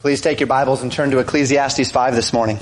Please 0.00 0.20
take 0.20 0.38
your 0.38 0.46
Bibles 0.46 0.82
and 0.82 0.92
turn 0.92 1.10
to 1.10 1.18
Ecclesiastes 1.18 1.90
5 1.90 2.14
this 2.14 2.32
morning. 2.32 2.56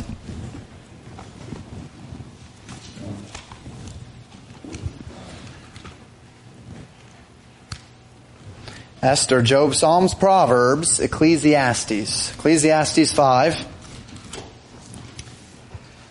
Esther, 9.03 9.43
Job, 9.43 9.75
Psalms, 9.75 10.15
Proverbs, 10.15 10.99
Ecclesiastes. 10.99 12.33
Ecclesiastes 12.33 13.13
5. 13.13 13.67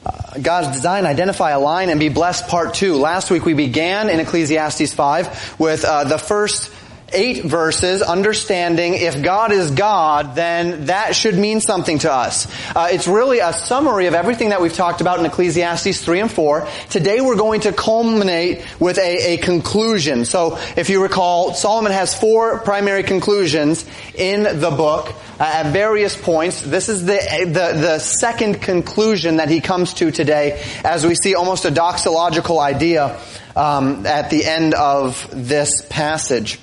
Uh, 0.05 0.39
God's 0.43 0.75
design, 0.77 1.07
identify, 1.07 1.49
align, 1.49 1.89
and 1.89 1.99
be 1.99 2.09
blessed, 2.09 2.47
part 2.49 2.75
two. 2.75 2.97
Last 2.97 3.31
week 3.31 3.45
we 3.45 3.55
began 3.55 4.11
in 4.11 4.19
Ecclesiastes 4.19 4.93
5 4.93 5.55
with 5.57 5.85
uh, 5.85 6.03
the 6.03 6.19
first 6.19 6.71
eight 7.15 7.45
verses, 7.45 8.01
understanding 8.01 8.93
if 8.93 9.23
God 9.23 9.51
is 9.51 9.71
God, 9.71 10.35
then 10.35 10.85
that 10.85 11.15
should 11.15 11.35
mean 11.35 11.61
something 11.61 11.99
to 11.99 12.11
us. 12.11 12.47
Uh, 12.75 12.89
it's 12.91 13.07
really 13.07 13.39
a 13.39 13.53
summary 13.53 14.07
of 14.07 14.13
everything 14.13 14.49
that 14.49 14.61
we've 14.61 14.73
talked 14.73 15.01
about 15.01 15.19
in 15.19 15.25
Ecclesiastes 15.25 16.01
3 16.01 16.19
and 16.19 16.31
4. 16.31 16.67
Today 16.89 17.21
we're 17.21 17.37
going 17.37 17.61
to 17.61 17.71
culminate 17.71 18.65
with 18.79 18.97
a, 18.97 19.33
a 19.33 19.37
conclusion. 19.37 20.25
So 20.25 20.59
if 20.75 20.89
you 20.89 21.01
recall, 21.01 21.53
Solomon 21.53 21.93
has 21.93 22.13
four 22.13 22.59
primary 22.59 23.03
conclusions 23.03 23.85
in 24.13 24.43
the 24.43 24.71
book. 24.71 25.13
Uh, 25.37 25.43
at 25.43 25.73
various 25.73 26.15
points. 26.15 26.61
This 26.61 26.87
is 26.87 27.05
the, 27.05 27.19
the, 27.41 27.77
the 27.77 27.99
second 27.99 28.61
conclusion 28.61 29.35
that 29.37 29.49
he 29.49 29.59
comes 29.59 29.93
to 29.95 30.09
today 30.09 30.63
as 30.85 31.05
we 31.05 31.13
see 31.13 31.35
almost 31.35 31.65
a 31.65 31.71
doxological 31.71 32.57
idea 32.57 33.19
um, 33.53 34.05
at 34.05 34.29
the 34.29 34.45
end 34.45 34.73
of 34.75 35.27
this 35.33 35.85
passage. 35.89 36.57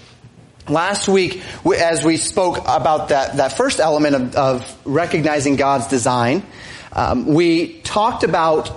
Last 0.69 1.09
week, 1.09 1.43
as 1.77 2.05
we 2.05 2.17
spoke 2.17 2.59
about 2.59 3.09
that, 3.09 3.39
that 3.39 3.57
first 3.57 3.81
element 3.81 4.15
of, 4.15 4.37
of 4.37 4.79
recognizing 4.85 5.57
God's 5.57 5.89
design, 5.89 6.45
um, 6.93 7.27
we 7.27 7.81
talked 7.81 8.23
about, 8.23 8.71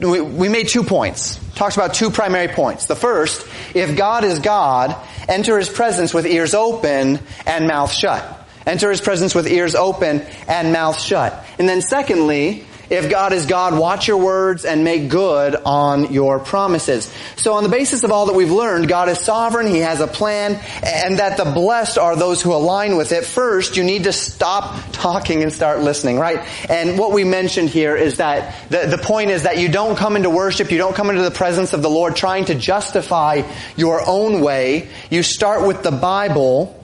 we, 0.00 0.20
we 0.20 0.48
made 0.50 0.68
two 0.68 0.82
points. 0.82 1.40
Talked 1.54 1.76
about 1.76 1.94
two 1.94 2.10
primary 2.10 2.48
points. 2.48 2.86
The 2.86 2.96
first, 2.96 3.46
if 3.74 3.96
God 3.96 4.24
is 4.24 4.38
God, 4.38 4.94
enter 5.28 5.58
His 5.58 5.68
presence 5.68 6.12
with 6.12 6.26
ears 6.26 6.54
open 6.54 7.20
and 7.46 7.66
mouth 7.66 7.92
shut. 7.92 8.22
Enter 8.66 8.90
His 8.90 9.00
presence 9.00 9.34
with 9.34 9.46
ears 9.46 9.74
open 9.74 10.20
and 10.46 10.72
mouth 10.74 11.00
shut. 11.00 11.42
And 11.58 11.66
then 11.66 11.80
secondly, 11.80 12.66
if 12.90 13.08
God 13.08 13.32
is 13.32 13.46
God, 13.46 13.78
watch 13.78 14.08
your 14.08 14.16
words 14.16 14.64
and 14.64 14.82
make 14.82 15.08
good 15.08 15.54
on 15.54 16.12
your 16.12 16.40
promises. 16.40 17.12
So 17.36 17.54
on 17.54 17.62
the 17.62 17.68
basis 17.68 18.02
of 18.02 18.10
all 18.10 18.26
that 18.26 18.34
we've 18.34 18.50
learned, 18.50 18.88
God 18.88 19.08
is 19.08 19.20
sovereign, 19.20 19.68
He 19.68 19.78
has 19.78 20.00
a 20.00 20.08
plan, 20.08 20.60
and 20.82 21.20
that 21.20 21.36
the 21.36 21.44
blessed 21.44 21.98
are 21.98 22.16
those 22.16 22.42
who 22.42 22.52
align 22.52 22.96
with 22.96 23.12
it. 23.12 23.24
First, 23.24 23.76
you 23.76 23.84
need 23.84 24.04
to 24.04 24.12
stop 24.12 24.76
talking 24.90 25.44
and 25.44 25.52
start 25.52 25.80
listening, 25.80 26.18
right? 26.18 26.44
And 26.68 26.98
what 26.98 27.12
we 27.12 27.22
mentioned 27.22 27.68
here 27.68 27.94
is 27.94 28.16
that 28.16 28.56
the, 28.70 28.96
the 28.96 28.98
point 28.98 29.30
is 29.30 29.44
that 29.44 29.58
you 29.58 29.68
don't 29.68 29.96
come 29.96 30.16
into 30.16 30.28
worship, 30.28 30.72
you 30.72 30.78
don't 30.78 30.96
come 30.96 31.10
into 31.10 31.22
the 31.22 31.30
presence 31.30 31.72
of 31.72 31.82
the 31.82 31.90
Lord 31.90 32.16
trying 32.16 32.46
to 32.46 32.56
justify 32.56 33.42
your 33.76 34.02
own 34.04 34.40
way. 34.40 34.88
You 35.10 35.22
start 35.22 35.64
with 35.64 35.84
the 35.84 35.92
Bible, 35.92 36.76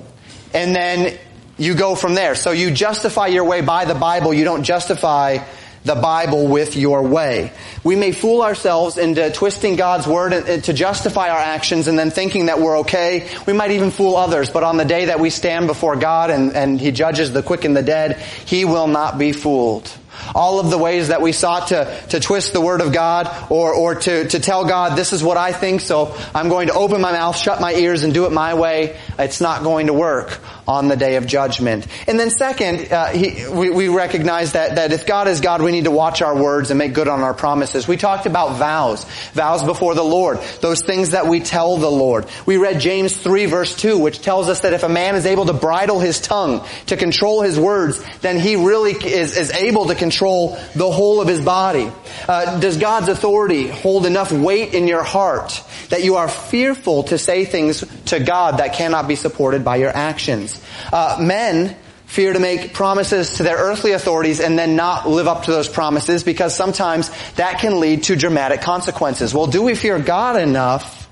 and 0.55 0.75
then 0.75 1.19
you 1.59 1.75
go 1.75 1.97
from 1.97 2.15
there. 2.15 2.37
So 2.37 2.53
you 2.53 2.71
justify 2.71 3.27
your 3.27 3.45
way 3.45 3.61
by 3.61 3.87
the 3.87 3.95
Bible, 3.95 4.33
you 4.33 4.45
don't 4.45 4.62
justify 4.62 5.39
the 5.87 5.95
Bible 5.95 6.48
with 6.48 6.77
your 6.77 7.03
way. 7.03 7.53
We 7.84 7.95
may 7.95 8.11
fool 8.11 8.42
ourselves 8.42 8.98
into 8.98 9.31
twisting 9.31 9.77
God's 9.77 10.06
word 10.06 10.31
to 10.65 10.73
justify 10.73 11.31
our 11.31 11.39
actions 11.39 11.87
and 11.87 11.97
then 11.97 12.11
thinking 12.11 12.47
that 12.47 12.61
we're 12.61 12.81
okay. 12.81 13.28
We 13.47 13.53
might 13.53 13.70
even 13.70 13.93
fool 13.93 14.17
others, 14.17 14.51
but 14.51 14.65
on 14.65 14.78
the 14.78 14.84
day 14.84 15.06
that 15.06 15.20
we 15.20 15.31
stand 15.31 15.69
before 15.69 15.95
God 15.95 16.31
and, 16.31 16.56
and 16.56 16.81
He 16.81 16.91
judges 16.91 17.33
the 17.33 17.43
quick 17.43 17.65
and 17.65 17.77
the 17.77 17.83
dead, 17.83 18.19
He 18.47 18.65
will 18.65 18.89
not 18.89 19.17
be 19.17 19.31
fooled. 19.31 19.91
All 20.34 20.61
of 20.61 20.70
the 20.70 20.78
ways 20.78 21.09
that 21.09 21.22
we 21.22 21.33
sought 21.33 21.69
to, 21.69 22.03
to 22.11 22.20
twist 22.20 22.53
the 22.53 22.61
word 22.61 22.81
of 22.81 22.92
God 22.92 23.28
or, 23.50 23.75
or 23.75 23.95
to, 23.95 24.28
to 24.28 24.41
tell 24.41 24.64
God, 24.64 24.97
this 24.97 25.12
is 25.12 25.22
what 25.22 25.36
I 25.36 25.53
think, 25.53 25.81
so 25.81 26.16
I'm 26.34 26.49
going 26.49 26.69
to 26.69 26.75
open 26.75 27.00
my 27.00 27.12
mouth, 27.12 27.37
shut 27.37 27.60
my 27.60 27.75
ears, 27.75 28.03
and 28.03 28.12
do 28.12 28.27
it 28.27 28.32
my 28.32 28.54
way, 28.54 28.99
it's 29.19 29.41
not 29.41 29.62
going 29.62 29.87
to 29.88 29.93
work 29.93 30.41
on 30.69 30.88
the 30.88 30.97
day 30.97 31.16
of 31.16 31.27
judgment. 31.27 31.87
And 32.06 32.19
then 32.19 32.31
second, 32.31 32.93
uh, 32.93 33.06
he, 33.06 33.47
we, 33.49 33.71
we 33.71 33.88
recognize 33.88 34.53
that, 34.53 34.77
that 34.77 34.93
if 34.93 35.06
God 35.06 35.28
is 35.28 35.41
God, 35.41 35.62
we 35.62 35.71
need 35.71 35.84
to 35.84 35.91
watch 35.91 36.22
our 36.22 36.34
words 36.34 36.71
and 36.71 36.78
make 36.78 36.93
good 36.93 37.09
on 37.09 37.21
our 37.21 37.34
promises. 37.34 37.87
We 37.87 37.97
talked 37.97 38.27
about 38.27 38.56
vows, 38.56 39.04
vows 39.33 39.62
before 39.62 39.94
the 39.94 40.04
Lord, 40.04 40.38
those 40.60 40.83
things 40.83 41.10
that 41.10 41.27
we 41.27 41.41
tell 41.41 41.77
the 41.77 41.91
Lord. 41.91 42.27
We 42.47 42.56
read 42.56 42.81
James 42.81 43.16
3 43.16 43.47
verse 43.47 43.77
2, 43.77 43.98
which 43.98 44.21
tells 44.21 44.48
us 44.48 44.60
that 44.60 44.72
if 44.72 44.83
a 44.83 44.88
man 44.88 45.15
is 45.15 45.27
able 45.27 45.47
to 45.47 45.53
bridle 45.53 46.00
his 46.00 46.21
tongue, 46.21 46.66
to 46.87 46.97
control 46.97 47.43
his 47.43 47.59
words, 47.59 48.03
then 48.21 48.38
he 48.38 48.56
really 48.56 48.93
is, 48.93 49.37
is 49.37 49.53
able 49.53 49.87
to 49.87 49.94
control 50.06 50.56
the 50.75 50.91
whole 50.91 51.21
of 51.21 51.27
his 51.27 51.41
body. 51.41 51.91
Uh, 52.28 52.61
does 52.61 52.77
God's 52.77 53.09
authority 53.09 53.67
hold 53.67 54.06
enough 54.06 54.31
weight 54.31 54.72
in 54.72 54.87
your 54.87 55.03
heart 55.03 55.62
that 55.89 56.05
you 56.05 56.17
are 56.17 56.28
fearful 56.28 57.03
to 57.05 57.19
say 57.19 57.44
things 57.44 57.84
to 58.06 58.21
God 58.21 58.59
that 58.59 58.75
cannot 58.75 59.09
be 59.09 59.16
supported 59.16 59.65
by 59.65 59.77
your 59.77 59.91
actions? 59.91 60.61
Uh, 60.93 61.19
men 61.21 61.77
fear 62.06 62.33
to 62.33 62.39
make 62.39 62.72
promises 62.72 63.39
to 63.39 63.43
their 63.43 63.56
earthly 63.56 63.91
authorities 63.91 64.39
and 64.39 64.56
then 64.56 64.77
not 64.77 65.09
live 65.09 65.27
up 65.27 65.45
to 65.45 65.50
those 65.50 65.69
promises 65.69 66.22
because 66.22 66.55
sometimes 66.55 67.11
that 67.34 67.59
can 67.59 67.81
lead 67.81 68.05
to 68.05 68.15
dramatic 68.15 68.61
consequences. 68.61 69.34
Well, 69.34 69.49
do 69.49 69.62
we 69.62 69.75
fear 69.75 69.99
God 69.99 70.37
enough 70.37 71.09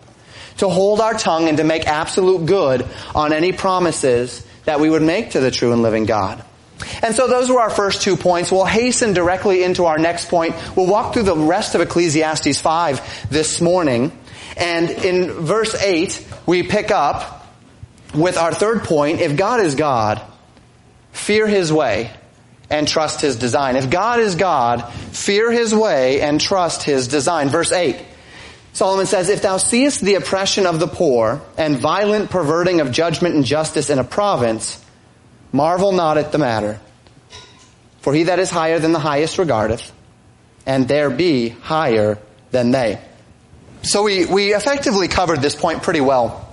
to 0.59 0.69
hold 0.69 1.00
our 1.00 1.15
tongue 1.15 1.49
and 1.49 1.59
to 1.59 1.65
make 1.65 1.88
absolute 1.88 2.47
good 2.47 2.87
on 3.12 3.33
any 3.33 3.53
promises 3.53 4.47
that 4.66 4.78
we 4.78 4.88
would 4.88 5.03
make 5.03 5.33
to 5.33 5.41
the 5.41 5.50
true 5.50 5.72
and 5.72 5.83
living 5.83 6.06
God? 6.06 6.44
And 7.03 7.15
so 7.15 7.27
those 7.27 7.50
were 7.50 7.61
our 7.61 7.71
first 7.71 8.03
two 8.03 8.17
points. 8.17 8.50
We'll 8.50 8.65
hasten 8.65 9.12
directly 9.12 9.62
into 9.62 9.84
our 9.84 9.99
next 9.99 10.28
point. 10.28 10.55
We'll 10.77 10.87
walk 10.87 11.15
through 11.15 11.25
the 11.25 11.37
rest 11.37 11.75
of 11.75 11.81
Ecclesiastes 11.81 12.61
5 12.61 13.28
this 13.31 13.61
morning. 13.61 14.12
And 14.56 14.91
in 14.91 15.33
verse 15.33 15.75
8, 15.75 16.27
we 16.47 16.62
pick 16.62 16.91
up 16.91 17.47
with 18.15 18.37
our 18.37 18.53
third 18.53 18.84
point, 18.84 19.21
if 19.21 19.37
God 19.37 19.61
is 19.61 19.75
God, 19.75 20.22
fear 21.12 21.47
His 21.47 21.72
way 21.72 22.11
and 22.71 22.87
trust 22.87 23.21
His 23.21 23.37
design. 23.37 23.77
If 23.77 23.91
God 23.91 24.21
is 24.21 24.34
God, 24.37 24.93
fear 24.93 25.51
His 25.51 25.75
way 25.75 26.21
and 26.21 26.41
trust 26.41 26.83
His 26.83 27.09
design. 27.09 27.49
Verse 27.49 27.72
8. 27.72 27.97
Solomon 28.72 29.06
says, 29.06 29.28
If 29.28 29.43
thou 29.43 29.56
seest 29.56 30.01
the 30.01 30.16
oppression 30.16 30.66
of 30.66 30.81
the 30.81 30.89
poor 30.89 31.41
and 31.56 31.78
violent 31.78 32.31
perverting 32.31 32.81
of 32.81 32.91
judgment 32.91 33.37
and 33.37 33.45
justice 33.45 33.89
in 33.89 34.01
a 34.01 34.05
province, 34.05 34.84
marvel 35.54 35.92
not 35.92 36.19
at 36.19 36.32
the 36.32 36.38
matter. 36.38 36.81
For 38.00 38.12
he 38.12 38.25
that 38.25 38.38
is 38.38 38.50
higher 38.50 38.78
than 38.78 38.92
the 38.92 38.98
highest 38.98 39.38
regardeth, 39.38 39.91
and 40.66 40.87
there 40.87 41.09
be 41.09 41.48
higher 41.48 42.19
than 42.50 42.72
they. 42.72 43.00
So 43.82 44.03
we, 44.03 44.26
we 44.26 44.53
effectively 44.53 45.09
covered 45.09 45.41
this 45.41 45.54
point 45.54 45.82
pretty 45.82 46.00
well 46.00 46.44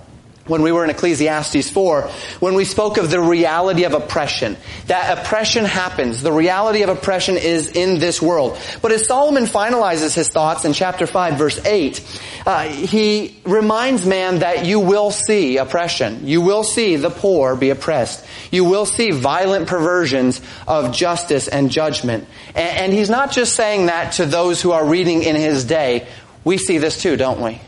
when 0.46 0.62
we 0.62 0.72
were 0.72 0.82
in 0.82 0.90
Ecclesiastes 0.90 1.70
4, 1.70 2.02
when 2.40 2.54
we 2.54 2.64
spoke 2.64 2.96
of 2.98 3.10
the 3.10 3.20
reality 3.20 3.84
of 3.84 3.94
oppression. 3.94 4.56
That 4.88 5.18
oppression 5.18 5.64
happens. 5.64 6.20
The 6.22 6.32
reality 6.32 6.82
of 6.82 6.88
oppression 6.88 7.36
is 7.36 7.68
in 7.68 8.00
this 8.00 8.20
world. 8.20 8.58
But 8.80 8.90
as 8.90 9.06
Solomon 9.06 9.44
finalizes 9.44 10.14
his 10.14 10.28
thoughts 10.28 10.64
in 10.64 10.72
chapter 10.72 11.06
5 11.06 11.38
verse 11.38 11.64
8, 11.64 12.20
uh, 12.44 12.64
he 12.64 13.40
reminds 13.44 14.04
man 14.04 14.40
that 14.40 14.64
you 14.64 14.80
will 14.80 15.12
see 15.12 15.58
oppression. 15.58 16.26
You 16.26 16.40
will 16.40 16.64
see 16.64 16.96
the 16.96 17.10
poor 17.10 17.54
be 17.54 17.70
oppressed. 17.70 18.26
You 18.50 18.64
will 18.64 18.86
see 18.86 19.12
violent 19.12 19.68
perversions 19.68 20.40
of 20.66 20.92
justice 20.92 21.46
and 21.46 21.70
judgment. 21.70 22.26
And, 22.48 22.78
and 22.78 22.92
he's 22.92 23.10
not 23.10 23.30
just 23.30 23.54
saying 23.54 23.86
that 23.86 24.14
to 24.14 24.26
those 24.26 24.60
who 24.60 24.72
are 24.72 24.84
reading 24.84 25.22
in 25.22 25.36
his 25.36 25.64
day. 25.64 26.08
We 26.42 26.58
see 26.58 26.78
this 26.78 27.00
too, 27.00 27.16
don't 27.16 27.40
we? 27.40 27.60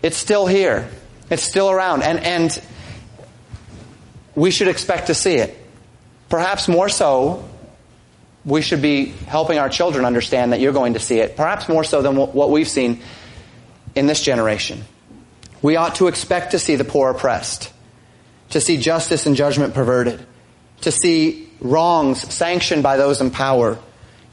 It's 0.00 0.16
still 0.16 0.46
here. 0.46 0.88
It's 1.30 1.42
still 1.42 1.70
around. 1.70 2.02
And, 2.02 2.18
and 2.20 2.62
we 4.34 4.50
should 4.50 4.68
expect 4.68 5.06
to 5.08 5.14
see 5.14 5.36
it. 5.36 5.56
Perhaps 6.28 6.68
more 6.68 6.88
so, 6.88 7.48
we 8.44 8.60
should 8.62 8.82
be 8.82 9.06
helping 9.06 9.58
our 9.58 9.68
children 9.68 10.04
understand 10.04 10.52
that 10.52 10.60
you're 10.60 10.72
going 10.72 10.94
to 10.94 11.00
see 11.00 11.18
it. 11.18 11.36
Perhaps 11.36 11.68
more 11.68 11.84
so 11.84 12.02
than 12.02 12.16
what 12.16 12.50
we've 12.50 12.68
seen 12.68 13.00
in 13.94 14.06
this 14.06 14.20
generation. 14.20 14.84
We 15.62 15.76
ought 15.76 15.94
to 15.96 16.08
expect 16.08 16.50
to 16.50 16.58
see 16.58 16.76
the 16.76 16.84
poor 16.84 17.10
oppressed, 17.10 17.72
to 18.50 18.60
see 18.60 18.76
justice 18.76 19.26
and 19.26 19.34
judgment 19.34 19.72
perverted, 19.72 20.24
to 20.82 20.92
see 20.92 21.48
wrongs 21.60 22.20
sanctioned 22.32 22.82
by 22.82 22.98
those 22.98 23.20
in 23.20 23.30
power, 23.30 23.78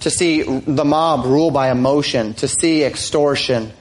to 0.01 0.09
see 0.09 0.41
the 0.41 0.83
mob 0.83 1.25
rule 1.25 1.51
by 1.51 1.71
emotion, 1.71 2.33
to 2.35 2.47
see 2.47 2.83
extortion, 2.83 3.71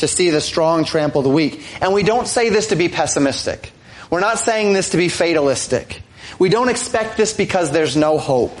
to 0.00 0.08
see 0.08 0.30
the 0.30 0.40
strong 0.40 0.84
trample 0.84 1.22
the 1.22 1.28
weak. 1.28 1.64
And 1.80 1.94
we 1.94 2.02
don't 2.02 2.26
say 2.26 2.50
this 2.50 2.68
to 2.68 2.76
be 2.76 2.88
pessimistic. 2.88 3.72
We're 4.10 4.20
not 4.20 4.38
saying 4.38 4.72
this 4.72 4.90
to 4.90 4.96
be 4.96 5.08
fatalistic. 5.08 6.02
We 6.38 6.48
don't 6.48 6.68
expect 6.68 7.16
this 7.16 7.32
because 7.32 7.70
there's 7.70 7.96
no 7.96 8.18
hope. 8.18 8.58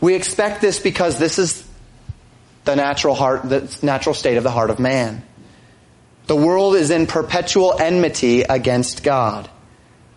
We 0.00 0.14
expect 0.14 0.60
this 0.60 0.78
because 0.78 1.18
this 1.18 1.38
is 1.38 1.66
the 2.64 2.76
natural 2.76 3.14
heart, 3.14 3.48
the 3.48 3.78
natural 3.82 4.14
state 4.14 4.36
of 4.36 4.44
the 4.44 4.50
heart 4.50 4.70
of 4.70 4.78
man. 4.78 5.22
The 6.26 6.36
world 6.36 6.74
is 6.74 6.90
in 6.90 7.06
perpetual 7.06 7.78
enmity 7.78 8.42
against 8.42 9.02
God. 9.02 9.48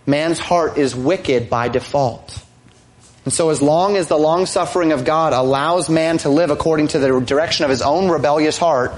Man's 0.06 0.40
heart 0.40 0.78
is 0.78 0.96
wicked 0.96 1.50
by 1.50 1.70
default. 1.70 2.44
And 3.26 3.34
so 3.34 3.50
as 3.50 3.62
long 3.62 3.96
as 3.96 4.08
the 4.08 4.18
long 4.18 4.48
suffering 4.48 4.92
of 4.92 5.06
God 5.06 5.34
allows 5.34 5.88
man 5.88 6.18
to 6.20 6.30
live 6.30 6.50
according 6.50 6.90
to 6.90 7.00
the 7.00 7.20
direction 7.20 7.64
of 7.64 7.70
his 7.70 7.84
own 7.84 8.10
rebellious 8.10 8.58
heart, 8.58 8.94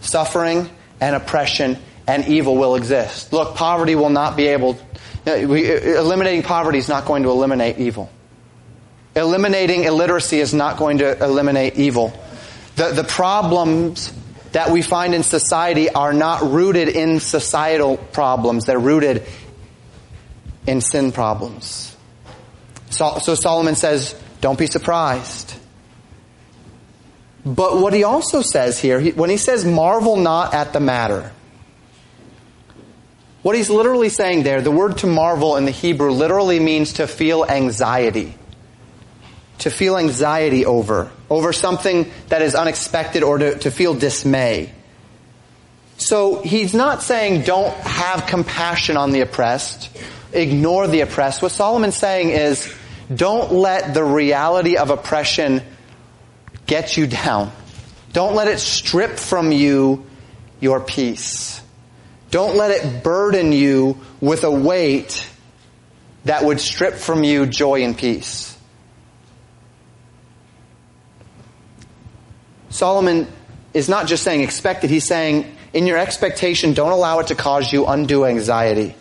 suffering 0.00 0.68
and 1.00 1.16
oppression 1.16 1.78
and 2.06 2.26
evil 2.28 2.56
will 2.56 2.76
exist. 2.76 3.32
Look, 3.32 3.56
poverty 3.56 3.94
will 3.94 4.10
not 4.10 4.36
be 4.36 4.46
able, 4.46 4.78
eliminating 5.26 6.42
poverty 6.42 6.78
is 6.78 6.88
not 6.88 7.04
going 7.04 7.24
to 7.24 7.30
eliminate 7.30 7.78
evil. 7.78 8.10
Eliminating 9.14 9.84
illiteracy 9.84 10.38
is 10.38 10.52
not 10.54 10.76
going 10.76 10.98
to 10.98 11.22
eliminate 11.24 11.76
evil. 11.76 12.12
The, 12.76 12.92
the 12.92 13.04
problems 13.04 14.12
that 14.52 14.70
we 14.70 14.82
find 14.82 15.14
in 15.14 15.22
society 15.22 15.90
are 15.90 16.12
not 16.12 16.42
rooted 16.42 16.88
in 16.88 17.20
societal 17.20 17.96
problems. 17.96 18.66
They're 18.66 18.78
rooted 18.78 19.26
in 20.66 20.80
sin 20.80 21.12
problems. 21.12 21.96
So, 22.90 23.18
so 23.18 23.34
Solomon 23.34 23.74
says, 23.74 24.14
don't 24.40 24.58
be 24.58 24.66
surprised. 24.66 25.45
But 27.46 27.78
what 27.78 27.92
he 27.92 28.02
also 28.02 28.42
says 28.42 28.80
here, 28.80 28.98
he, 28.98 29.12
when 29.12 29.30
he 29.30 29.36
says 29.36 29.64
marvel 29.64 30.16
not 30.16 30.52
at 30.52 30.72
the 30.72 30.80
matter, 30.80 31.30
what 33.42 33.54
he's 33.54 33.70
literally 33.70 34.08
saying 34.08 34.42
there, 34.42 34.60
the 34.60 34.72
word 34.72 34.98
to 34.98 35.06
marvel 35.06 35.54
in 35.54 35.64
the 35.64 35.70
Hebrew 35.70 36.10
literally 36.10 36.58
means 36.58 36.94
to 36.94 37.06
feel 37.06 37.44
anxiety. 37.44 38.34
To 39.58 39.70
feel 39.70 39.96
anxiety 39.96 40.66
over, 40.66 41.12
over 41.30 41.52
something 41.52 42.10
that 42.28 42.42
is 42.42 42.56
unexpected 42.56 43.22
or 43.22 43.38
to, 43.38 43.58
to 43.60 43.70
feel 43.70 43.94
dismay. 43.94 44.72
So 45.98 46.42
he's 46.42 46.74
not 46.74 47.04
saying 47.04 47.42
don't 47.42 47.72
have 47.74 48.26
compassion 48.26 48.96
on 48.96 49.12
the 49.12 49.20
oppressed, 49.20 49.96
ignore 50.32 50.88
the 50.88 51.02
oppressed. 51.02 51.42
What 51.42 51.52
Solomon's 51.52 51.96
saying 51.96 52.30
is 52.30 52.74
don't 53.14 53.52
let 53.52 53.94
the 53.94 54.02
reality 54.02 54.76
of 54.76 54.90
oppression 54.90 55.62
get 56.66 56.96
you 56.96 57.06
down. 57.06 57.52
Don't 58.12 58.34
let 58.34 58.48
it 58.48 58.58
strip 58.58 59.18
from 59.18 59.52
you 59.52 60.06
your 60.60 60.80
peace. 60.80 61.62
Don't 62.30 62.56
let 62.56 62.70
it 62.70 63.02
burden 63.02 63.52
you 63.52 63.98
with 64.20 64.44
a 64.44 64.50
weight 64.50 65.28
that 66.24 66.44
would 66.44 66.60
strip 66.60 66.94
from 66.94 67.24
you 67.24 67.46
joy 67.46 67.82
and 67.82 67.96
peace. 67.96 68.56
Solomon 72.68 73.26
is 73.72 73.88
not 73.88 74.06
just 74.06 74.22
saying 74.22 74.42
expect 74.42 74.84
it, 74.84 74.90
he's 74.90 75.04
saying 75.04 75.56
in 75.72 75.86
your 75.86 75.98
expectation, 75.98 76.74
don't 76.74 76.92
allow 76.92 77.20
it 77.20 77.28
to 77.28 77.34
cause 77.34 77.72
you 77.72 77.86
undue 77.86 78.24
anxiety. 78.24 78.94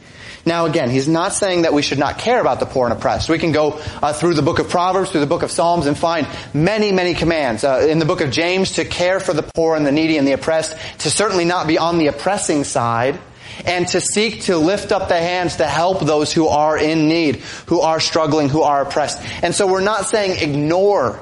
Now 0.45 0.65
again, 0.65 0.92
he's 0.92 1.07
not 1.07 1.33
saying 1.33 1.63
that 1.63 1.74
we 1.74 1.81
should 1.81 1.97
not 1.97 2.19
care 2.19 2.39
about 2.39 2.59
the 2.59 2.68
poor 2.68 2.86
and 2.88 2.94
oppressed. 2.95 3.30
We 3.30 3.39
can 3.39 3.51
go 3.51 3.81
uh, 4.01 4.13
through 4.13 4.36
the 4.36 4.44
book 4.44 4.59
of 4.59 4.69
Proverbs, 4.69 5.09
through 5.09 5.21
the 5.21 5.27
book 5.27 5.42
of 5.42 5.50
Psalms 5.50 5.88
and 5.88 5.97
find 5.97 6.27
many, 6.53 6.92
many 6.92 7.15
commands. 7.15 7.63
Uh, 7.63 7.88
in 7.89 7.97
the 7.97 8.06
book 8.06 8.21
of 8.21 8.30
James 8.30 8.74
to 8.74 8.86
care 8.86 9.19
for 9.19 9.33
the 9.33 9.42
poor 9.42 9.75
and 9.75 9.86
the 9.86 9.92
needy 9.92 10.18
and 10.18 10.27
the 10.27 10.33
oppressed, 10.33 10.77
to 11.00 11.09
certainly 11.09 11.45
not 11.45 11.65
be 11.65 11.80
on 11.80 11.97
the 11.97 12.07
oppressing 12.07 12.63
side, 12.63 13.19
and 13.65 13.88
to 13.88 14.01
seek 14.01 14.42
to 14.44 14.57
lift 14.57 14.92
up 14.92 15.07
the 15.07 15.18
hands 15.18 15.56
to 15.57 15.65
help 15.65 16.01
those 16.01 16.31
who 16.31 16.47
are 16.47 16.77
in 16.77 17.07
need, 17.07 17.38
who 17.68 17.81
are 17.81 18.00
struggling, 18.00 18.50
who 18.50 18.62
are 18.62 18.81
oppressed. 18.81 19.21
And 19.44 19.56
so 19.56 19.65
we're 19.65 19.81
not 19.81 20.06
saying 20.06 20.42
ignore 20.47 21.19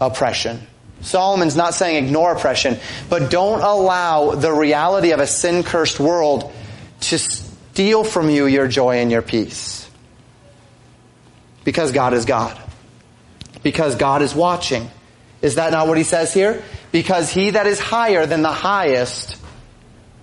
oppression. 0.00 0.66
Solomon's 1.02 1.54
not 1.54 1.74
saying 1.74 2.02
ignore 2.02 2.32
oppression, 2.32 2.78
but 3.10 3.30
don't 3.30 3.60
allow 3.60 4.34
the 4.34 4.52
reality 4.52 5.12
of 5.12 5.20
a 5.20 5.26
sin-cursed 5.26 6.00
world 6.00 6.52
to 7.00 7.18
steal 7.74 8.04
from 8.04 8.30
you 8.30 8.46
your 8.46 8.68
joy 8.68 8.98
and 8.98 9.10
your 9.10 9.20
peace. 9.20 9.90
Because 11.64 11.90
God 11.90 12.14
is 12.14 12.24
God. 12.24 12.56
Because 13.64 13.96
God 13.96 14.22
is 14.22 14.32
watching. 14.32 14.88
Is 15.42 15.56
that 15.56 15.72
not 15.72 15.88
what 15.88 15.98
he 15.98 16.04
says 16.04 16.32
here? 16.32 16.62
Because 16.92 17.32
he 17.32 17.50
that 17.50 17.66
is 17.66 17.80
higher 17.80 18.26
than 18.26 18.42
the 18.42 18.52
highest 18.52 19.36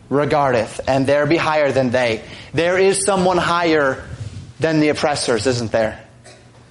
regardeth, 0.07 0.79
and 0.87 1.05
there 1.05 1.25
be 1.25 1.35
higher 1.35 1.73
than 1.73 1.89
they. 1.89 2.23
There 2.53 2.77
is 2.77 3.03
someone 3.05 3.37
higher 3.37 4.01
than 4.61 4.79
the 4.79 4.87
oppressors, 4.87 5.45
isn't 5.45 5.73
there? 5.73 6.01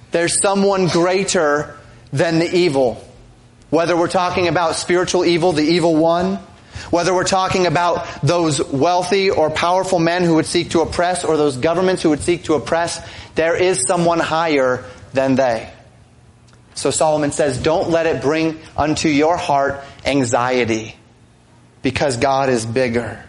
There's 0.09 0.41
someone 0.41 0.87
greater 0.87 1.77
than 2.11 2.39
the 2.39 2.55
evil. 2.55 3.07
Whether 3.69 3.95
we're 3.95 4.07
talking 4.07 4.47
about 4.47 4.77
spiritual 4.77 5.25
evil, 5.25 5.51
the 5.51 5.63
evil 5.63 5.95
one, 5.95 6.39
whether 6.91 7.13
we're 7.13 7.23
talking 7.23 7.65
about 7.65 8.07
those 8.21 8.63
wealthy 8.63 9.31
or 9.31 9.49
powerful 9.49 9.97
men 9.97 10.23
who 10.23 10.35
would 10.35 10.45
seek 10.45 10.71
to 10.71 10.81
oppress 10.81 11.23
or 11.23 11.37
those 11.37 11.57
governments 11.57 12.03
who 12.03 12.09
would 12.09 12.21
seek 12.21 12.43
to 12.43 12.53
oppress, 12.53 13.01
there 13.35 13.55
is 13.55 13.87
someone 13.87 14.19
higher 14.19 14.85
than 15.13 15.35
they. 15.35 15.71
So 16.75 16.91
Solomon 16.91 17.31
says, 17.31 17.57
don't 17.57 17.89
let 17.89 18.05
it 18.05 18.21
bring 18.21 18.59
unto 18.77 19.09
your 19.09 19.37
heart 19.37 19.83
anxiety 20.05 20.95
because 21.81 22.17
God 22.17 22.49
is 22.49 22.65
bigger. 22.65 23.23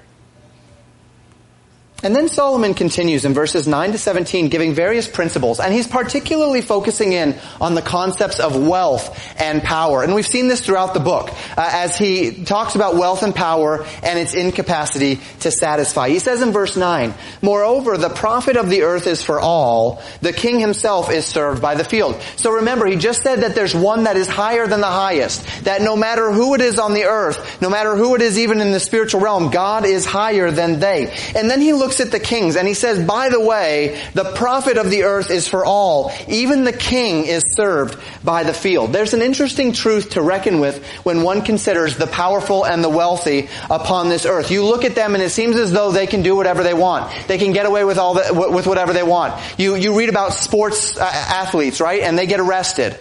And 2.02 2.16
then 2.16 2.28
Solomon 2.28 2.74
continues 2.74 3.24
in 3.24 3.32
verses 3.32 3.68
9 3.68 3.92
to 3.92 3.98
17 3.98 4.48
giving 4.48 4.74
various 4.74 5.06
principles, 5.06 5.60
and 5.60 5.72
he's 5.72 5.86
particularly 5.86 6.60
focusing 6.60 7.12
in 7.12 7.38
on 7.60 7.74
the 7.74 7.82
concepts 7.82 8.40
of 8.40 8.56
wealth 8.56 9.40
and 9.40 9.62
power. 9.62 10.02
And 10.02 10.14
we've 10.14 10.26
seen 10.26 10.48
this 10.48 10.60
throughout 10.60 10.94
the 10.94 11.00
book, 11.00 11.30
uh, 11.56 11.70
as 11.72 11.96
he 11.96 12.44
talks 12.44 12.74
about 12.74 12.96
wealth 12.96 13.22
and 13.22 13.34
power 13.34 13.86
and 14.02 14.18
its 14.18 14.34
incapacity 14.34 15.20
to 15.40 15.50
satisfy. 15.52 16.08
He 16.08 16.18
says 16.18 16.42
in 16.42 16.50
verse 16.50 16.76
9, 16.76 17.14
Moreover, 17.40 17.96
the 17.96 18.08
profit 18.08 18.56
of 18.56 18.68
the 18.68 18.82
earth 18.82 19.06
is 19.06 19.22
for 19.22 19.38
all, 19.38 20.02
the 20.20 20.32
king 20.32 20.58
himself 20.58 21.10
is 21.10 21.24
served 21.24 21.62
by 21.62 21.76
the 21.76 21.84
field. 21.84 22.20
So 22.36 22.50
remember, 22.50 22.86
he 22.86 22.96
just 22.96 23.22
said 23.22 23.40
that 23.40 23.54
there's 23.54 23.74
one 23.74 24.04
that 24.04 24.16
is 24.16 24.26
higher 24.26 24.66
than 24.66 24.80
the 24.80 24.86
highest, 24.86 25.64
that 25.64 25.82
no 25.82 25.94
matter 25.94 26.32
who 26.32 26.54
it 26.54 26.60
is 26.60 26.80
on 26.80 26.94
the 26.94 27.04
earth, 27.04 27.62
no 27.62 27.70
matter 27.70 27.94
who 27.94 28.16
it 28.16 28.22
is 28.22 28.40
even 28.40 28.60
in 28.60 28.72
the 28.72 28.80
spiritual 28.80 29.20
realm, 29.20 29.50
God 29.50 29.86
is 29.86 30.04
higher 30.04 30.50
than 30.50 30.80
they. 30.80 31.12
And 31.36 31.48
then 31.48 31.60
he 31.60 31.72
looks 31.72 31.91
looks 31.92 32.00
at 32.00 32.10
the 32.10 32.24
kings 32.24 32.56
and 32.56 32.66
he 32.66 32.72
says, 32.72 33.04
by 33.06 33.28
the 33.28 33.40
way, 33.40 34.00
the 34.14 34.24
profit 34.24 34.78
of 34.78 34.88
the 34.88 35.02
earth 35.02 35.30
is 35.30 35.46
for 35.46 35.62
all. 35.62 36.10
Even 36.26 36.64
the 36.64 36.72
king 36.72 37.26
is 37.26 37.42
served 37.54 38.00
by 38.24 38.44
the 38.44 38.54
field. 38.54 38.94
There's 38.94 39.12
an 39.12 39.20
interesting 39.20 39.72
truth 39.72 40.10
to 40.10 40.22
reckon 40.22 40.60
with 40.60 40.82
when 41.04 41.22
one 41.22 41.42
considers 41.42 41.98
the 41.98 42.06
powerful 42.06 42.64
and 42.64 42.82
the 42.82 42.88
wealthy 42.88 43.50
upon 43.68 44.08
this 44.08 44.24
earth. 44.24 44.50
You 44.50 44.64
look 44.64 44.86
at 44.86 44.94
them 44.94 45.14
and 45.14 45.22
it 45.22 45.28
seems 45.28 45.56
as 45.56 45.70
though 45.70 45.92
they 45.92 46.06
can 46.06 46.22
do 46.22 46.34
whatever 46.34 46.62
they 46.62 46.72
want. 46.72 47.12
They 47.28 47.36
can 47.36 47.52
get 47.52 47.66
away 47.66 47.84
with 47.84 47.98
all 47.98 48.14
the, 48.14 48.50
with 48.50 48.66
whatever 48.66 48.94
they 48.94 49.02
want. 49.02 49.38
You, 49.58 49.74
you 49.74 49.98
read 49.98 50.08
about 50.08 50.32
sports 50.32 50.96
uh, 50.96 51.02
athletes, 51.02 51.78
right? 51.78 52.00
And 52.00 52.18
they 52.18 52.26
get 52.26 52.40
arrested. 52.40 52.98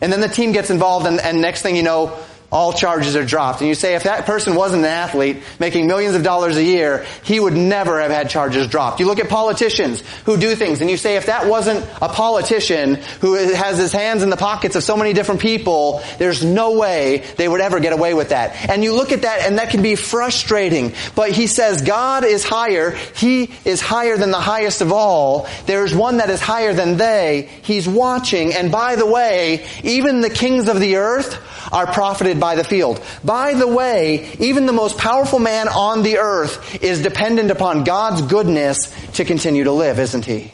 And 0.00 0.12
then 0.12 0.20
the 0.20 0.28
team 0.28 0.50
gets 0.50 0.70
involved 0.70 1.06
and, 1.06 1.20
and 1.20 1.40
next 1.40 1.62
thing 1.62 1.76
you 1.76 1.84
know, 1.84 2.18
all 2.50 2.72
charges 2.72 3.14
are 3.14 3.24
dropped. 3.24 3.60
And 3.60 3.68
you 3.68 3.74
say 3.74 3.94
if 3.94 4.04
that 4.04 4.24
person 4.24 4.54
wasn't 4.54 4.84
an 4.84 4.90
athlete 4.90 5.42
making 5.58 5.86
millions 5.86 6.14
of 6.14 6.22
dollars 6.22 6.56
a 6.56 6.62
year, 6.62 7.04
he 7.22 7.38
would 7.38 7.52
never 7.52 8.00
have 8.00 8.10
had 8.10 8.30
charges 8.30 8.66
dropped. 8.68 9.00
You 9.00 9.06
look 9.06 9.18
at 9.18 9.28
politicians 9.28 10.02
who 10.24 10.38
do 10.38 10.54
things 10.54 10.80
and 10.80 10.90
you 10.90 10.96
say 10.96 11.16
if 11.16 11.26
that 11.26 11.46
wasn't 11.46 11.84
a 12.00 12.08
politician 12.08 12.94
who 13.20 13.34
has 13.34 13.76
his 13.76 13.92
hands 13.92 14.22
in 14.22 14.30
the 14.30 14.36
pockets 14.36 14.76
of 14.76 14.82
so 14.82 14.96
many 14.96 15.12
different 15.12 15.42
people, 15.42 16.02
there's 16.18 16.42
no 16.42 16.78
way 16.78 17.22
they 17.36 17.46
would 17.46 17.60
ever 17.60 17.80
get 17.80 17.92
away 17.92 18.14
with 18.14 18.30
that. 18.30 18.70
And 18.70 18.82
you 18.82 18.94
look 18.94 19.12
at 19.12 19.22
that 19.22 19.42
and 19.42 19.58
that 19.58 19.68
can 19.68 19.82
be 19.82 19.94
frustrating. 19.94 20.94
But 21.14 21.32
he 21.32 21.48
says 21.48 21.82
God 21.82 22.24
is 22.24 22.44
higher. 22.44 22.92
He 23.14 23.50
is 23.66 23.82
higher 23.82 24.16
than 24.16 24.30
the 24.30 24.40
highest 24.40 24.80
of 24.80 24.90
all. 24.90 25.46
There's 25.66 25.94
one 25.94 26.16
that 26.16 26.30
is 26.30 26.40
higher 26.40 26.72
than 26.72 26.96
they. 26.96 27.50
He's 27.60 27.86
watching. 27.86 28.54
And 28.54 28.72
by 28.72 28.96
the 28.96 29.06
way, 29.06 29.66
even 29.82 30.22
the 30.22 30.30
kings 30.30 30.68
of 30.68 30.80
the 30.80 30.96
earth 30.96 31.38
are 31.70 31.86
profited 31.86 32.37
by 32.38 32.54
the 32.54 32.64
field. 32.64 33.02
By 33.24 33.54
the 33.54 33.66
way, 33.66 34.30
even 34.38 34.66
the 34.66 34.72
most 34.72 34.98
powerful 34.98 35.38
man 35.38 35.68
on 35.68 36.02
the 36.02 36.18
earth 36.18 36.82
is 36.82 37.02
dependent 37.02 37.50
upon 37.50 37.84
God's 37.84 38.22
goodness 38.22 38.92
to 39.14 39.24
continue 39.24 39.64
to 39.64 39.72
live, 39.72 39.98
isn't 39.98 40.24
he? 40.24 40.52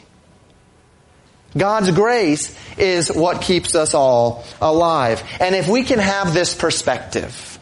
God's 1.57 1.91
grace 1.91 2.55
is 2.77 3.09
what 3.09 3.41
keeps 3.41 3.75
us 3.75 3.93
all 3.93 4.43
alive. 4.59 5.23
And 5.39 5.55
if 5.55 5.67
we 5.67 5.83
can 5.83 5.99
have 5.99 6.33
this 6.33 6.53
perspective, 6.53 7.54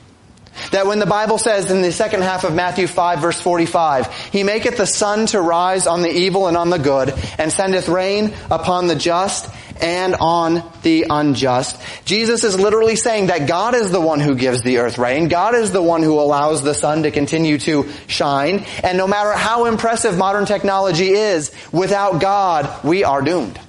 that 0.71 0.87
when 0.87 0.99
the 0.99 1.05
Bible 1.05 1.37
says 1.37 1.71
in 1.71 1.81
the 1.81 1.91
second 1.91 2.21
half 2.21 2.43
of 2.43 2.53
Matthew 2.53 2.87
5 2.87 3.19
verse 3.19 3.39
45, 3.41 4.13
He 4.31 4.43
maketh 4.43 4.77
the 4.77 4.85
sun 4.85 5.25
to 5.27 5.41
rise 5.41 5.87
on 5.87 6.01
the 6.01 6.11
evil 6.11 6.47
and 6.47 6.57
on 6.57 6.69
the 6.69 6.79
good, 6.79 7.13
and 7.37 7.51
sendeth 7.51 7.87
rain 7.87 8.33
upon 8.49 8.87
the 8.87 8.95
just 8.95 9.49
and 9.81 10.15
on 10.15 10.63
the 10.83 11.07
unjust. 11.09 11.81
Jesus 12.05 12.43
is 12.43 12.59
literally 12.59 12.95
saying 12.95 13.27
that 13.27 13.47
God 13.47 13.75
is 13.75 13.91
the 13.91 14.01
one 14.01 14.19
who 14.19 14.35
gives 14.35 14.61
the 14.61 14.77
earth 14.77 14.97
rain. 14.97 15.27
God 15.27 15.55
is 15.55 15.71
the 15.71 15.81
one 15.81 16.03
who 16.03 16.19
allows 16.19 16.61
the 16.61 16.73
sun 16.73 17.03
to 17.03 17.11
continue 17.11 17.57
to 17.59 17.89
shine. 18.07 18.65
And 18.83 18.97
no 18.97 19.07
matter 19.07 19.33
how 19.33 19.65
impressive 19.65 20.17
modern 20.17 20.45
technology 20.45 21.09
is, 21.09 21.51
without 21.71 22.21
God, 22.21 22.83
we 22.83 23.03
are 23.03 23.21
doomed. 23.21 23.59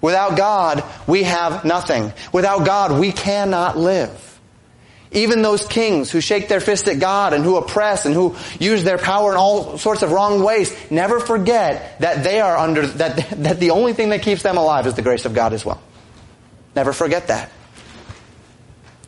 Without 0.00 0.36
God, 0.36 0.84
we 1.06 1.24
have 1.24 1.64
nothing. 1.64 2.12
Without 2.32 2.64
God, 2.64 3.00
we 3.00 3.12
cannot 3.12 3.76
live. 3.76 4.35
Even 5.16 5.40
those 5.40 5.64
kings 5.64 6.10
who 6.10 6.20
shake 6.20 6.46
their 6.46 6.60
fist 6.60 6.86
at 6.88 7.00
God 7.00 7.32
and 7.32 7.42
who 7.42 7.56
oppress 7.56 8.04
and 8.04 8.14
who 8.14 8.36
use 8.60 8.84
their 8.84 8.98
power 8.98 9.32
in 9.32 9.38
all 9.38 9.78
sorts 9.78 10.02
of 10.02 10.12
wrong 10.12 10.44
ways, 10.44 10.76
never 10.90 11.20
forget 11.20 11.98
that 12.00 12.22
they 12.22 12.38
are 12.38 12.54
under, 12.54 12.86
that, 12.86 13.30
that 13.38 13.58
the 13.58 13.70
only 13.70 13.94
thing 13.94 14.10
that 14.10 14.20
keeps 14.20 14.42
them 14.42 14.58
alive 14.58 14.86
is 14.86 14.92
the 14.92 15.00
grace 15.00 15.24
of 15.24 15.32
God 15.32 15.54
as 15.54 15.64
well. 15.64 15.80
Never 16.74 16.92
forget 16.92 17.28
that. 17.28 17.50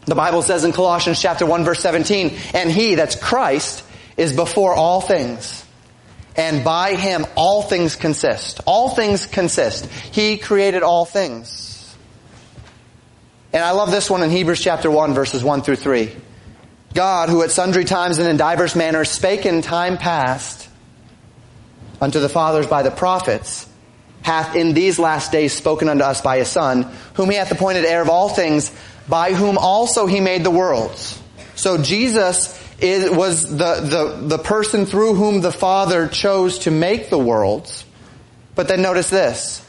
The 0.07 0.15
Bible 0.15 0.41
says 0.41 0.65
in 0.65 0.73
Colossians 0.73 1.21
chapter 1.21 1.45
1 1.45 1.65
verse 1.65 1.81
17, 1.81 2.35
and 2.55 2.71
he, 2.71 2.95
that's 2.95 3.15
Christ, 3.15 3.85
is 4.17 4.35
before 4.35 4.73
all 4.73 5.03
things. 5.03 5.62
And 6.37 6.65
by 6.65 6.95
him 6.95 7.27
all 7.37 7.61
things 7.61 7.97
consist. 7.97 8.62
All 8.65 8.88
things 8.88 9.27
consist. 9.27 9.85
He 9.85 10.38
created 10.38 10.83
all 10.83 11.05
things. 11.05 11.67
And 13.52 13.64
I 13.64 13.71
love 13.71 13.90
this 13.90 14.11
one 14.11 14.23
in 14.23 14.31
Hebrews 14.31 14.61
chapter 14.61 14.90
1 14.90 15.14
verses 15.14 15.43
1 15.43 15.62
through 15.62 15.76
3. 15.76 16.12
God, 16.95 17.28
who 17.28 17.43
at 17.43 17.50
sundry 17.50 17.85
times 17.85 18.19
and 18.19 18.28
in 18.28 18.37
divers 18.37 18.75
manners 18.75 19.11
spake 19.11 19.47
in 19.47 19.62
time 19.62 19.97
past 19.99 20.69
unto 22.00 22.21
the 22.21 22.28
fathers 22.28 22.67
by 22.67 22.83
the 22.83 22.90
prophets, 22.90 23.69
hath 24.23 24.55
in 24.55 24.75
these 24.75 24.99
last 24.99 25.33
days 25.33 25.52
spoken 25.52 25.88
unto 25.88 26.05
us 26.05 26.21
by 26.21 26.38
his 26.38 26.49
Son, 26.49 26.90
whom 27.14 27.31
he 27.31 27.37
hath 27.37 27.50
appointed 27.50 27.85
heir 27.85 28.02
of 28.02 28.09
all 28.09 28.28
things, 28.28 28.71
by 29.09 29.33
whom 29.33 29.57
also 29.57 30.07
he 30.07 30.21
made 30.21 30.45
the 30.45 30.50
worlds. 30.50 31.21
So 31.55 31.83
Jesus 31.83 32.55
is, 32.81 33.11
was 33.11 33.49
the, 33.49 33.57
the, 33.57 34.37
the 34.37 34.38
person 34.38 34.87
through 34.87 35.14
whom 35.14 35.40
the 35.40 35.52
Father 35.52 36.07
chose 36.07 36.61
to 36.61 36.71
make 36.71 37.11
the 37.11 37.19
worlds. 37.19 37.85
But 38.55 38.69
then 38.69 38.83
notice 38.83 39.11
this. 39.11 39.64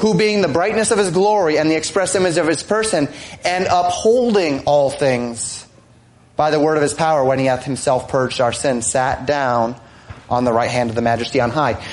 Who 0.00 0.14
being 0.14 0.42
the 0.42 0.48
brightness 0.48 0.90
of 0.90 0.98
his 0.98 1.10
glory 1.10 1.58
and 1.58 1.70
the 1.70 1.76
express 1.76 2.14
image 2.14 2.36
of 2.36 2.46
his 2.46 2.62
person, 2.62 3.08
and 3.44 3.66
upholding 3.66 4.60
all 4.64 4.90
things 4.90 5.66
by 6.36 6.50
the 6.50 6.60
word 6.60 6.76
of 6.76 6.82
his 6.82 6.94
power 6.94 7.24
when 7.24 7.38
he 7.38 7.46
hath 7.46 7.64
himself 7.64 8.08
purged 8.08 8.40
our 8.40 8.52
sins, 8.52 8.90
sat 8.90 9.26
down 9.26 9.76
on 10.28 10.44
the 10.44 10.52
right 10.52 10.70
hand 10.70 10.90
of 10.90 10.96
the 10.96 11.02
majesty 11.02 11.40
on 11.40 11.50
high 11.50 11.84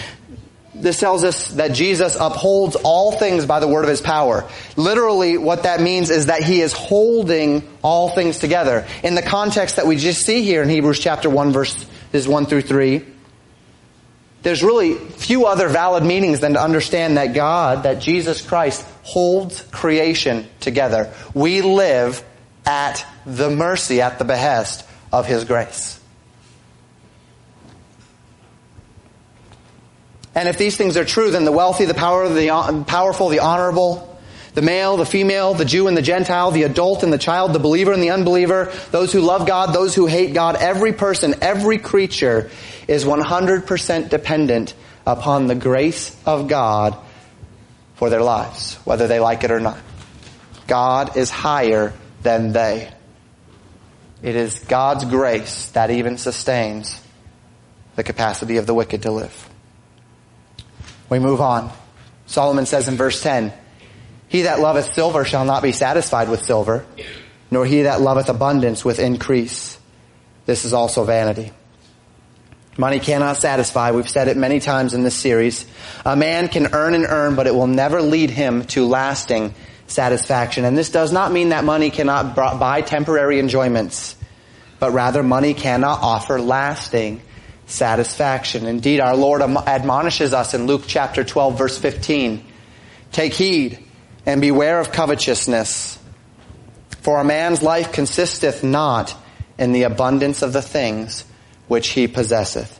this 0.81 0.99
tells 0.99 1.23
us 1.23 1.47
that 1.49 1.73
Jesus 1.73 2.15
upholds 2.19 2.75
all 2.75 3.11
things 3.11 3.45
by 3.45 3.59
the 3.59 3.67
word 3.67 3.83
of 3.83 3.89
his 3.89 4.01
power. 4.01 4.47
Literally, 4.75 5.37
what 5.37 5.63
that 5.63 5.81
means 5.81 6.09
is 6.09 6.27
that 6.27 6.43
he 6.43 6.61
is 6.61 6.73
holding 6.73 7.67
all 7.81 8.09
things 8.09 8.39
together. 8.39 8.85
In 9.03 9.15
the 9.15 9.21
context 9.21 9.77
that 9.77 9.87
we 9.87 9.95
just 9.95 10.25
see 10.25 10.43
here 10.43 10.61
in 10.61 10.69
Hebrews 10.69 10.99
chapter 10.99 11.29
1 11.29 11.51
verses 11.51 12.27
1 12.27 12.45
through 12.45 12.61
3, 12.61 13.05
there's 14.47 14.63
really 14.63 14.93
few 14.93 15.45
other 15.45 15.67
valid 15.67 16.05
meanings 16.05 16.39
than 16.39 16.53
to 16.53 16.61
understand 16.61 17.17
that 17.17 17.33
God, 17.33 17.83
that 17.83 17.99
Jesus 17.99 18.41
Christ 18.41 18.87
holds 19.03 19.61
creation 19.61 20.47
together. 20.61 21.11
We 21.33 21.61
live 21.61 22.23
at 22.65 23.05
the 23.25 23.49
mercy, 23.49 23.99
at 23.99 24.19
the 24.19 24.23
behest 24.23 24.85
of 25.11 25.25
his 25.25 25.43
grace. 25.43 25.99
And 30.33 30.47
if 30.47 30.57
these 30.57 30.77
things 30.77 30.95
are 30.95 31.03
true, 31.03 31.29
then 31.29 31.43
the 31.43 31.51
wealthy, 31.51 31.83
the 31.83 31.93
power, 31.93 32.29
the 32.29 32.85
powerful, 32.87 33.27
the 33.27 33.39
honorable, 33.39 34.17
the 34.53 34.61
male, 34.61 34.95
the 34.95 35.05
female, 35.05 35.55
the 35.55 35.65
Jew 35.65 35.89
and 35.89 35.97
the 35.97 36.01
Gentile, 36.01 36.51
the 36.51 36.63
adult 36.63 37.03
and 37.03 37.11
the 37.11 37.17
child, 37.17 37.51
the 37.51 37.59
believer 37.59 37.91
and 37.91 38.01
the 38.01 38.11
unbeliever, 38.11 38.71
those 38.91 39.11
who 39.11 39.19
love 39.19 39.45
God, 39.45 39.73
those 39.73 39.93
who 39.93 40.05
hate 40.05 40.33
God, 40.33 40.55
every 40.55 40.93
person, 40.93 41.35
every 41.41 41.79
creature 41.79 42.49
is 42.87 43.05
100% 43.05 44.09
dependent 44.09 44.73
upon 45.05 45.47
the 45.47 45.55
grace 45.55 46.15
of 46.25 46.47
God 46.47 46.97
for 47.95 48.09
their 48.09 48.21
lives, 48.21 48.75
whether 48.85 49.07
they 49.07 49.19
like 49.19 49.43
it 49.43 49.51
or 49.51 49.59
not. 49.59 49.79
God 50.67 51.17
is 51.17 51.29
higher 51.29 51.93
than 52.21 52.51
they. 52.51 52.91
It 54.21 54.35
is 54.35 54.59
God's 54.59 55.05
grace 55.05 55.69
that 55.71 55.91
even 55.91 56.17
sustains 56.17 57.01
the 57.95 58.03
capacity 58.03 58.57
of 58.57 58.67
the 58.67 58.73
wicked 58.73 59.03
to 59.03 59.11
live. 59.11 59.49
We 61.09 61.19
move 61.19 61.41
on. 61.41 61.71
Solomon 62.25 62.65
says 62.65 62.87
in 62.87 62.95
verse 62.95 63.21
10, 63.21 63.53
He 64.27 64.43
that 64.43 64.59
loveth 64.59 64.93
silver 64.93 65.23
shall 65.23 65.45
not 65.45 65.63
be 65.63 65.71
satisfied 65.71 66.29
with 66.29 66.43
silver, 66.43 66.85
nor 67.49 67.65
he 67.65 67.83
that 67.83 68.01
loveth 68.01 68.29
abundance 68.29 68.83
with 68.83 68.99
increase. 68.99 69.79
This 70.45 70.65
is 70.65 70.73
also 70.73 71.05
vanity. 71.05 71.51
Money 72.77 72.99
cannot 72.99 73.37
satisfy. 73.37 73.89
We've 73.89 74.07
said 74.07 74.27
it 74.27 74.37
many 74.37 74.59
times 74.59 74.93
in 74.93 75.03
this 75.03 75.15
series. 75.15 75.65
A 76.05 76.15
man 76.15 76.47
can 76.47 76.73
earn 76.73 76.93
and 76.93 77.05
earn, 77.05 77.35
but 77.35 77.47
it 77.47 77.55
will 77.55 77.67
never 77.67 78.03
lead 78.03 78.29
him 78.29 78.65
to 78.65 78.85
lasting 78.85 79.55
satisfaction. 79.87 80.63
And 80.63 80.77
this 80.77 80.91
does 80.91 81.11
not 81.11 81.31
mean 81.31 81.49
that 81.49 81.63
money 81.63 81.89
cannot 81.89 82.35
buy 82.35 82.81
temporary 82.81 83.39
enjoyments, 83.39 84.15
but 84.79 84.91
rather 84.91 85.23
money 85.23 85.55
cannot 85.55 86.01
offer 86.03 86.39
lasting 86.39 87.21
satisfaction. 87.65 88.67
Indeed, 88.67 88.99
our 88.99 89.15
Lord 89.15 89.41
admonishes 89.41 90.33
us 90.33 90.53
in 90.53 90.67
Luke 90.67 90.83
chapter 90.85 91.23
12 91.23 91.57
verse 91.57 91.77
15. 91.79 92.45
Take 93.11 93.33
heed 93.33 93.79
and 94.25 94.39
beware 94.39 94.79
of 94.79 94.91
covetousness. 94.91 95.97
For 97.01 97.19
a 97.19 97.23
man's 97.23 97.63
life 97.63 97.91
consisteth 97.91 98.63
not 98.63 99.15
in 99.57 99.71
the 99.71 99.83
abundance 99.83 100.43
of 100.43 100.53
the 100.53 100.61
things 100.61 101.23
which 101.67 101.89
he 101.89 102.07
possesseth. 102.07 102.79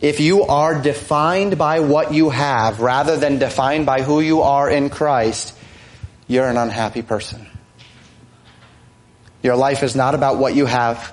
If 0.00 0.20
you 0.20 0.44
are 0.44 0.80
defined 0.80 1.58
by 1.58 1.80
what 1.80 2.12
you 2.14 2.30
have 2.30 2.80
rather 2.80 3.16
than 3.16 3.38
defined 3.38 3.84
by 3.84 4.02
who 4.02 4.20
you 4.20 4.42
are 4.42 4.70
in 4.70 4.90
Christ, 4.90 5.54
you're 6.28 6.48
an 6.48 6.56
unhappy 6.56 7.02
person. 7.02 7.46
Your 9.42 9.56
life 9.56 9.82
is 9.82 9.96
not 9.96 10.14
about 10.14 10.38
what 10.38 10.54
you 10.54 10.66
have. 10.66 11.12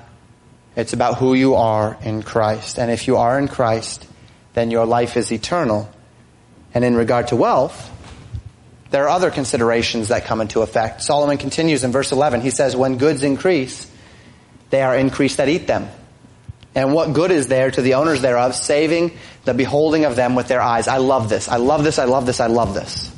It's 0.76 0.94
about 0.94 1.18
who 1.18 1.34
you 1.34 1.56
are 1.56 1.98
in 2.02 2.22
Christ. 2.22 2.78
And 2.78 2.92
if 2.92 3.08
you 3.08 3.18
are 3.18 3.40
in 3.40 3.48
Christ, 3.48 4.06
then 4.54 4.72
your 4.72 4.86
life 4.86 5.18
is 5.18 5.32
eternal. 5.32 5.90
And 6.74 6.84
in 6.84 6.96
regard 6.96 7.30
to 7.30 7.36
wealth, 7.36 7.92
there 8.92 9.06
are 9.06 9.10
other 9.10 9.32
considerations 9.32 10.10
that 10.10 10.26
come 10.26 10.42
into 10.42 10.62
effect. 10.62 11.02
Solomon 11.02 11.38
continues 11.38 11.84
in 11.84 11.92
verse 11.92 12.12
11. 12.12 12.42
He 12.42 12.52
says, 12.52 12.76
when 12.76 12.98
goods 12.98 13.24
increase, 13.24 13.90
they 14.70 14.82
are 14.82 14.96
increased 14.96 15.38
that 15.38 15.50
eat 15.50 15.66
them. 15.68 15.88
And 16.76 16.94
what 16.94 17.14
good 17.14 17.32
is 17.32 17.48
there 17.48 17.72
to 17.72 17.82
the 17.82 17.94
owners 17.94 18.22
thereof, 18.22 18.54
saving 18.54 19.18
the 19.46 19.54
beholding 19.54 20.04
of 20.04 20.18
them 20.18 20.36
with 20.36 20.50
their 20.50 20.62
eyes? 20.62 20.90
I 20.90 20.98
love 20.98 21.30
this. 21.30 21.48
I 21.48 21.56
love 21.56 21.86
this. 21.86 21.98
I 21.98 22.04
love 22.04 22.26
this. 22.26 22.42
I 22.42 22.48
love 22.48 22.74
this. 22.74 23.12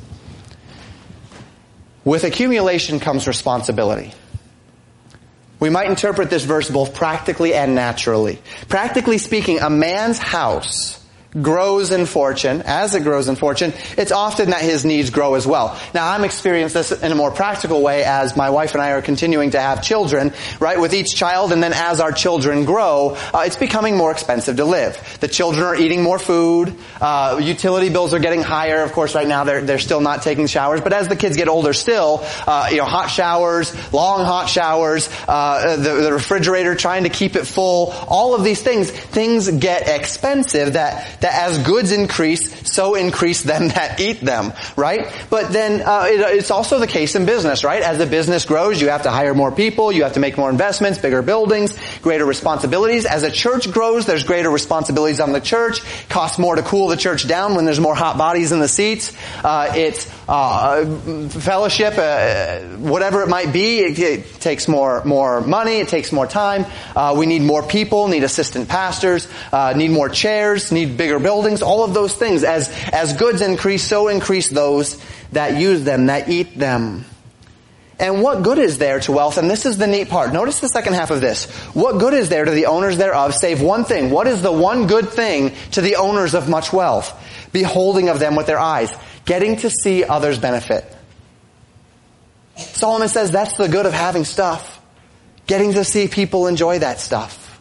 With 2.04 2.22
accumulation 2.22 3.00
comes 3.00 3.26
responsibility. 3.26 4.14
We 5.60 5.70
might 5.70 5.90
interpret 5.90 6.30
this 6.30 6.44
verse 6.44 6.70
both 6.70 6.94
practically 6.94 7.52
and 7.52 7.74
naturally. 7.74 8.38
Practically 8.68 9.18
speaking, 9.18 9.58
a 9.58 9.68
man's 9.68 10.18
house 10.18 10.97
grows 11.32 11.92
in 11.92 12.06
fortune, 12.06 12.62
as 12.64 12.94
it 12.94 13.02
grows 13.02 13.28
in 13.28 13.36
fortune, 13.36 13.72
it's 13.98 14.12
often 14.12 14.50
that 14.50 14.62
his 14.62 14.84
needs 14.84 15.10
grow 15.10 15.34
as 15.34 15.46
well. 15.46 15.78
Now 15.92 16.10
I'm 16.10 16.24
experiencing 16.24 16.78
this 16.78 16.90
in 16.90 17.12
a 17.12 17.14
more 17.14 17.30
practical 17.30 17.82
way 17.82 18.04
as 18.04 18.36
my 18.36 18.50
wife 18.50 18.72
and 18.74 18.82
I 18.82 18.92
are 18.92 19.02
continuing 19.02 19.50
to 19.50 19.60
have 19.60 19.82
children, 19.82 20.32
right, 20.58 20.80
with 20.80 20.94
each 20.94 21.14
child 21.14 21.52
and 21.52 21.62
then 21.62 21.72
as 21.74 22.00
our 22.00 22.12
children 22.12 22.64
grow, 22.64 23.16
uh, 23.34 23.42
it's 23.46 23.56
becoming 23.56 23.96
more 23.96 24.10
expensive 24.10 24.56
to 24.56 24.64
live. 24.64 25.18
The 25.20 25.28
children 25.28 25.64
are 25.64 25.76
eating 25.76 26.02
more 26.02 26.18
food, 26.18 26.74
uh, 27.00 27.38
utility 27.42 27.90
bills 27.90 28.14
are 28.14 28.20
getting 28.20 28.42
higher, 28.42 28.82
of 28.82 28.92
course 28.92 29.14
right 29.14 29.28
now 29.28 29.44
they're, 29.44 29.60
they're 29.60 29.78
still 29.78 30.00
not 30.00 30.22
taking 30.22 30.46
showers, 30.46 30.80
but 30.80 30.92
as 30.92 31.08
the 31.08 31.16
kids 31.16 31.36
get 31.36 31.48
older 31.48 31.74
still, 31.74 32.24
uh, 32.46 32.68
you 32.70 32.78
know, 32.78 32.84
hot 32.84 33.08
showers, 33.08 33.74
long 33.92 34.24
hot 34.24 34.48
showers, 34.48 35.10
uh, 35.28 35.76
the, 35.76 35.92
the 36.02 36.12
refrigerator 36.12 36.74
trying 36.74 37.02
to 37.02 37.10
keep 37.10 37.36
it 37.36 37.46
full, 37.46 37.92
all 38.08 38.34
of 38.34 38.44
these 38.44 38.62
things, 38.62 38.90
things 38.90 39.50
get 39.50 39.88
expensive 39.88 40.72
that 40.72 41.17
that 41.20 41.48
as 41.48 41.58
goods 41.58 41.92
increase, 41.92 42.70
so 42.70 42.94
increase 42.94 43.42
them 43.42 43.68
that 43.78 44.00
eat 44.00 44.20
them, 44.20 44.52
right? 44.76 45.12
But 45.30 45.52
then 45.52 45.82
uh, 45.82 46.06
it, 46.08 46.20
it's 46.38 46.50
also 46.50 46.78
the 46.78 46.86
case 46.86 47.14
in 47.14 47.26
business, 47.26 47.64
right? 47.64 47.82
As 47.82 47.98
the 47.98 48.06
business 48.06 48.44
grows, 48.44 48.80
you 48.80 48.88
have 48.88 49.02
to 49.02 49.10
hire 49.10 49.34
more 49.34 49.52
people, 49.52 49.92
you 49.92 50.02
have 50.04 50.14
to 50.14 50.20
make 50.20 50.36
more 50.36 50.50
investments, 50.50 50.98
bigger 50.98 51.22
buildings, 51.22 51.76
greater 52.00 52.24
responsibilities. 52.24 53.04
As 53.06 53.22
a 53.22 53.30
church 53.30 53.70
grows, 53.70 54.06
there's 54.06 54.24
greater 54.24 54.50
responsibilities 54.50 55.20
on 55.20 55.32
the 55.32 55.40
church. 55.40 55.80
Costs 56.08 56.38
more 56.38 56.56
to 56.56 56.62
cool 56.62 56.88
the 56.88 56.96
church 56.96 57.26
down 57.26 57.54
when 57.54 57.64
there's 57.64 57.80
more 57.80 57.94
hot 57.94 58.18
bodies 58.18 58.52
in 58.52 58.60
the 58.60 58.68
seats. 58.68 59.12
Uh, 59.44 59.72
it's 59.76 60.17
uh, 60.28 60.84
fellowship, 61.28 61.94
uh, 61.98 62.60
whatever 62.76 63.22
it 63.22 63.28
might 63.28 63.52
be. 63.52 63.80
It, 63.80 63.98
it, 63.98 64.34
takes 64.38 64.68
more 64.68 65.04
more 65.04 65.40
money. 65.40 65.80
It 65.80 65.88
takes 65.88 66.12
more 66.12 66.26
time. 66.26 66.64
Uh, 66.94 67.14
we 67.18 67.26
need 67.26 67.42
more 67.42 67.62
people. 67.62 68.08
Need 68.08 68.22
assistant 68.22 68.68
pastors. 68.68 69.26
Uh, 69.52 69.74
need 69.76 69.90
more 69.90 70.08
chairs. 70.08 70.70
Need 70.70 70.96
bigger 70.96 71.18
bigger 71.18 71.18
buildings, 71.18 71.62
all 71.62 71.84
of 71.84 71.94
those 71.94 72.14
things. 72.14 72.44
As, 72.44 72.68
as 72.92 73.14
goods 73.14 73.40
increase, 73.40 73.82
so 73.82 74.08
increase 74.08 74.50
those 74.50 75.02
that 75.32 75.58
use 75.58 75.84
them, 75.84 76.06
that 76.06 76.28
eat 76.28 76.58
them. 76.58 77.04
And 78.00 78.22
what 78.22 78.44
good 78.44 78.58
is 78.58 78.78
there 78.78 79.00
to 79.00 79.12
wealth? 79.12 79.38
And 79.38 79.50
this 79.50 79.66
is 79.66 79.76
the 79.76 79.88
neat 79.88 80.08
part. 80.08 80.32
Notice 80.32 80.60
the 80.60 80.68
second 80.68 80.92
half 80.92 81.10
of 81.10 81.20
this. 81.20 81.50
What 81.74 81.98
good 81.98 82.14
is 82.14 82.28
there 82.28 82.44
to 82.44 82.50
the 82.50 82.66
owners 82.66 82.96
thereof 82.96 83.34
save 83.34 83.60
one 83.60 83.84
thing? 83.84 84.10
What 84.10 84.28
is 84.28 84.40
the 84.40 84.52
one 84.52 84.86
good 84.86 85.08
thing 85.08 85.54
to 85.72 85.80
the 85.80 85.96
owners 85.96 86.34
of 86.34 86.48
much 86.48 86.72
wealth? 86.72 87.12
Beholding 87.50 88.08
of 88.08 88.20
them 88.20 88.36
with 88.36 88.46
their 88.46 88.60
eyes. 88.60 88.92
Getting 89.28 89.56
to 89.56 89.68
see 89.68 90.04
others 90.04 90.38
benefit. 90.38 90.86
Solomon 92.56 93.08
says 93.08 93.30
that's 93.30 93.58
the 93.58 93.68
good 93.68 93.84
of 93.84 93.92
having 93.92 94.24
stuff. 94.24 94.80
Getting 95.46 95.74
to 95.74 95.84
see 95.84 96.08
people 96.08 96.46
enjoy 96.46 96.78
that 96.78 96.98
stuff. 96.98 97.60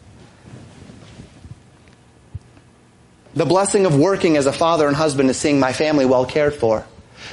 The 3.34 3.46
blessing 3.46 3.86
of 3.86 3.98
working 4.00 4.38
as 4.38 4.46
a 4.46 4.54
father 4.54 4.88
and 4.88 4.96
husband 4.96 5.30
is 5.30 5.36
seeing 5.36 5.60
my 5.60 5.74
family 5.74 6.06
well 6.06 6.26
cared 6.26 6.56
for. 6.56 6.86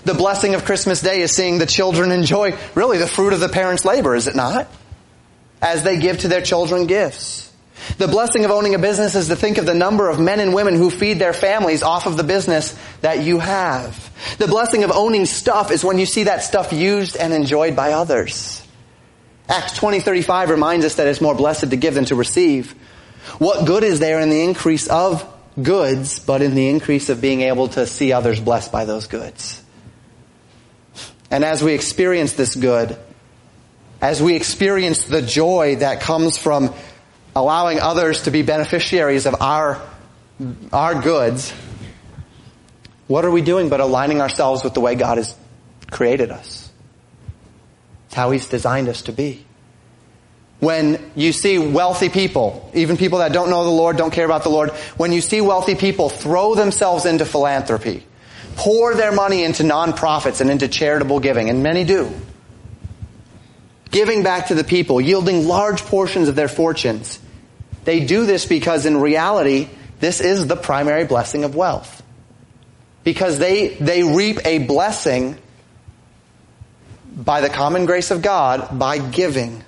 The 0.02 0.14
blessing 0.14 0.56
of 0.56 0.64
Christmas 0.64 1.00
Day 1.00 1.20
is 1.20 1.30
seeing 1.30 1.58
the 1.58 1.64
children 1.66 2.10
enjoy 2.10 2.58
really 2.74 2.98
the 2.98 3.06
fruit 3.06 3.34
of 3.34 3.38
the 3.38 3.48
parents' 3.48 3.84
labor, 3.84 4.16
is 4.16 4.26
it 4.26 4.34
not? 4.34 4.66
As 5.62 5.84
they 5.84 5.96
give 5.96 6.18
to 6.18 6.28
their 6.28 6.42
children 6.42 6.88
gifts. 6.88 7.52
The 7.98 8.08
blessing 8.08 8.44
of 8.44 8.50
owning 8.50 8.74
a 8.74 8.80
business 8.80 9.14
is 9.14 9.28
to 9.28 9.36
think 9.36 9.58
of 9.58 9.66
the 9.66 9.74
number 9.74 10.08
of 10.08 10.18
men 10.18 10.40
and 10.40 10.52
women 10.52 10.74
who 10.74 10.90
feed 10.90 11.20
their 11.20 11.32
families 11.32 11.84
off 11.84 12.06
of 12.06 12.16
the 12.16 12.24
business 12.24 12.76
that 13.00 13.22
you 13.22 13.38
have. 13.38 14.10
The 14.38 14.48
blessing 14.48 14.84
of 14.84 14.90
owning 14.90 15.26
stuff 15.26 15.70
is 15.70 15.84
when 15.84 15.98
you 15.98 16.06
see 16.06 16.24
that 16.24 16.42
stuff 16.42 16.72
used 16.72 17.16
and 17.16 17.32
enjoyed 17.32 17.76
by 17.76 17.92
others. 17.92 18.62
Acts 19.48 19.72
20:35 19.78 20.48
reminds 20.48 20.84
us 20.84 20.94
that 20.94 21.06
it's 21.06 21.20
more 21.20 21.34
blessed 21.34 21.70
to 21.70 21.76
give 21.76 21.94
than 21.94 22.06
to 22.06 22.14
receive. 22.14 22.74
What 23.38 23.66
good 23.66 23.84
is 23.84 24.00
there 24.00 24.20
in 24.20 24.30
the 24.30 24.42
increase 24.42 24.86
of 24.86 25.26
goods, 25.60 26.18
but 26.18 26.42
in 26.42 26.54
the 26.54 26.68
increase 26.68 27.08
of 27.08 27.20
being 27.20 27.42
able 27.42 27.68
to 27.68 27.86
see 27.86 28.12
others 28.12 28.40
blessed 28.40 28.72
by 28.72 28.84
those 28.84 29.06
goods? 29.06 29.60
And 31.30 31.44
as 31.44 31.62
we 31.62 31.74
experience 31.74 32.34
this 32.34 32.54
good, 32.54 32.96
as 34.00 34.22
we 34.22 34.36
experience 34.36 35.04
the 35.04 35.22
joy 35.22 35.76
that 35.76 36.00
comes 36.00 36.36
from 36.36 36.72
allowing 37.34 37.80
others 37.80 38.22
to 38.22 38.30
be 38.30 38.42
beneficiaries 38.42 39.26
of 39.26 39.34
our, 39.40 39.80
our 40.72 41.00
goods, 41.00 41.52
what 43.06 43.24
are 43.24 43.30
we 43.30 43.42
doing 43.42 43.68
but 43.68 43.80
aligning 43.80 44.20
ourselves 44.20 44.64
with 44.64 44.74
the 44.74 44.80
way 44.80 44.94
God 44.94 45.18
has 45.18 45.34
created 45.90 46.30
us? 46.30 46.70
It's 48.06 48.14
how 48.14 48.30
He's 48.30 48.46
designed 48.46 48.88
us 48.88 49.02
to 49.02 49.12
be. 49.12 49.44
When 50.60 51.10
you 51.14 51.32
see 51.32 51.58
wealthy 51.58 52.08
people, 52.08 52.70
even 52.72 52.96
people 52.96 53.18
that 53.18 53.32
don't 53.32 53.50
know 53.50 53.64
the 53.64 53.70
Lord, 53.70 53.96
don't 53.96 54.12
care 54.12 54.24
about 54.24 54.44
the 54.44 54.50
Lord, 54.50 54.70
when 54.96 55.12
you 55.12 55.20
see 55.20 55.40
wealthy 55.40 55.74
people 55.74 56.08
throw 56.08 56.54
themselves 56.54 57.04
into 57.04 57.26
philanthropy, 57.26 58.06
pour 58.56 58.94
their 58.94 59.12
money 59.12 59.44
into 59.44 59.62
nonprofits 59.62 60.40
and 60.40 60.50
into 60.50 60.68
charitable 60.68 61.20
giving, 61.20 61.50
and 61.50 61.62
many 61.62 61.84
do, 61.84 62.10
giving 63.90 64.22
back 64.22 64.46
to 64.46 64.54
the 64.54 64.64
people, 64.64 65.00
yielding 65.00 65.46
large 65.46 65.82
portions 65.82 66.28
of 66.28 66.36
their 66.36 66.48
fortunes, 66.48 67.18
they 67.84 68.04
do 68.06 68.24
this 68.24 68.46
because 68.46 68.86
in 68.86 68.96
reality, 68.96 69.68
this 70.00 70.20
is 70.20 70.46
the 70.46 70.56
primary 70.56 71.04
blessing 71.04 71.44
of 71.44 71.54
wealth. 71.54 72.03
Because 73.04 73.38
they, 73.38 73.68
they 73.68 74.02
reap 74.02 74.38
a 74.44 74.58
blessing 74.58 75.38
by 77.14 77.40
the 77.40 77.48
common 77.48 77.86
grace 77.86 78.10
of 78.10 78.22
God 78.22 78.78
by 78.78 78.98
giving. 78.98 79.62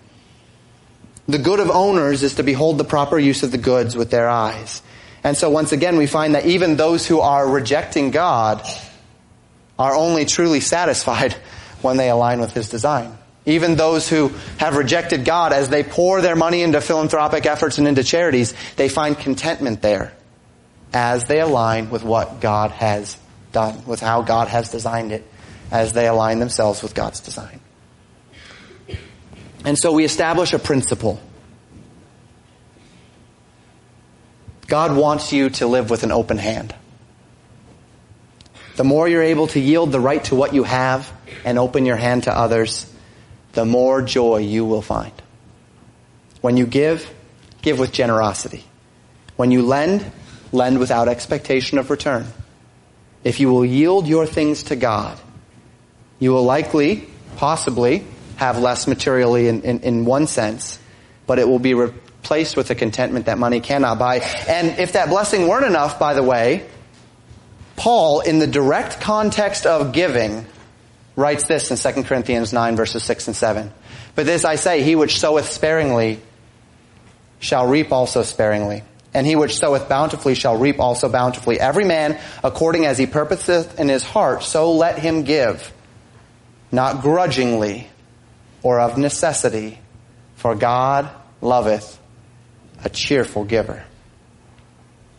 The 1.28 1.38
good 1.38 1.61
of 1.61 1.71
owners 1.71 2.23
is 2.23 2.37
to 2.37 2.43
behold 2.43 2.78
the 2.78 2.85
proper 2.85 3.19
use 3.19 3.43
of 3.43 3.50
the 3.50 3.59
goods 3.59 3.97
with 3.97 4.11
their 4.11 4.28
eyes. 4.28 4.83
And 5.23 5.37
so 5.37 5.50
once 5.50 5.73
again, 5.73 5.97
we 5.97 6.07
find 6.07 6.35
that 6.35 6.47
even 6.47 6.76
those 6.76 7.07
who 7.07 7.21
are 7.21 7.49
rejecting 7.49 8.11
God 8.11 8.66
are 9.78 9.95
only 9.95 10.25
truly 10.25 10.61
satisfied 10.61 11.33
when 11.83 11.97
they 11.97 12.11
align 12.11 12.40
with 12.40 12.52
His 12.52 12.69
design. 12.69 13.16
Even 13.45 13.76
those 13.76 14.09
who 14.09 14.33
have 14.59 14.76
rejected 14.76 15.25
God, 15.25 15.52
as 15.52 15.69
they 15.69 15.85
pour 15.85 16.21
their 16.21 16.35
money 16.35 16.62
into 16.62 16.81
philanthropic 16.81 17.47
efforts 17.47 17.78
and 17.78 17.87
into 17.87 18.02
charities, 18.02 18.55
they 18.75 18.88
find 18.88 19.16
contentment 19.16 19.83
there 19.83 20.12
as 20.93 21.26
they 21.26 21.40
align 21.40 21.90
with 21.90 22.02
what 22.02 22.40
God 22.40 22.73
has 22.73 23.16
with 23.87 24.01
how 24.01 24.23
God 24.23 24.49
has 24.49 24.71
designed 24.71 25.13
it 25.13 25.27
as 25.71 25.93
they 25.93 26.07
align 26.07 26.39
themselves 26.39 26.83
with 26.83 26.95
God's 26.95 27.21
design. 27.21 27.61
And 29.65 29.77
so 29.77 29.93
we 29.93 30.05
establish 30.05 30.53
a 30.53 30.59
principle. 30.59 31.21
God 34.69 34.97
wants 34.97 35.33
you 35.33 35.51
to 35.51 35.67
live 35.67 35.91
with 35.91 36.03
an 36.03 36.13
open 36.13 36.39
hand. 36.39 36.75
The 38.77 38.85
more 38.85 39.09
you're 39.09 39.23
able 39.23 39.47
to 39.49 39.61
yield 39.61 39.91
the 39.91 40.01
right 40.01 40.23
to 40.25 40.35
what 40.35 40.55
you 40.55 40.63
have 40.63 41.11
and 41.45 41.59
open 41.59 41.87
your 41.87 41.97
hand 41.97 42.25
to 42.25 42.33
others, 42.33 42.93
the 43.53 43.65
more 43.65 44.03
joy 44.03 44.39
you 44.39 44.65
will 44.65 44.83
find. 44.83 45.13
When 46.43 46.57
you 46.57 46.67
give, 46.67 47.13
give 47.63 47.78
with 47.78 47.93
generosity. 47.93 48.65
When 49.37 49.50
you 49.50 49.63
lend, 49.63 50.04
lend 50.52 50.78
without 50.78 51.09
expectation 51.09 51.78
of 51.78 51.91
return. 51.91 52.26
If 53.26 53.41
you 53.41 53.49
will 53.49 53.65
yield 53.65 54.06
your 54.06 54.25
things 54.25 54.62
to 54.71 54.76
God, 54.76 55.19
you 56.21 56.30
will 56.30 56.45
likely, 56.45 57.08
possibly, 57.34 58.04
have 58.36 58.56
less 58.56 58.86
materially 58.86 59.49
in, 59.49 59.62
in, 59.62 59.80
in 59.80 60.04
one 60.04 60.28
sense, 60.28 60.78
but 61.26 61.41
it 61.41 61.49
will 61.49 61.58
be 61.58 61.75
replaced 61.75 62.56
with 62.56 62.71
a 62.71 62.76
contentment 62.76 63.26
that 63.26 63.36
money 63.36 63.58
cannot 63.58 63.99
buy. 63.99 64.19
And 64.47 64.78
if 64.78 64.93
that 64.93 65.08
blessing 65.08 65.49
weren't 65.49 65.67
enough, 65.67 65.99
by 65.99 66.15
the 66.15 66.23
way, 66.23 66.69
Paul, 67.75 68.21
in 68.21 68.39
the 68.39 68.47
direct 68.47 69.00
context 69.00 69.67
of 69.67 69.93
giving, 69.93 70.47
writes 71.17 71.49
this 71.49 71.73
in 71.73 71.95
2 71.95 72.04
Corinthians 72.04 72.52
9 72.52 72.76
verses 72.76 73.02
6 73.02 73.26
and 73.26 73.34
7. 73.34 73.73
But 74.15 74.26
this 74.26 74.45
I 74.45 74.54
say, 74.54 74.84
he 74.84 74.95
which 74.95 75.19
soweth 75.19 75.50
sparingly 75.50 76.21
shall 77.41 77.67
reap 77.67 77.91
also 77.91 78.23
sparingly. 78.23 78.84
And 79.17 79.26
he 79.26 79.35
which 79.35 79.57
soweth 79.57 79.89
bountifully 79.89 80.35
shall 80.35 80.59
reap 80.59 80.79
also 80.79 81.09
bountifully. 81.09 81.59
Every 81.59 81.87
man 81.87 82.21
according 82.45 82.85
as 82.85 82.99
he 82.99 83.07
purposeth 83.07 83.81
in 83.81 83.89
his 83.89 84.05
heart, 84.05 84.43
so 84.43 84.75
let 84.75 84.99
him 84.99 85.23
give 85.23 85.73
not 86.71 87.00
grudgingly 87.00 87.89
or 88.63 88.79
of 88.79 88.99
necessity, 88.99 89.79
for 90.35 90.55
God 90.55 91.09
loveth 91.41 91.99
a 92.85 92.91
cheerful 92.91 93.45
giver. 93.45 93.83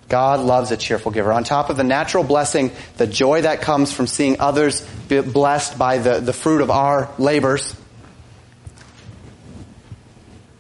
God 0.10 0.42
loves 0.42 0.70
a 0.70 0.78
cheerful 0.78 1.12
giver. 1.12 1.34
On 1.34 1.44
top 1.44 1.72
of 1.72 1.76
the 1.76 1.84
natural 1.84 2.24
blessing, 2.24 2.70
the 2.98 3.08
joy 3.08 3.42
that 3.42 3.62
comes 3.62 3.92
from 3.92 4.06
seeing 4.06 4.40
others 4.40 4.88
blessed 5.08 5.80
by 5.80 5.98
the, 5.98 6.20
the 6.20 6.34
fruit 6.34 6.62
of 6.62 6.70
our 6.70 7.10
labors, 7.18 7.76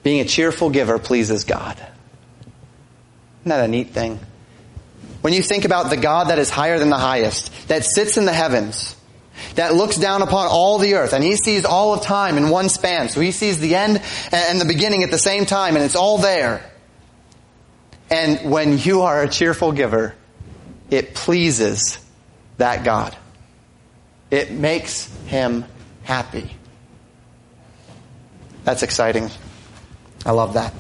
being 0.02 0.22
a 0.22 0.26
cheerful 0.26 0.72
giver 0.72 0.98
pleases 0.98 1.44
God. 1.44 1.78
Isn't 3.48 3.58
that 3.58 3.64
a 3.64 3.70
neat 3.70 3.92
thing? 3.92 4.20
When 5.22 5.32
you 5.32 5.42
think 5.42 5.64
about 5.64 5.90
the 5.90 5.96
God 5.96 6.32
that 6.32 6.38
is 6.38 6.50
higher 6.50 6.80
than 6.80 6.90
the 6.90 6.98
highest, 6.98 7.70
that 7.70 7.86
sits 7.86 8.18
in 8.18 8.26
the 8.26 8.34
heavens, 8.34 8.94
that 9.56 9.74
looks 9.74 9.96
down 9.96 10.22
upon 10.22 10.48
all 10.48 10.80
the 10.80 10.96
earth 10.96 11.14
and 11.14 11.24
he 11.24 11.38
sees 11.38 11.64
all 11.64 11.94
of 11.94 12.02
time 12.02 12.36
in 12.36 12.50
one 12.50 12.68
span. 12.68 13.08
So 13.08 13.22
he 13.22 13.32
sees 13.32 13.58
the 13.58 13.76
end 13.76 14.02
and 14.34 14.60
the 14.60 14.66
beginning 14.66 15.04
at 15.04 15.12
the 15.12 15.18
same 15.18 15.46
time 15.46 15.78
and 15.78 15.86
it's 15.86 15.96
all 15.96 16.18
there. 16.18 16.70
And 18.10 18.52
when 18.52 18.80
you 18.80 19.04
are 19.04 19.24
a 19.24 19.30
cheerful 19.30 19.72
giver, 19.72 20.14
it 20.92 21.16
pleases 21.16 22.00
that 22.58 22.84
God. 22.84 23.16
It 24.30 24.52
makes 24.52 25.06
him 25.28 25.64
happy. 26.04 26.52
That's 28.66 28.84
exciting. 28.84 29.30
I 30.26 30.32
love 30.32 30.56
that. 30.56 30.74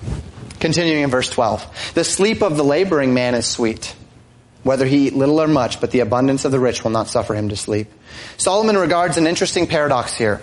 Continuing 0.67 1.03
in 1.03 1.09
verse 1.09 1.29
12. 1.29 1.93
The 1.93 2.03
sleep 2.03 2.43
of 2.43 2.57
the 2.57 2.63
laboring 2.63 3.13
man 3.13 3.35
is 3.35 3.47
sweet 3.47 3.95
whether 4.63 4.85
he 4.85 5.07
eat 5.07 5.13
little 5.13 5.41
or 5.41 5.47
much, 5.47 5.79
but 5.79 5.91
the 5.91 6.01
abundance 6.01 6.43
of 6.43 6.51
the 6.51 6.59
rich 6.59 6.83
will 6.83 6.91
not 6.91 7.07
suffer 7.07 7.33
him 7.33 7.47
to 7.47 7.55
sleep. 7.55 7.87
Solomon 8.35 8.77
regards 8.77 9.15
an 9.15 9.27
interesting 9.27 9.65
paradox 9.65 10.17
here. 10.17 10.41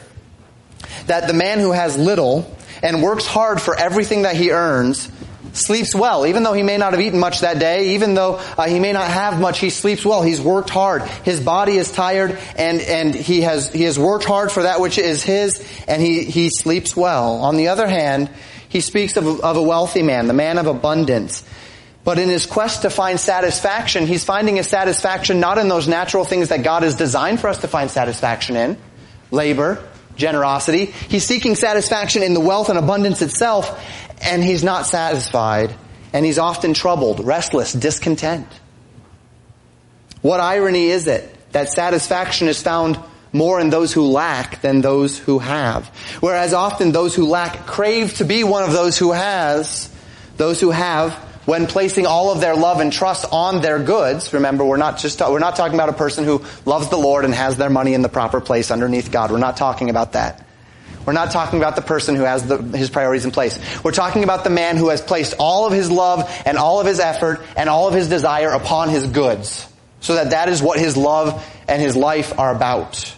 That 1.08 1.26
the 1.26 1.34
man 1.34 1.58
who 1.58 1.72
has 1.72 1.98
little 1.98 2.50
and 2.82 3.02
works 3.02 3.26
hard 3.26 3.60
for 3.60 3.78
everything 3.78 4.22
that 4.22 4.34
he 4.34 4.50
earns 4.50 5.10
sleeps 5.52 5.94
well, 5.94 6.26
even 6.26 6.42
though 6.42 6.54
he 6.54 6.62
may 6.62 6.78
not 6.78 6.94
have 6.94 7.02
eaten 7.02 7.20
much 7.20 7.40
that 7.40 7.58
day, 7.58 7.94
even 7.96 8.14
though 8.14 8.37
uh, 8.56 8.66
he 8.66 8.80
may 8.80 8.92
not 8.92 9.08
have 9.08 9.38
much, 9.38 9.58
he 9.58 9.68
sleeps 9.68 10.06
well. 10.06 10.22
He's 10.22 10.40
worked 10.40 10.70
hard. 10.70 11.02
His 11.02 11.38
body 11.38 11.76
is 11.76 11.92
tired, 11.92 12.38
and 12.56 12.80
and 12.80 13.14
he 13.14 13.42
has 13.42 13.70
he 13.70 13.82
has 13.82 13.98
worked 13.98 14.24
hard 14.24 14.50
for 14.50 14.62
that 14.62 14.80
which 14.80 14.96
is 14.96 15.22
his, 15.22 15.62
and 15.87 16.00
he 16.00 16.24
he 16.24 16.48
sleeps 16.48 16.96
well. 16.96 17.42
On 17.42 17.58
the 17.58 17.68
other 17.68 17.87
hand, 17.87 18.30
he 18.74 18.80
speaks 18.80 19.16
of, 19.16 19.40
of 19.40 19.56
a 19.56 19.62
wealthy 19.62 20.02
man, 20.02 20.26
the 20.26 20.34
man 20.34 20.58
of 20.58 20.66
abundance, 20.66 21.44
but 22.02 22.18
in 22.18 22.28
his 22.28 22.44
quest 22.44 22.82
to 22.82 22.90
find 22.90 23.20
satisfaction, 23.20 24.04
he's 24.04 24.24
finding 24.24 24.56
his 24.56 24.66
satisfaction 24.66 25.38
not 25.38 25.58
in 25.58 25.68
those 25.68 25.87
natural 25.87 26.24
things 26.24 26.48
that 26.48 26.64
God 26.64 26.82
has 26.82 26.96
designed 26.96 27.38
for 27.38 27.46
us 27.46 27.58
to 27.58 27.68
find 27.68 27.88
satisfaction 27.88 28.56
in. 28.56 28.76
Labor, 29.30 29.88
generosity. 30.16 30.87
He's 30.87 31.24
seeking 31.24 31.54
satisfaction 31.54 32.24
in 32.24 32.34
the 32.34 32.40
wealth 32.40 32.68
and 32.68 32.76
abundance 32.76 33.22
itself, 33.22 33.80
and 34.20 34.42
he's 34.42 34.64
not 34.64 34.87
satisfied, 34.87 35.72
and 36.12 36.26
he's 36.26 36.40
often 36.40 36.74
troubled, 36.74 37.24
restless, 37.24 37.72
discontent. 37.72 38.48
What 40.20 40.40
irony 40.40 40.87
is 40.87 41.06
it 41.06 41.32
that 41.52 41.68
satisfaction 41.68 42.48
is 42.48 42.60
found 42.60 42.98
more 43.35 43.61
in 43.61 43.68
those 43.68 43.92
who 43.92 44.07
lack 44.07 44.62
than 44.62 44.81
those 44.81 45.18
who 45.18 45.38
have? 45.38 45.88
Whereas 46.20 46.55
often 46.55 46.92
those 46.92 47.14
who 47.14 47.27
lack 47.27 47.66
crave 47.66 48.14
to 48.16 48.25
be 48.25 48.44
one 48.44 48.62
of 48.62 48.73
those 48.73 48.97
who 48.97 49.12
has, 49.12 49.90
those 50.38 50.61
who 50.61 50.70
have 50.70 51.12
when 51.44 51.66
placing 51.66 52.07
all 52.07 52.33
of 52.33 52.40
their 52.40 52.57
love 52.57 52.81
and 52.81 52.92
trust 52.92 53.27
on 53.31 53.61
their 53.61 53.79
goods, 53.79 54.33
remember 54.33 54.64
we're 54.64 54.79
not 54.79 54.99
just, 54.99 55.20
we're 55.20 55.38
not 55.38 55.57
talking 55.57 55.75
about 55.75 55.90
a 55.90 55.94
person 55.94 56.25
who 56.25 56.42
loves 56.64 56.88
the 56.88 56.97
Lord 56.97 57.25
and 57.25 57.35
has 57.35 57.57
their 57.57 57.70
money 57.70 57.92
in 57.94 58.03
the 58.03 58.09
proper 58.09 58.40
place 58.40 58.70
underneath 58.70 59.12
God. 59.12 59.31
We're 59.31 59.38
not 59.38 59.57
talking 59.57 59.90
about 59.90 60.12
that. 60.12 60.47
We're 61.05 61.12
not 61.12 61.33
talking 61.33 61.59
about 61.59 61.77
the 61.77 61.83
person 61.83 62.16
who 62.16 62.23
has 62.23 62.47
the, 62.47 62.57
his 62.57 62.88
priorities 62.88 63.27
in 63.27 63.31
place. 63.31 63.59
We're 63.85 63.92
talking 63.92 64.25
about 64.25 64.42
the 64.42 64.51
man 64.51 64.79
who 64.79 64.88
has 64.88 65.03
placed 65.03 65.35
all 65.38 65.66
of 65.66 65.73
his 65.75 65.90
love 65.90 66.31
and 66.47 66.57
all 66.57 66.81
of 66.81 66.87
his 66.87 66.99
effort 66.99 67.42
and 67.57 67.68
all 67.68 67.88
of 67.88 67.94
his 67.94 68.09
desire 68.09 68.51
upon 68.51 68.88
his 68.88 69.07
goods. 69.07 69.68
So 70.01 70.14
that 70.14 70.31
that 70.31 70.49
is 70.49 70.62
what 70.62 70.79
his 70.79 70.97
love 70.97 71.44
and 71.68 71.81
his 71.81 71.94
life 71.94 72.38
are 72.38 72.55
about. 72.55 73.14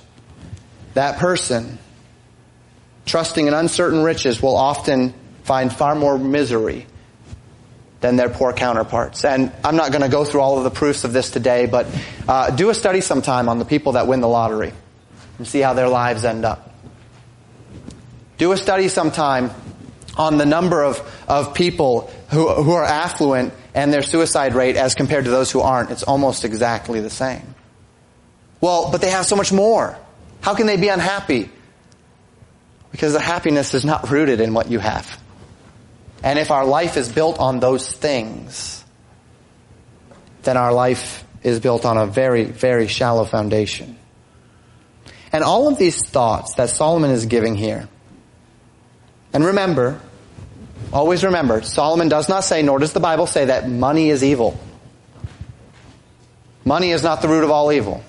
That 0.97 1.19
person, 1.19 1.79
trusting 3.05 3.47
in 3.47 3.53
uncertain 3.53 4.03
riches, 4.03 4.41
will 4.41 4.57
often 4.57 5.13
find 5.43 5.71
far 5.71 5.95
more 5.95 6.19
misery 6.19 6.87
than 8.01 8.17
their 8.17 8.31
poor 8.31 8.55
counterparts. 8.55 9.23
And 9.23 9.53
I'm 9.63 9.77
not 9.77 9.91
going 9.91 10.01
to 10.01 10.09
go 10.09 10.25
through 10.25 10.41
all 10.41 10.57
of 10.57 10.65
the 10.65 10.71
proofs 10.71 11.05
of 11.05 11.13
this 11.13 11.31
today, 11.31 11.67
but 11.67 11.87
uh, 12.27 12.49
do 12.49 12.71
a 12.71 12.75
study 12.75 13.03
sometime 13.03 13.51
on 13.51 13.59
the 13.59 13.67
people 13.67 13.93
that 13.93 14.07
win 14.07 14.23
the 14.23 14.29
lottery 14.29 14.73
and 15.37 15.47
see 15.47 15.61
how 15.61 15.75
their 15.75 15.89
lives 15.91 16.25
end 16.25 16.47
up. 16.47 16.75
Do 18.39 18.53
a 18.53 18.57
study 18.57 18.89
sometime 18.89 19.51
on 20.17 20.39
the 20.39 20.47
number 20.47 20.83
of, 20.83 20.99
of 21.29 21.53
people 21.53 22.11
who, 22.31 22.49
who 22.49 22.73
are 22.73 22.87
affluent 22.87 23.53
and 23.75 23.93
their 23.93 24.01
suicide 24.01 24.55
rate 24.55 24.77
as 24.77 24.95
compared 24.95 25.27
to 25.27 25.31
those 25.31 25.51
who 25.51 25.61
aren't. 25.61 25.91
It's 25.91 26.05
almost 26.05 26.47
exactly 26.47 27.03
the 27.03 27.11
same. 27.11 27.55
Well, 28.63 28.91
but 28.91 29.03
they 29.03 29.11
have 29.11 29.27
so 29.27 29.37
much 29.37 29.53
more. 29.53 29.99
How 30.47 30.55
can 30.55 30.69
they 30.69 30.77
be 30.77 30.87
unhappy? 30.87 31.51
Because 32.93 33.13
the 33.13 33.21
happiness 33.21 33.75
is 33.75 33.85
not 33.85 34.11
rooted 34.11 34.41
in 34.41 34.55
what 34.55 34.71
you 34.71 34.79
have. 34.79 35.21
And 36.23 36.39
if 36.39 36.53
our 36.53 36.65
life 36.65 36.97
is 36.97 37.11
built 37.11 37.41
on 37.41 37.59
those 37.59 37.91
things, 37.91 38.85
then 40.45 40.57
our 40.57 40.73
life 40.73 41.25
is 41.43 41.59
built 41.59 41.85
on 41.85 41.99
a 41.99 42.07
very, 42.07 42.45
very 42.45 42.87
shallow 42.87 43.25
foundation. 43.25 43.99
And 45.33 45.43
all 45.43 45.67
of 45.67 45.79
these 45.79 46.09
thoughts 46.09 46.55
that 46.55 46.71
Solomon 46.71 47.11
is 47.11 47.27
giving 47.27 47.57
here, 47.57 47.89
and 49.33 49.47
remember, 49.47 50.01
always 50.93 51.25
remember, 51.25 51.63
Solomon 51.63 52.09
does 52.09 52.29
not 52.29 52.45
say, 52.45 52.63
nor 52.63 52.79
does 52.79 52.93
the 52.93 53.01
Bible 53.01 53.27
say 53.27 53.47
that 53.47 53.69
money 53.69 54.11
is 54.11 54.23
evil. 54.23 54.57
Money 56.65 56.93
is 56.93 57.03
not 57.03 57.21
the 57.21 57.27
root 57.27 57.43
of 57.43 57.51
all 57.51 57.73
evil. 57.73 58.05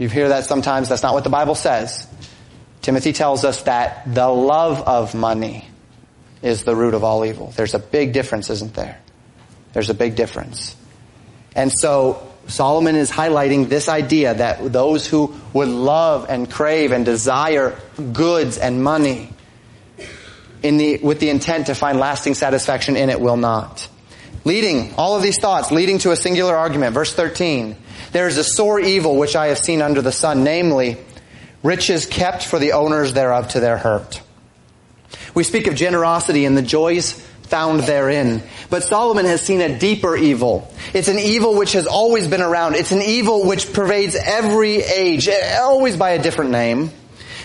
You 0.00 0.08
hear 0.08 0.30
that 0.30 0.46
sometimes, 0.46 0.88
that's 0.88 1.02
not 1.02 1.12
what 1.12 1.24
the 1.24 1.30
Bible 1.30 1.54
says. 1.54 2.06
Timothy 2.80 3.12
tells 3.12 3.44
us 3.44 3.64
that 3.64 4.14
the 4.14 4.28
love 4.28 4.80
of 4.80 5.14
money 5.14 5.68
is 6.40 6.64
the 6.64 6.74
root 6.74 6.94
of 6.94 7.04
all 7.04 7.22
evil. 7.26 7.52
There's 7.54 7.74
a 7.74 7.78
big 7.78 8.14
difference, 8.14 8.48
isn't 8.48 8.72
there? 8.72 8.98
There's 9.74 9.90
a 9.90 9.94
big 9.94 10.16
difference. 10.16 10.74
And 11.54 11.70
so 11.70 12.26
Solomon 12.46 12.96
is 12.96 13.10
highlighting 13.10 13.68
this 13.68 13.90
idea 13.90 14.32
that 14.32 14.72
those 14.72 15.06
who 15.06 15.34
would 15.52 15.68
love 15.68 16.24
and 16.30 16.50
crave 16.50 16.92
and 16.92 17.04
desire 17.04 17.78
goods 18.14 18.56
and 18.56 18.82
money 18.82 19.28
in 20.62 20.78
the, 20.78 20.96
with 21.02 21.20
the 21.20 21.28
intent 21.28 21.66
to 21.66 21.74
find 21.74 22.00
lasting 22.00 22.36
satisfaction 22.36 22.96
in 22.96 23.10
it 23.10 23.20
will 23.20 23.36
not. 23.36 23.86
Leading, 24.44 24.94
all 24.94 25.14
of 25.14 25.22
these 25.22 25.38
thoughts 25.38 25.70
leading 25.70 25.98
to 25.98 26.10
a 26.10 26.16
singular 26.16 26.56
argument. 26.56 26.94
Verse 26.94 27.12
13. 27.12 27.76
There 28.12 28.26
is 28.26 28.36
a 28.36 28.44
sore 28.44 28.80
evil 28.80 29.16
which 29.16 29.36
I 29.36 29.48
have 29.48 29.58
seen 29.58 29.82
under 29.82 30.02
the 30.02 30.12
sun, 30.12 30.44
namely, 30.44 30.96
riches 31.62 32.06
kept 32.06 32.44
for 32.44 32.58
the 32.58 32.72
owners 32.72 33.12
thereof 33.12 33.48
to 33.48 33.60
their 33.60 33.78
hurt. 33.78 34.20
We 35.34 35.44
speak 35.44 35.66
of 35.66 35.74
generosity 35.74 36.44
and 36.44 36.56
the 36.56 36.62
joys 36.62 37.12
found 37.42 37.80
therein. 37.80 38.42
But 38.70 38.84
Solomon 38.84 39.26
has 39.26 39.42
seen 39.42 39.60
a 39.60 39.78
deeper 39.78 40.16
evil. 40.16 40.72
It's 40.94 41.08
an 41.08 41.18
evil 41.18 41.56
which 41.56 41.72
has 41.72 41.86
always 41.86 42.28
been 42.28 42.40
around. 42.40 42.76
It's 42.76 42.92
an 42.92 43.02
evil 43.02 43.46
which 43.46 43.72
pervades 43.72 44.14
every 44.14 44.76
age, 44.76 45.28
always 45.58 45.96
by 45.96 46.10
a 46.10 46.22
different 46.22 46.52
name. 46.52 46.90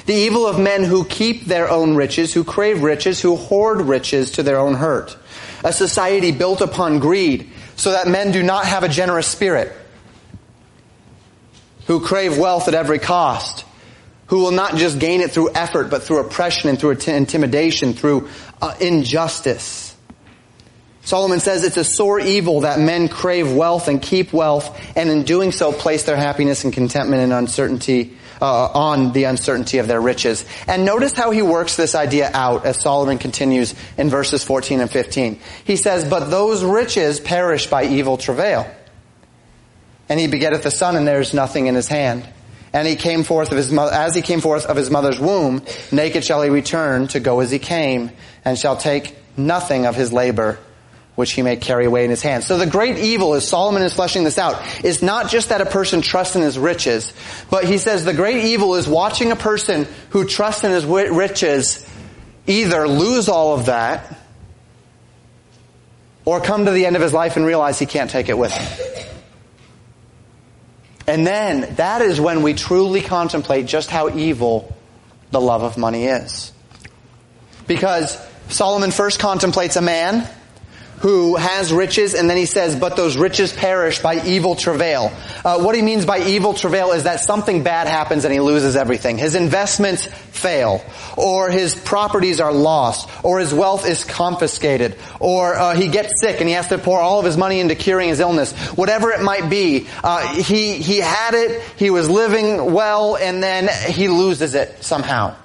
The 0.06 0.14
evil 0.14 0.46
of 0.46 0.60
men 0.60 0.84
who 0.84 1.04
keep 1.04 1.46
their 1.46 1.70
own 1.70 1.96
riches, 1.96 2.32
who 2.32 2.44
crave 2.44 2.84
riches, 2.84 3.20
who 3.20 3.36
hoard 3.36 3.82
riches 3.82 4.32
to 4.32 4.44
their 4.44 4.60
own 4.60 4.76
hurt. 4.76 5.18
A 5.64 5.74
society 5.74 6.32
built 6.32 6.62
upon 6.62 7.00
greed, 7.00 7.50
so 7.76 7.92
that 7.92 8.08
men 8.08 8.32
do 8.32 8.44
not 8.44 8.66
have 8.66 8.84
a 8.84 8.90
generous 8.90 9.26
spirit. 9.28 9.76
Who 11.88 12.00
crave 12.00 12.38
wealth 12.38 12.68
at 12.68 12.74
every 12.74 13.00
cost. 13.00 13.66
Who 14.28 14.40
will 14.40 14.52
not 14.52 14.76
just 14.76 15.00
gain 15.00 15.22
it 15.22 15.32
through 15.32 15.54
effort, 15.54 15.90
but 15.90 16.04
through 16.04 16.20
oppression 16.20 16.70
and 16.70 16.80
through 16.80 16.92
intimidation, 16.92 17.94
through 17.94 18.30
uh, 18.62 18.74
injustice. 18.80 19.96
Solomon 21.04 21.40
says 21.40 21.64
it's 21.64 21.78
a 21.78 21.84
sore 21.84 22.20
evil 22.20 22.62
that 22.62 22.80
men 22.80 23.08
crave 23.08 23.54
wealth 23.54 23.88
and 23.88 24.02
keep 24.02 24.34
wealth, 24.34 24.76
and 24.98 25.08
in 25.12 25.22
doing 25.22 25.52
so 25.52 25.72
place 25.72 26.04
their 26.04 26.16
happiness 26.16 26.64
and 26.64 26.74
contentment 26.74 27.22
and 27.22 27.32
uncertainty 27.32 28.18
uh, 28.42 28.66
on 28.74 29.12
the 29.12 29.26
uncertainty 29.26 29.78
of 29.78 29.88
their 29.88 30.02
riches. 30.02 30.46
And 30.68 30.84
notice 30.84 31.14
how 31.14 31.30
he 31.30 31.44
works 31.44 31.76
this 31.76 31.94
idea 31.94 32.32
out 32.34 32.66
as 32.66 32.80
Solomon 32.80 33.20
continues 33.20 33.76
in 33.98 34.10
verses 34.10 34.44
14 34.44 34.82
and 34.82 34.90
15. 34.90 35.40
He 35.64 35.76
says, 35.76 36.10
But 36.10 36.32
those 36.32 36.64
riches 36.64 37.20
perish 37.20 37.68
by 37.68 37.86
evil 37.86 38.18
travail. 38.18 38.68
And 40.08 40.20
he 40.20 40.28
begetteth 40.28 40.66
a 40.66 40.72
son, 40.72 40.96
and 40.96 41.08
there 41.08 41.20
is 41.20 41.34
nothing 41.34 41.68
in 41.68 41.76
his 41.76 41.88
hand. 41.88 42.28
And 42.74 42.88
he 42.88 42.96
came 42.96 43.24
forth 43.24 43.52
of 43.52 43.58
his 43.58 43.72
mother, 43.72 43.94
as 43.94 44.14
he 44.14 44.22
came 44.22 44.42
forth 44.42 44.66
of 44.66 44.76
his 44.76 44.92
mother's 44.92 45.20
womb, 45.20 45.64
naked 45.92 46.24
shall 46.24 46.42
he 46.42 46.50
return 46.50 47.08
to 47.10 47.20
go 47.20 47.40
as 47.40 47.50
he 47.50 47.60
came, 47.60 48.12
and 48.44 48.58
shall 48.58 48.78
take 48.78 49.16
nothing 49.38 49.86
of 49.86 49.96
his 49.96 50.12
labor 50.12 50.60
which 51.16 51.32
he 51.32 51.42
may 51.42 51.56
carry 51.56 51.86
away 51.86 52.04
in 52.04 52.10
his 52.10 52.22
hand. 52.22 52.44
So 52.44 52.58
the 52.58 52.66
great 52.66 52.98
evil, 52.98 53.34
as 53.34 53.48
Solomon 53.48 53.84
is 53.84 53.94
fleshing 53.94 54.26
this 54.26 54.38
out, 54.38 54.62
is 54.84 55.02
not 55.02 55.30
just 55.30 55.50
that 55.50 55.62
a 55.62 55.66
person 55.66 56.02
trusts 56.02 56.36
in 56.36 56.42
his 56.42 56.60
riches, 56.60 57.14
but 57.50 57.64
he 57.64 57.78
says 57.78 58.04
the 58.04 58.14
great 58.14 58.44
evil 58.44 58.76
is 58.76 58.88
watching 58.88 59.32
a 59.32 59.36
person 59.36 59.88
who 60.10 60.26
trusts 60.26 60.66
in 60.66 60.72
his 60.72 60.86
riches 60.86 61.86
either 62.48 62.88
lose 62.88 63.30
all 63.30 63.54
of 63.54 63.68
that, 63.68 64.18
or 66.26 66.42
come 66.42 66.66
to 66.66 66.72
the 66.72 66.86
end 66.86 66.96
of 66.96 67.02
his 67.02 67.14
life 67.14 67.38
and 67.38 67.46
realize 67.46 67.80
he 67.80 67.86
can't 67.86 68.10
take 68.10 68.30
it 68.30 68.38
with 68.38 68.52
him. 68.52 69.15
And 71.08 71.26
then, 71.26 71.76
that 71.76 72.02
is 72.02 72.20
when 72.20 72.42
we 72.42 72.54
truly 72.54 73.02
contemplate 73.02 73.68
just 73.68 73.90
how 73.90 74.10
evil 74.10 74.76
the 75.32 75.40
love 75.40 75.62
of 75.62 75.78
money 75.78 76.06
is. 76.06 76.52
Because 77.68 78.18
Solomon 78.50 78.92
first 78.92 79.20
contemplates 79.20 79.76
a 79.76 79.82
man 79.82 80.28
who 81.00 81.36
has 81.36 81.74
riches, 81.74 82.14
and 82.14 82.30
then 82.30 82.38
he 82.38 82.46
says, 82.46 82.76
but 82.76 82.96
those 82.96 83.18
riches 83.18 83.52
perish 83.52 84.02
by 84.02 84.24
evil 84.26 84.56
travail. 84.56 85.12
Uh, 85.44 85.60
what 85.60 85.76
he 85.76 85.82
means 85.82 86.06
by 86.06 86.20
evil 86.20 86.54
travail 86.54 86.92
is 86.92 87.04
that 87.04 87.20
something 87.20 87.64
bad 87.64 87.88
happens 87.88 88.26
and 88.26 88.34
he 88.34 88.40
loses 88.40 88.76
everything. 88.76 89.18
His 89.18 89.36
investments 89.36 90.06
fail, 90.06 90.84
or 91.18 91.50
his 91.50 91.76
properties 91.76 92.40
are 92.40 92.54
lost, 92.54 93.10
or 93.24 93.40
his 93.40 93.54
wealth 93.54 93.88
is 93.88 94.04
confiscated, 94.04 94.96
or 95.20 95.56
uh, 95.56 95.76
he 95.76 95.88
gets 95.88 96.20
sick 96.22 96.40
and 96.40 96.48
he 96.48 96.56
has 96.56 96.68
to 96.70 96.78
pour 96.78 97.00
all 97.00 97.20
of 97.20 97.26
his 97.26 97.38
money 97.38 97.60
into 97.60 97.76
curing 97.76 98.10
his 98.10 98.20
illness. 98.20 98.54
Whatever 98.70 99.12
it 99.12 99.22
might 99.22 99.50
be, 99.50 99.88
uh, 100.04 100.28
he 100.34 100.74
he 100.78 101.00
had 101.00 101.34
it, 101.34 101.62
he 101.78 101.90
was 101.90 102.10
living 102.10 102.74
well, 102.74 103.16
and 103.16 103.44
then 103.44 103.70
he 103.92 104.08
loses 104.08 104.56
it 104.56 104.84
somehow. 104.84 105.36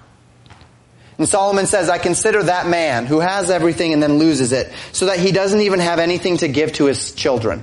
And 1.21 1.29
Solomon 1.29 1.67
says, 1.67 1.91
I 1.91 1.99
consider 1.99 2.45
that 2.45 2.67
man 2.67 3.05
who 3.05 3.21
has 3.21 3.51
everything 3.51 3.93
and 3.93 4.03
then 4.03 4.15
loses 4.15 4.53
it, 4.53 4.73
so 4.93 5.05
that 5.05 5.19
he 5.19 5.33
doesn't 5.33 5.61
even 5.61 5.79
have 5.79 5.99
anything 5.99 6.39
to 6.39 6.49
give 6.49 6.73
to 6.73 6.87
his 6.87 7.13
children. 7.13 7.63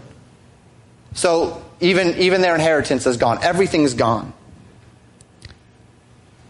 So 1.16 1.66
even, 1.80 2.20
even 2.20 2.42
their 2.42 2.54
inheritance 2.54 3.08
is 3.08 3.18
gone. 3.18 3.40
Everything's 3.42 3.96
gone. 3.96 4.32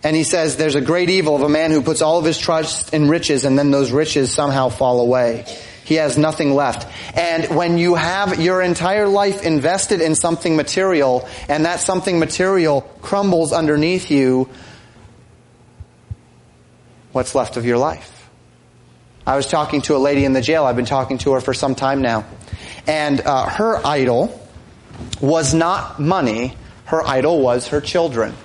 And 0.04 0.17
he 0.17 0.26
says 0.26 0.58
there's 0.58 0.76
a 0.76 0.82
great 0.82 1.10
evil 1.10 1.38
of 1.38 1.43
a 1.43 1.48
man 1.48 1.72
who 1.72 1.82
puts 1.82 2.02
all 2.02 2.20
of 2.20 2.26
his 2.26 2.38
trust 2.38 2.93
in 2.93 3.08
riches 3.08 3.46
and 3.46 3.58
then 3.58 3.72
those 3.72 3.93
riches 3.93 4.34
somehow 4.34 4.67
fall 4.67 5.00
away. 5.00 5.46
He 5.86 5.96
has 5.96 6.17
nothing 6.17 6.56
left. 6.56 6.93
And 7.17 7.56
when 7.56 7.78
you 7.78 7.96
have 7.96 8.38
your 8.41 8.62
entire 8.62 9.08
life 9.08 9.46
invested 9.46 10.02
in 10.02 10.13
something 10.15 10.58
material 10.58 11.26
and 11.48 11.63
that 11.63 11.80
something 11.80 12.20
material 12.20 12.82
crumbles 13.02 13.54
underneath 13.54 14.12
you, 14.12 14.50
what's 17.17 17.34
left 17.34 17.58
of 17.58 17.65
your 17.65 17.80
life. 17.80 18.30
I 19.25 19.36
was 19.36 19.47
talking 19.47 19.82
to 19.82 19.95
a 19.95 19.97
lady 19.97 20.23
in 20.23 20.34
the 20.34 20.41
jail. 20.41 20.65
I've 20.65 20.75
been 20.75 20.86
talking 20.86 21.17
to 21.19 21.34
her 21.34 21.41
for 21.41 21.56
some 21.56 21.73
time 21.73 22.03
now. 22.03 22.25
And 22.86 23.19
uh, 23.19 23.49
her 23.49 23.86
idol 23.86 24.39
was 25.19 25.56
not 25.56 25.99
money. 25.99 26.56
Her 26.86 27.03
idol 27.06 27.41
was 27.41 27.69
her 27.69 27.82
children. 27.82 28.36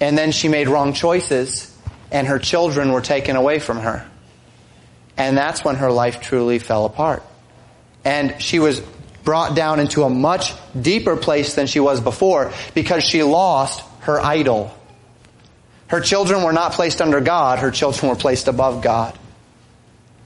And 0.00 0.18
then 0.18 0.32
she 0.32 0.48
made 0.48 0.68
wrong 0.68 0.92
choices 0.92 1.74
and 2.12 2.26
her 2.26 2.38
children 2.38 2.92
were 2.92 3.00
taken 3.00 3.36
away 3.36 3.58
from 3.58 3.78
her. 3.78 4.06
And 5.16 5.34
that's 5.34 5.64
when 5.64 5.76
her 5.76 5.90
life 5.90 6.20
truly 6.20 6.58
fell 6.58 6.84
apart. 6.84 7.22
And 8.04 8.40
she 8.42 8.58
was 8.58 8.82
brought 9.24 9.56
down 9.56 9.80
into 9.80 10.02
a 10.02 10.10
much 10.10 10.52
deeper 10.78 11.16
place 11.16 11.54
than 11.54 11.66
she 11.66 11.80
was 11.80 12.02
before 12.02 12.52
because 12.74 13.02
she 13.02 13.22
lost 13.22 13.82
her 14.00 14.20
idol. 14.20 14.75
Her 15.88 16.00
children 16.00 16.42
were 16.42 16.52
not 16.52 16.72
placed 16.72 17.00
under 17.00 17.20
God, 17.20 17.60
her 17.60 17.70
children 17.70 18.08
were 18.08 18.16
placed 18.16 18.48
above 18.48 18.82
God. 18.82 19.16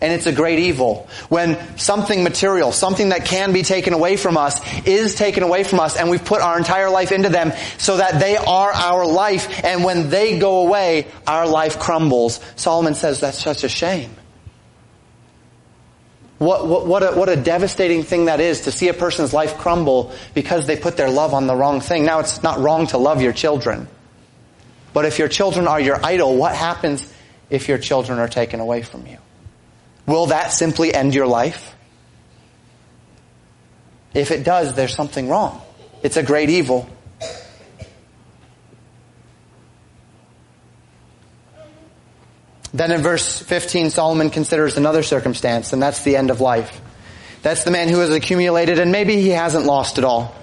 And 0.03 0.15
it's 0.15 0.25
a 0.25 0.33
great 0.33 0.59
evil. 0.59 1.09
When 1.29 1.59
something 1.77 2.25
material, 2.25 2.73
something 2.73 3.11
that 3.11 3.27
can 3.27 3.53
be 3.53 3.63
taken 3.63 3.93
away 3.93 4.17
from 4.17 4.39
us, 4.39 4.59
is 4.87 5.15
taken 5.15 5.43
away 5.43 5.63
from 5.63 5.79
us, 5.79 5.95
and 5.97 6.09
we've 6.09 6.25
put 6.25 6.41
our 6.41 6.57
entire 6.57 6.89
life 6.89 7.13
into 7.13 7.29
them 7.29 7.53
so 7.77 7.99
that 7.99 8.19
they 8.19 8.39
are 8.39 8.73
our 8.73 9.07
life, 9.07 9.63
and 9.63 9.85
when 9.85 10.09
they 10.09 10.39
go 10.39 10.67
away, 10.67 11.07
our 11.27 11.47
life 11.47 11.79
crumbles. 11.79 12.41
Solomon 12.57 12.95
says 12.95 13.21
that's 13.21 13.43
such 13.43 13.63
a 13.63 13.69
shame. 13.69 14.11
What, 16.39 16.67
what, 16.67 16.87
what, 16.87 17.03
a, 17.03 17.13
what 17.13 17.29
a 17.29 17.37
devastating 17.37 18.03
thing 18.03 18.25
that 18.25 18.41
is 18.41 18.63
to 18.63 18.73
see 18.73 18.89
a 18.89 18.95
person's 18.95 19.35
life 19.35 19.59
crumble 19.59 20.13
because 20.33 20.67
they 20.67 20.79
put 20.79 20.97
their 20.97 21.11
love 21.11 21.35
on 21.35 21.47
the 21.47 21.55
wrong 21.55 21.83
thing. 21.83 22.07
Now, 22.07 22.21
it's 22.21 22.43
not 22.43 22.59
wrong 22.61 22.87
to 22.89 22.97
love 22.97 23.21
your 23.21 23.35
children. 23.35 23.87
But 24.93 25.05
if 25.05 25.19
your 25.19 25.29
children 25.29 25.69
are 25.69 25.81
your 25.81 26.05
idol, 26.05 26.37
what 26.37 26.55
happens 26.55 27.13
if 27.49 27.69
your 27.69 27.79
children 27.79 28.19
are 28.19 28.29
taken 28.29 28.61
away 28.61 28.83
from 28.83 29.07
you? 29.07 29.19
Will 30.07 30.27
that 30.27 30.53
simply 30.53 30.93
end 30.93 31.15
your 31.15 31.27
life? 31.27 31.75
If 34.15 34.31
it 34.31 34.45
does, 34.45 34.75
there's 34.75 34.95
something 34.95 35.29
wrong. 35.29 35.61
It's 36.03 36.17
a 36.17 36.23
great 36.23 36.51
evil. 36.51 36.89
Then 42.73 42.93
in 42.93 43.03
verse 43.03 43.41
15, 43.41 43.91
Solomon 43.91 44.31
considers 44.31 44.77
another 44.77 45.03
circumstance, 45.03 45.73
and 45.73 45.83
that's 45.83 46.03
the 46.03 46.17
end 46.17 46.31
of 46.31 46.41
life. 46.41 46.81
That's 47.43 47.65
the 47.65 47.71
man 47.71 47.89
who 47.89 47.99
has 47.99 48.11
accumulated, 48.11 48.79
and 48.79 48.93
maybe 48.93 49.17
he 49.17 49.31
hasn't 49.31 49.67
lost 49.67 49.99
it 49.99 50.05
all. 50.05 50.35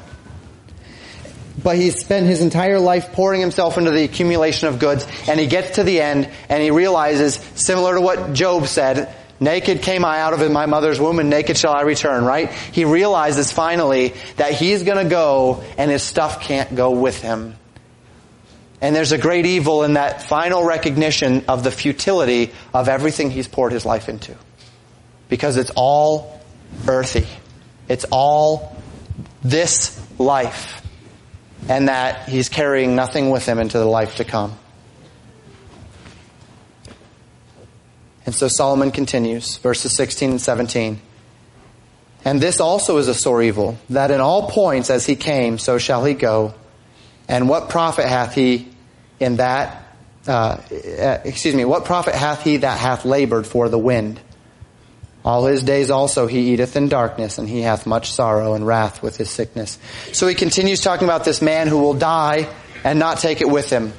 But 1.62 1.78
he 1.78 1.90
spent 1.90 2.28
his 2.28 2.42
entire 2.42 2.80
life 2.80 3.14
pouring 3.14 3.42
himself 3.42 3.78
into 3.78 3.92
the 3.92 4.04
accumulation 4.04 4.68
of 4.68 4.80
goods, 4.80 5.08
and 5.28 5.40
he 5.40 5.48
gets 5.48 5.76
to 5.76 5.84
the 5.84 6.02
end, 6.02 6.30
and 6.50 6.62
he 6.62 6.72
realizes, 6.72 7.36
similar 7.56 7.96
to 7.96 8.02
what 8.02 8.34
Job 8.34 8.68
said, 8.68 9.14
naked 9.40 9.82
came 9.82 10.06
I 10.06 10.20
out 10.20 10.34
of 10.34 10.52
my 10.52 10.68
mother's 10.68 11.00
womb, 11.00 11.20
and 11.20 11.30
naked 11.30 11.58
shall 11.58 11.74
I 11.74 11.82
return, 11.82 12.26
right? 12.26 12.52
He 12.52 12.86
realizes 12.86 13.52
finally 13.52 14.14
that 14.36 14.54
he's 14.54 14.84
gonna 14.84 15.10
go, 15.10 15.64
and 15.78 15.90
his 15.90 16.04
stuff 16.04 16.42
can't 16.42 16.76
go 16.76 16.92
with 16.92 17.22
him. 17.22 17.56
And 18.80 18.96
there's 18.96 19.12
a 19.12 19.18
great 19.18 19.48
evil 19.48 19.84
in 19.84 19.94
that 19.94 20.22
final 20.22 20.64
recognition 20.64 21.46
of 21.48 21.64
the 21.64 21.72
futility 21.72 22.52
of 22.74 22.88
everything 22.88 23.32
he's 23.32 23.48
poured 23.48 23.72
his 23.72 23.86
life 23.86 24.08
into. 24.08 24.36
Because 25.30 25.58
it's 25.58 25.72
all 25.76 26.40
earthy. 26.88 27.26
It's 27.90 28.06
all 28.12 28.76
this 29.44 30.00
life. 30.20 30.84
And 31.70 31.88
that 31.88 32.30
he's 32.30 32.50
carrying 32.50 32.96
nothing 32.96 33.30
with 33.30 33.46
him 33.46 33.60
into 33.60 33.78
the 33.78 33.86
life 33.86 34.16
to 34.18 34.24
come. 34.24 34.58
And 38.26 38.36
so 38.36 38.48
Solomon 38.50 38.92
continues, 38.92 39.58
verses 39.58 39.96
16 39.96 40.32
and 40.32 40.42
17. 40.42 41.00
And 42.26 42.42
this 42.42 42.60
also 42.60 42.98
is 42.98 43.08
a 43.08 43.14
sore 43.14 43.42
evil, 43.42 43.78
that 43.90 44.12
in 44.12 44.20
all 44.20 44.50
points 44.50 44.90
as 44.90 45.06
he 45.06 45.16
came, 45.16 45.58
so 45.58 45.78
shall 45.78 46.04
he 46.04 46.14
go. 46.14 46.54
And 47.30 47.48
what 47.48 47.70
profit 47.70 48.06
hath 48.06 48.34
he 48.34 48.68
in 49.20 49.38
that, 49.38 49.88
uh, 50.28 50.58
excuse 50.70 51.56
me, 51.56 51.64
what 51.64 51.86
profit 51.86 52.16
hath 52.16 52.44
he 52.44 52.58
that 52.58 52.78
hath 52.80 53.06
labored 53.06 53.48
for 53.48 53.70
the 53.70 53.80
wind? 53.80 54.20
All 55.28 55.46
his 55.46 55.62
days 55.62 55.90
also 55.90 56.26
he 56.26 56.54
eateth 56.54 56.78
in 56.78 56.88
darkness, 56.88 57.38
and 57.38 57.50
he 57.50 57.60
hath 57.60 57.86
much 57.86 58.14
sorrow 58.14 58.54
and 58.54 58.66
wrath 58.66 59.04
with 59.04 59.18
his 59.18 59.30
sickness. 59.30 59.78
So 60.14 60.26
he 60.26 60.36
continues 60.36 60.80
talking 60.80 61.06
about 61.06 61.26
this 61.26 61.42
man 61.42 61.68
who 61.68 61.80
will 61.80 61.96
die 61.96 62.48
and 62.86 62.98
not 62.98 63.18
take 63.18 63.42
it 63.42 63.50
with 63.50 63.70
him. 63.70 63.92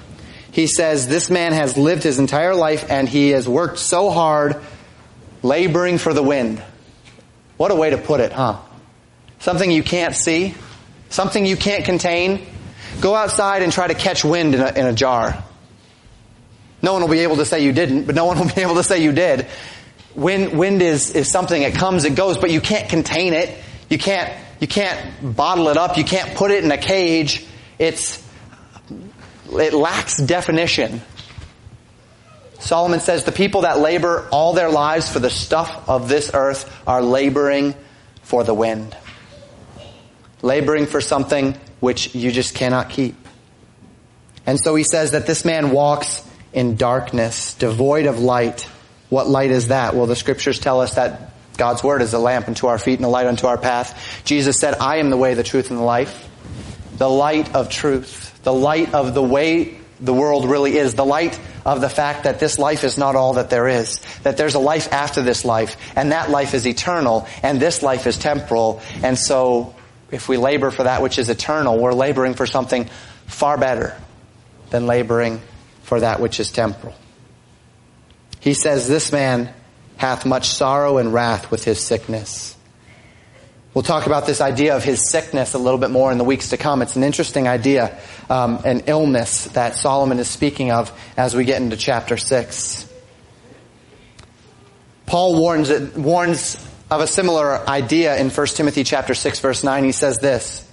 He 0.52 0.66
says 0.66 1.06
this 1.06 1.28
man 1.28 1.52
has 1.52 1.76
lived 1.76 2.02
his 2.02 2.18
entire 2.18 2.54
life 2.54 2.90
and 2.90 3.06
he 3.06 3.30
has 3.30 3.46
worked 3.46 3.78
so 3.78 4.08
hard 4.08 4.56
laboring 5.42 5.98
for 5.98 6.14
the 6.14 6.22
wind. 6.22 6.62
What 7.58 7.70
a 7.72 7.74
way 7.74 7.90
to 7.90 7.98
put 7.98 8.20
it, 8.20 8.32
huh? 8.32 8.56
Something 9.40 9.70
you 9.70 9.82
can't 9.82 10.16
see, 10.16 10.54
something 11.10 11.44
you 11.44 11.58
can't 11.58 11.84
contain, 11.84 12.46
Go 13.00 13.14
outside 13.14 13.62
and 13.62 13.72
try 13.72 13.86
to 13.86 13.94
catch 13.94 14.24
wind 14.24 14.54
in 14.54 14.60
a, 14.60 14.72
in 14.72 14.86
a 14.86 14.92
jar. 14.92 15.44
No 16.82 16.92
one 16.92 17.02
will 17.02 17.08
be 17.08 17.20
able 17.20 17.36
to 17.36 17.44
say 17.44 17.62
you 17.64 17.72
didn't, 17.72 18.04
but 18.04 18.14
no 18.14 18.24
one 18.24 18.38
will 18.38 18.52
be 18.52 18.62
able 18.62 18.74
to 18.74 18.82
say 18.82 19.02
you 19.02 19.12
did. 19.12 19.46
Wind, 20.14 20.58
wind 20.58 20.82
is, 20.82 21.14
is 21.14 21.30
something 21.30 21.62
that 21.62 21.74
comes, 21.74 22.04
it 22.04 22.14
goes, 22.14 22.38
but 22.38 22.50
you 22.50 22.60
can't 22.60 22.88
contain 22.88 23.32
it. 23.32 23.56
You 23.88 23.98
can't, 23.98 24.32
you 24.60 24.66
can't 24.66 25.36
bottle 25.36 25.68
it 25.68 25.76
up. 25.76 25.96
You 25.96 26.04
can't 26.04 26.34
put 26.36 26.50
it 26.50 26.64
in 26.64 26.70
a 26.70 26.78
cage. 26.78 27.46
It's, 27.78 28.22
it 29.50 29.72
lacks 29.72 30.16
definition. 30.16 31.00
Solomon 32.58 33.00
says 33.00 33.24
the 33.24 33.32
people 33.32 33.62
that 33.62 33.78
labor 33.78 34.28
all 34.32 34.52
their 34.52 34.70
lives 34.70 35.08
for 35.08 35.20
the 35.20 35.30
stuff 35.30 35.88
of 35.88 36.08
this 36.08 36.32
earth 36.34 36.70
are 36.86 37.02
laboring 37.02 37.74
for 38.22 38.42
the 38.44 38.54
wind. 38.54 38.96
Laboring 40.42 40.86
for 40.86 41.00
something 41.00 41.56
which 41.80 42.14
you 42.14 42.32
just 42.32 42.54
cannot 42.54 42.90
keep. 42.90 43.14
And 44.44 44.58
so 44.58 44.74
he 44.74 44.84
says 44.84 45.12
that 45.12 45.26
this 45.26 45.44
man 45.44 45.70
walks 45.70 46.26
in 46.52 46.76
darkness, 46.76 47.54
devoid 47.54 48.06
of 48.06 48.18
light. 48.18 48.68
What 49.08 49.28
light 49.28 49.50
is 49.50 49.68
that? 49.68 49.94
Well, 49.94 50.06
the 50.06 50.16
scriptures 50.16 50.58
tell 50.58 50.80
us 50.80 50.94
that 50.94 51.32
God's 51.56 51.82
word 51.82 52.02
is 52.02 52.12
a 52.14 52.18
lamp 52.18 52.48
unto 52.48 52.68
our 52.68 52.78
feet 52.78 52.98
and 52.98 53.04
a 53.04 53.08
light 53.08 53.26
unto 53.26 53.46
our 53.46 53.58
path. 53.58 54.22
Jesus 54.24 54.58
said, 54.58 54.74
I 54.80 54.98
am 54.98 55.10
the 55.10 55.16
way, 55.16 55.34
the 55.34 55.42
truth, 55.42 55.70
and 55.70 55.78
the 55.78 55.84
life. 55.84 56.28
The 56.96 57.08
light 57.08 57.54
of 57.54 57.68
truth. 57.68 58.40
The 58.42 58.52
light 58.52 58.94
of 58.94 59.14
the 59.14 59.22
way 59.22 59.78
the 60.00 60.14
world 60.14 60.48
really 60.48 60.76
is. 60.76 60.94
The 60.94 61.04
light 61.04 61.38
of 61.64 61.80
the 61.80 61.88
fact 61.88 62.24
that 62.24 62.38
this 62.38 62.58
life 62.58 62.84
is 62.84 62.96
not 62.96 63.16
all 63.16 63.34
that 63.34 63.50
there 63.50 63.66
is. 63.66 64.00
That 64.22 64.36
there's 64.36 64.54
a 64.54 64.60
life 64.60 64.92
after 64.92 65.22
this 65.22 65.44
life. 65.44 65.76
And 65.96 66.12
that 66.12 66.30
life 66.30 66.54
is 66.54 66.66
eternal. 66.66 67.26
And 67.42 67.60
this 67.60 67.82
life 67.82 68.06
is 68.06 68.18
temporal. 68.18 68.80
And 69.02 69.18
so 69.18 69.74
if 70.10 70.28
we 70.28 70.36
labor 70.36 70.70
for 70.70 70.84
that 70.84 71.02
which 71.02 71.18
is 71.18 71.28
eternal, 71.28 71.78
we're 71.78 71.92
laboring 71.92 72.34
for 72.34 72.46
something 72.46 72.88
far 73.26 73.58
better 73.58 73.96
than 74.70 74.86
laboring 74.86 75.40
for 75.82 76.00
that 76.00 76.20
which 76.20 76.38
is 76.38 76.52
temporal. 76.52 76.94
He 78.40 78.54
says, 78.54 78.88
this 78.88 79.12
man 79.12 79.52
hath 79.96 80.24
much 80.24 80.48
sorrow 80.48 80.98
and 80.98 81.12
wrath 81.12 81.50
with 81.50 81.64
his 81.64 81.80
sickness. 81.84 82.56
We'll 83.74 83.82
talk 83.82 84.06
about 84.06 84.26
this 84.26 84.40
idea 84.40 84.76
of 84.76 84.82
his 84.82 85.10
sickness 85.10 85.54
a 85.54 85.58
little 85.58 85.78
bit 85.78 85.90
more 85.90 86.10
in 86.10 86.18
the 86.18 86.24
weeks 86.24 86.50
to 86.50 86.56
come. 86.56 86.82
It's 86.82 86.96
an 86.96 87.04
interesting 87.04 87.46
idea, 87.46 87.98
um, 88.30 88.60
an 88.64 88.82
illness 88.86 89.44
that 89.48 89.74
Solomon 89.74 90.18
is 90.18 90.28
speaking 90.28 90.72
of 90.72 90.90
as 91.16 91.36
we 91.36 91.44
get 91.44 91.60
into 91.60 91.76
chapter 91.76 92.16
6. 92.16 92.92
Paul 95.06 95.38
warns, 95.38 95.70
warns 95.96 96.66
of 96.90 97.00
a 97.00 97.06
similar 97.06 97.68
idea 97.68 98.16
in 98.16 98.30
1 98.30 98.46
Timothy 98.48 98.84
chapter 98.84 99.14
6 99.14 99.40
verse 99.40 99.62
9. 99.62 99.84
He 99.84 99.92
says 99.92 100.18
this, 100.18 100.66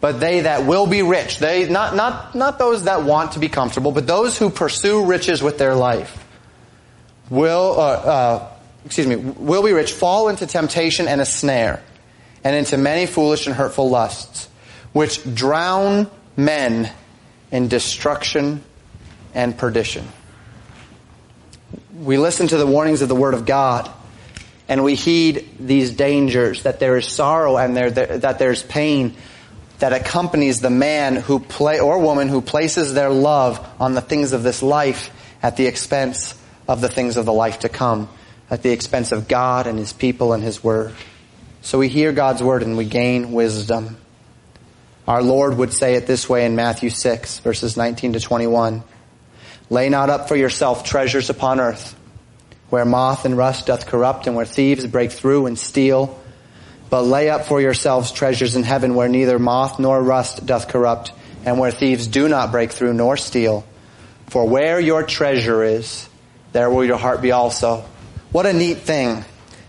but 0.00 0.20
they 0.20 0.40
that 0.40 0.66
will 0.66 0.86
be 0.86 1.02
rich, 1.02 1.38
they, 1.38 1.68
not, 1.68 1.96
not, 1.96 2.34
not 2.34 2.58
those 2.58 2.84
that 2.84 3.04
want 3.04 3.32
to 3.32 3.38
be 3.38 3.48
comfortable, 3.48 3.92
but 3.92 4.06
those 4.06 4.36
who 4.36 4.50
pursue 4.50 5.06
riches 5.06 5.42
with 5.42 5.58
their 5.58 5.74
life 5.74 6.23
will, 7.30 7.74
uh, 7.78 7.82
uh, 7.82 8.48
excuse 8.84 9.06
me, 9.06 9.16
will 9.16 9.62
be 9.62 9.72
rich, 9.72 9.92
fall 9.92 10.28
into 10.28 10.46
temptation 10.46 11.08
and 11.08 11.20
a 11.20 11.26
snare 11.26 11.82
and 12.42 12.54
into 12.54 12.76
many 12.76 13.06
foolish 13.06 13.46
and 13.46 13.56
hurtful 13.56 13.88
lusts, 13.88 14.48
which 14.92 15.22
drown 15.34 16.10
men 16.36 16.90
in 17.50 17.68
destruction 17.68 18.62
and 19.34 19.56
perdition. 19.56 20.06
We 21.96 22.18
listen 22.18 22.48
to 22.48 22.56
the 22.56 22.66
warnings 22.66 23.02
of 23.02 23.08
the 23.08 23.14
Word 23.14 23.34
of 23.34 23.46
God 23.46 23.90
and 24.68 24.82
we 24.82 24.94
heed 24.94 25.48
these 25.60 25.92
dangers, 25.92 26.62
that 26.62 26.80
there 26.80 26.96
is 26.96 27.06
sorrow 27.06 27.56
and 27.58 27.76
there, 27.76 27.90
that 27.90 28.38
there's 28.38 28.62
pain 28.62 29.14
that 29.78 29.92
accompanies 29.92 30.60
the 30.60 30.70
man 30.70 31.16
who 31.16 31.38
play, 31.38 31.80
or 31.80 31.98
woman 31.98 32.28
who 32.28 32.40
places 32.40 32.94
their 32.94 33.10
love 33.10 33.66
on 33.78 33.94
the 33.94 34.00
things 34.00 34.32
of 34.32 34.42
this 34.42 34.62
life 34.62 35.10
at 35.42 35.56
the 35.56 35.66
expense 35.66 36.34
of 36.68 36.80
the 36.80 36.88
things 36.88 37.16
of 37.16 37.26
the 37.26 37.32
life 37.32 37.60
to 37.60 37.68
come, 37.68 38.08
at 38.50 38.62
the 38.62 38.70
expense 38.70 39.12
of 39.12 39.28
God 39.28 39.66
and 39.66 39.78
His 39.78 39.92
people 39.92 40.32
and 40.32 40.42
His 40.42 40.62
Word. 40.62 40.94
So 41.62 41.78
we 41.78 41.88
hear 41.88 42.12
God's 42.12 42.42
Word 42.42 42.62
and 42.62 42.76
we 42.76 42.84
gain 42.84 43.32
wisdom. 43.32 43.96
Our 45.06 45.22
Lord 45.22 45.56
would 45.58 45.72
say 45.72 45.94
it 45.94 46.06
this 46.06 46.28
way 46.28 46.46
in 46.46 46.56
Matthew 46.56 46.90
6 46.90 47.38
verses 47.40 47.76
19 47.76 48.14
to 48.14 48.20
21. 48.20 48.82
Lay 49.70 49.88
not 49.88 50.10
up 50.10 50.28
for 50.28 50.36
yourself 50.36 50.84
treasures 50.84 51.30
upon 51.30 51.60
earth 51.60 51.96
where 52.74 52.84
moth 52.84 53.24
and 53.24 53.36
rust 53.36 53.66
doth 53.66 53.86
corrupt 53.86 54.26
and 54.26 54.34
where 54.34 54.44
thieves 54.44 54.84
break 54.86 55.12
through 55.12 55.46
and 55.46 55.56
steal. 55.56 56.18
But 56.90 57.02
lay 57.02 57.30
up 57.30 57.44
for 57.44 57.60
yourselves 57.60 58.10
treasures 58.10 58.56
in 58.56 58.62
heaven 58.62 58.94
where 58.96 59.08
neither 59.08 59.38
moth 59.38 59.78
nor 59.78 60.02
rust 60.02 60.44
doth 60.44 60.66
corrupt 60.68 61.12
and 61.44 61.58
where 61.60 61.70
thieves 61.70 62.06
do 62.06 62.28
not 62.28 62.50
break 62.50 62.72
through 62.72 62.94
nor 62.94 63.16
steal. 63.16 63.64
For 64.26 64.48
where 64.48 64.80
your 64.80 65.02
treasure 65.04 65.62
is, 65.62 66.08
there 66.54 66.70
will 66.70 66.84
your 66.84 66.96
heart 66.96 67.20
be 67.20 67.32
also. 67.32 67.84
What 68.30 68.46
a 68.46 68.52
neat 68.52 68.78
thing 68.78 69.24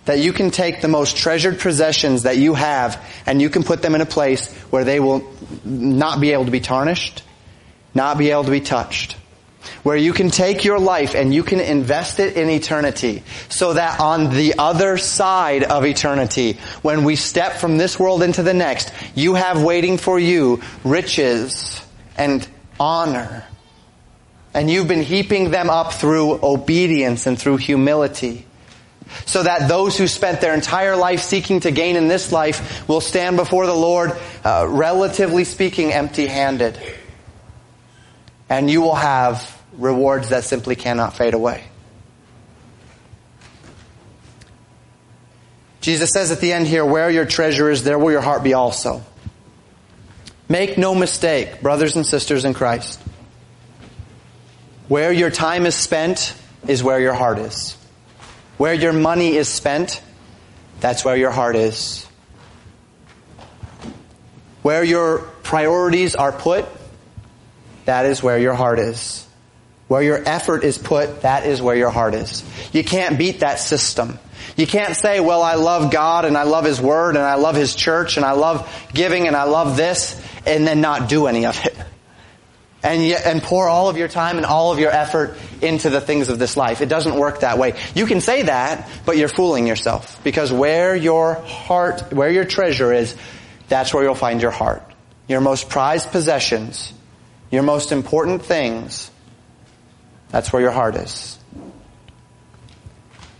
that 0.05 0.19
you 0.19 0.31
can 0.31 0.51
take 0.51 0.81
the 0.81 0.87
most 0.87 1.17
treasured 1.17 1.59
possessions 1.59 2.23
that 2.23 2.37
you 2.37 2.53
have 2.53 3.03
and 3.25 3.41
you 3.41 3.49
can 3.49 3.63
put 3.63 3.81
them 3.81 3.95
in 3.95 4.01
a 4.01 4.05
place 4.05 4.53
where 4.69 4.83
they 4.83 4.99
will 4.99 5.27
not 5.65 6.21
be 6.21 6.31
able 6.31 6.45
to 6.45 6.51
be 6.51 6.59
tarnished, 6.59 7.23
not 7.95 8.19
be 8.19 8.29
able 8.29 8.43
to 8.43 8.51
be 8.51 8.61
touched 8.61 9.17
where 9.81 9.97
you 9.97 10.13
can 10.13 10.29
take 10.29 10.63
your 10.63 10.77
life 10.77 11.15
and 11.15 11.33
you 11.33 11.41
can 11.41 11.59
invest 11.59 12.19
it 12.19 12.37
in 12.37 12.51
eternity 12.51 13.23
so 13.49 13.73
that 13.73 13.99
on 13.99 14.29
the 14.29 14.53
other 14.59 14.95
side 14.95 15.63
of 15.63 15.85
eternity, 15.85 16.53
when 16.83 17.03
we 17.03 17.15
step 17.15 17.53
from 17.53 17.77
this 17.77 17.99
world 17.99 18.21
into 18.21 18.43
the 18.43 18.53
next, 18.53 18.93
you 19.15 19.33
have 19.33 19.63
waiting 19.63 19.97
for 19.97 20.19
you 20.19 20.61
riches 20.83 21.81
and 22.15 22.47
honor. 22.79 23.43
And 24.55 24.71
you've 24.71 24.87
been 24.87 25.03
heaping 25.03 25.51
them 25.51 25.69
up 25.69 25.93
through 25.93 26.39
obedience 26.41 27.27
and 27.27 27.37
through 27.37 27.57
humility. 27.57 28.45
so 29.25 29.43
that 29.43 29.67
those 29.67 29.97
who 29.97 30.07
spent 30.07 30.41
their 30.41 30.53
entire 30.53 30.95
life 30.95 31.21
seeking 31.21 31.59
to 31.61 31.71
gain 31.71 31.95
in 31.95 32.07
this 32.07 32.31
life 32.31 32.87
will 32.87 33.01
stand 33.01 33.37
before 33.37 33.65
the 33.65 33.75
Lord, 33.75 34.11
uh, 34.43 34.65
relatively 34.67 35.43
speaking, 35.43 35.91
empty-handed. 35.91 36.79
And 38.49 38.69
you 38.69 38.81
will 38.81 38.95
have 38.95 39.61
rewards 39.73 40.29
that 40.29 40.43
simply 40.43 40.75
cannot 40.75 41.15
fade 41.15 41.33
away. 41.33 41.63
Jesus 45.81 46.09
says 46.11 46.31
at 46.31 46.41
the 46.41 46.51
end 46.51 46.67
here, 46.67 46.83
where 46.83 47.11
your 47.11 47.25
treasure 47.25 47.69
is, 47.69 47.83
there 47.83 47.99
will 47.99 48.11
your 48.11 48.21
heart 48.21 48.43
be 48.43 48.53
also. 48.53 49.03
Make 50.49 50.77
no 50.77 50.95
mistake, 50.95 51.61
brothers 51.61 51.95
and 51.95 52.05
sisters 52.05 52.45
in 52.45 52.53
Christ. 52.53 52.99
Where 54.87 55.11
your 55.11 55.31
time 55.31 55.65
is 55.65 55.75
spent 55.75 56.35
is 56.67 56.83
where 56.83 56.99
your 56.99 57.13
heart 57.13 57.39
is. 57.39 57.75
Where 58.57 58.73
your 58.73 58.93
money 58.93 59.35
is 59.35 59.49
spent, 59.49 60.01
that's 60.79 61.03
where 61.03 61.15
your 61.15 61.31
heart 61.31 61.55
is. 61.55 62.07
Where 64.61 64.83
your 64.83 65.19
priorities 65.43 66.15
are 66.15 66.31
put, 66.31 66.65
that 67.85 68.05
is 68.05 68.21
where 68.21 68.37
your 68.37 68.53
heart 68.53 68.79
is. 68.79 69.27
Where 69.87 70.01
your 70.01 70.21
effort 70.27 70.63
is 70.63 70.77
put, 70.77 71.21
that 71.21 71.45
is 71.45 71.61
where 71.61 71.75
your 71.75 71.91
heart 71.91 72.15
is. 72.15 72.43
You 72.73 72.83
can't 72.83 73.17
beat 73.17 73.41
that 73.41 73.59
system. 73.59 74.17
You 74.55 74.65
can't 74.65 74.95
say, 74.95 75.19
well, 75.19 75.43
I 75.43 75.55
love 75.55 75.91
God 75.91 76.25
and 76.25 76.37
I 76.37 76.43
love 76.43 76.65
His 76.65 76.79
Word 76.79 77.15
and 77.15 77.25
I 77.25 77.35
love 77.35 77.55
His 77.55 77.75
church 77.75 78.17
and 78.17 78.25
I 78.25 78.31
love 78.31 78.67
giving 78.93 79.27
and 79.27 79.35
I 79.35 79.43
love 79.43 79.77
this 79.77 80.19
and 80.45 80.65
then 80.65 80.81
not 80.81 81.09
do 81.09 81.27
any 81.27 81.45
of 81.45 81.63
it. 81.65 81.75
And, 82.85 83.01
and 83.01 83.41
pour 83.41 83.67
all 83.67 83.89
of 83.89 83.97
your 83.97 84.07
time 84.07 84.37
and 84.37 84.45
all 84.45 84.71
of 84.71 84.77
your 84.77 84.91
effort 84.91 85.35
into 85.59 85.89
the 85.89 85.99
things 85.99 86.29
of 86.29 86.37
this 86.37 86.55
life. 86.55 86.81
It 86.81 86.87
doesn't 86.87 87.15
work 87.15 87.39
that 87.39 87.57
way. 87.57 87.73
You 87.95 88.05
can 88.05 88.21
say 88.21 88.43
that, 88.43 88.87
but 89.07 89.17
you're 89.17 89.27
fooling 89.27 89.65
yourself. 89.65 90.23
Because 90.23 90.53
where 90.53 90.95
your 90.95 91.33
heart, 91.33 92.13
where 92.13 92.29
your 92.29 92.45
treasure 92.45 92.93
is, 92.93 93.15
that's 93.69 93.91
where 93.91 94.03
you'll 94.03 94.13
find 94.13 94.39
your 94.39 94.51
heart. 94.51 94.83
Your 95.27 95.41
most 95.41 95.67
prized 95.67 96.11
possessions, 96.11 96.93
your 97.49 97.63
most 97.63 97.91
important 97.91 98.45
things, 98.45 99.09
that's 100.29 100.53
where 100.53 100.61
your 100.61 100.71
heart 100.71 100.95
is. 100.95 101.39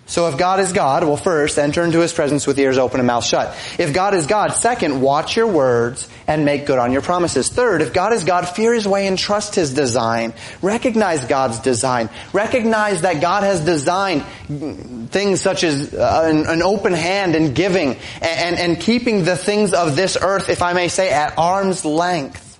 So 0.07 0.27
if 0.29 0.37
God 0.37 0.59
is 0.59 0.71
God, 0.71 1.03
well 1.03 1.17
first, 1.17 1.57
enter 1.57 1.83
into 1.83 1.99
His 1.99 2.13
presence 2.13 2.45
with 2.45 2.59
ears 2.59 2.77
open 2.77 2.99
and 2.99 3.07
mouth 3.07 3.25
shut. 3.25 3.57
If 3.79 3.91
God 3.91 4.13
is 4.13 4.27
God, 4.27 4.49
second, 4.49 5.01
watch 5.01 5.35
your 5.35 5.47
words 5.47 6.07
and 6.27 6.45
make 6.45 6.67
good 6.67 6.77
on 6.77 6.91
your 6.91 7.01
promises. 7.01 7.49
Third, 7.49 7.81
if 7.81 7.91
God 7.91 8.13
is 8.13 8.23
God, 8.23 8.47
fear 8.47 8.75
His 8.75 8.87
way 8.87 9.07
and 9.07 9.17
trust 9.17 9.55
His 9.55 9.73
design. 9.73 10.35
Recognize 10.61 11.25
God's 11.25 11.59
design. 11.59 12.09
Recognize 12.33 13.01
that 13.01 13.19
God 13.19 13.41
has 13.43 13.61
designed 13.61 14.23
things 15.09 15.41
such 15.41 15.63
as 15.63 15.91
uh, 15.95 16.29
an, 16.31 16.45
an, 16.45 16.61
open 16.61 16.93
hand 16.93 17.35
and 17.35 17.55
giving 17.55 17.93
and, 17.95 17.99
and, 18.21 18.57
and 18.57 18.79
keeping 18.79 19.23
the 19.23 19.35
things 19.35 19.73
of 19.73 19.95
this 19.95 20.17
earth, 20.21 20.49
if 20.49 20.61
I 20.61 20.73
may 20.73 20.87
say, 20.87 21.09
at 21.09 21.35
arm's 21.39 21.83
length. 21.83 22.59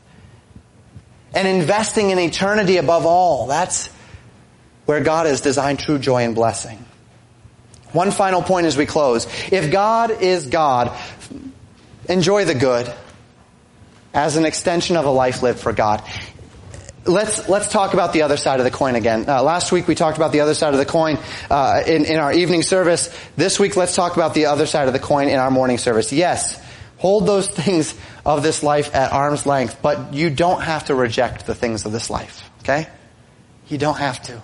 And 1.36 1.47
investing 1.47 2.10
in 2.10 2.17
eternity 2.17 2.77
above 2.77 3.05
all. 3.05 3.45
That's 3.45 3.88
where 4.88 5.01
God 5.01 5.27
has 5.27 5.41
designed 5.41 5.77
true 5.77 5.99
joy 5.99 6.23
and 6.23 6.34
blessing. 6.34 6.84
One 7.95 8.12
final 8.12 8.41
point 8.41 8.65
as 8.65 8.75
we 8.75 8.86
close. 8.86 9.25
If 9.53 9.71
God 9.71 10.21
is 10.21 10.47
God, 10.47 10.91
enjoy 12.10 12.43
the 12.43 12.53
good 12.53 12.93
as 14.13 14.36
an 14.36 14.43
extension 14.43 14.97
of 14.97 15.05
a 15.05 15.10
life 15.10 15.41
lived 15.41 15.60
for 15.60 15.71
God. 15.71 16.03
Let's 17.05 17.47
let's 17.47 17.69
talk 17.69 17.93
about 17.93 18.12
the 18.12 18.23
other 18.23 18.36
side 18.36 18.60
of 18.60 18.65
the 18.65 18.71
coin 18.71 18.95
again. 18.95 19.29
Uh, 19.29 19.41
last 19.43 19.71
week 19.71 19.88
we 19.88 19.95
talked 19.95 20.17
about 20.17 20.34
the 20.34 20.41
other 20.41 20.53
side 20.53 20.73
of 20.73 20.79
the 20.79 20.86
coin 20.86 21.17
uh, 21.49 21.84
in 21.88 22.03
in 22.03 22.17
our 22.17 22.34
evening 22.34 22.63
service. 22.63 23.15
This 23.38 23.60
week 23.60 23.77
let's 23.77 23.95
talk 23.95 24.17
about 24.17 24.34
the 24.34 24.47
other 24.47 24.65
side 24.65 24.88
of 24.88 24.93
the 24.93 24.99
coin 24.99 25.29
in 25.29 25.39
our 25.39 25.49
morning 25.49 25.77
service. 25.77 26.12
Yes, 26.12 26.62
hold 26.97 27.25
those 27.25 27.47
things 27.63 27.95
of 28.25 28.43
this 28.43 28.62
life 28.62 28.93
at 28.93 29.13
arm's 29.13 29.45
length, 29.45 29.77
but 29.81 30.13
you 30.13 30.29
don't 30.29 30.62
have 30.62 30.86
to 30.86 30.95
reject 30.95 31.45
the 31.45 31.55
things 31.55 31.86
of 31.86 31.93
this 31.93 32.10
life. 32.10 32.49
Okay, 32.60 32.88
you 33.69 33.77
don't 33.77 33.99
have 33.99 34.21
to. 34.23 34.41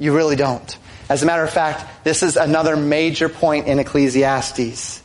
You 0.00 0.16
really 0.16 0.34
don't. 0.34 0.76
As 1.10 1.24
a 1.24 1.26
matter 1.26 1.42
of 1.42 1.50
fact, 1.50 2.04
this 2.04 2.22
is 2.22 2.36
another 2.36 2.76
major 2.76 3.28
point 3.28 3.66
in 3.66 3.80
Ecclesiastes. 3.80 5.02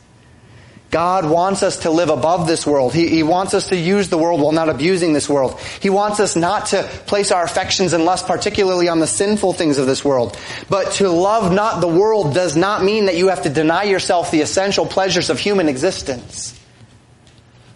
God 0.92 1.28
wants 1.28 1.64
us 1.64 1.78
to 1.80 1.90
live 1.90 2.10
above 2.10 2.46
this 2.46 2.64
world. 2.64 2.94
He, 2.94 3.08
he, 3.08 3.24
wants 3.24 3.54
us 3.54 3.70
to 3.70 3.76
use 3.76 4.08
the 4.08 4.16
world 4.16 4.40
while 4.40 4.52
not 4.52 4.68
abusing 4.68 5.12
this 5.12 5.28
world. 5.28 5.58
He 5.80 5.90
wants 5.90 6.20
us 6.20 6.36
not 6.36 6.66
to 6.66 6.84
place 7.06 7.32
our 7.32 7.42
affections 7.42 7.92
and 7.92 8.04
lust 8.04 8.28
particularly 8.28 8.88
on 8.88 9.00
the 9.00 9.08
sinful 9.08 9.54
things 9.54 9.78
of 9.78 9.86
this 9.86 10.04
world. 10.04 10.38
But 10.70 10.92
to 10.92 11.08
love 11.08 11.52
not 11.52 11.80
the 11.80 11.88
world 11.88 12.34
does 12.34 12.56
not 12.56 12.84
mean 12.84 13.06
that 13.06 13.16
you 13.16 13.28
have 13.28 13.42
to 13.42 13.50
deny 13.50 13.82
yourself 13.82 14.30
the 14.30 14.42
essential 14.42 14.86
pleasures 14.86 15.28
of 15.28 15.40
human 15.40 15.68
existence. 15.68 16.58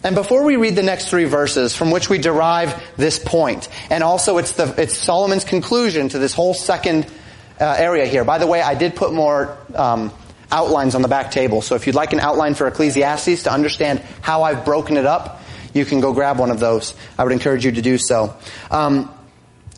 And 0.05 0.15
before 0.15 0.45
we 0.45 0.55
read 0.55 0.77
the 0.77 0.83
next 0.83 1.09
three 1.09 1.25
verses 1.25 1.75
from 1.75 1.91
which 1.91 2.09
we 2.09 2.17
derive 2.17 2.81
this 2.95 3.19
point, 3.19 3.67
and 3.89 4.03
also 4.03 4.37
it's 4.37 4.53
the, 4.53 4.73
it's 4.81 4.97
Solomon's 4.97 5.43
conclusion 5.43 6.07
to 6.09 6.17
this 6.17 6.33
whole 6.33 6.53
second 6.53 7.05
uh, 7.61 7.75
area 7.77 8.05
here. 8.05 8.25
By 8.25 8.39
the 8.39 8.47
way, 8.47 8.61
I 8.61 8.75
did 8.75 8.95
put 8.95 9.13
more 9.13 9.57
um, 9.75 10.11
outlines 10.51 10.95
on 10.95 11.01
the 11.01 11.07
back 11.07 11.31
table. 11.31 11.61
So 11.61 11.75
if 11.75 11.87
you'd 11.87 11.95
like 11.95 12.11
an 12.11 12.19
outline 12.19 12.55
for 12.55 12.67
Ecclesiastes 12.67 13.43
to 13.43 13.53
understand 13.53 13.99
how 14.21 14.43
I've 14.43 14.65
broken 14.65 14.97
it 14.97 15.05
up, 15.05 15.41
you 15.73 15.85
can 15.85 16.01
go 16.01 16.11
grab 16.13 16.39
one 16.39 16.51
of 16.51 16.59
those. 16.59 16.93
I 17.17 17.23
would 17.23 17.31
encourage 17.31 17.63
you 17.63 17.71
to 17.71 17.81
do 17.81 17.97
so. 17.97 18.35
Um, 18.69 19.09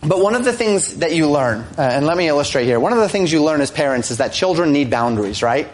but 0.02 0.20
one 0.20 0.36
of 0.36 0.44
the 0.44 0.54
things 0.54 0.98
that 0.98 1.14
you 1.14 1.30
learn, 1.30 1.60
uh, 1.78 1.82
and 1.82 2.06
let 2.06 2.18
me 2.18 2.28
illustrate 2.28 2.66
here, 2.66 2.80
one 2.80 2.94
of 2.94 3.00
the 3.00 3.08
things 3.08 3.32
you 3.32 3.44
learn 3.44 3.62
as 3.62 3.72
parents 3.72 4.12
is 4.12 4.18
that 4.18 4.34
children 4.34 4.74
need 4.74 4.90
boundaries, 4.90 5.44
right? 5.44 5.70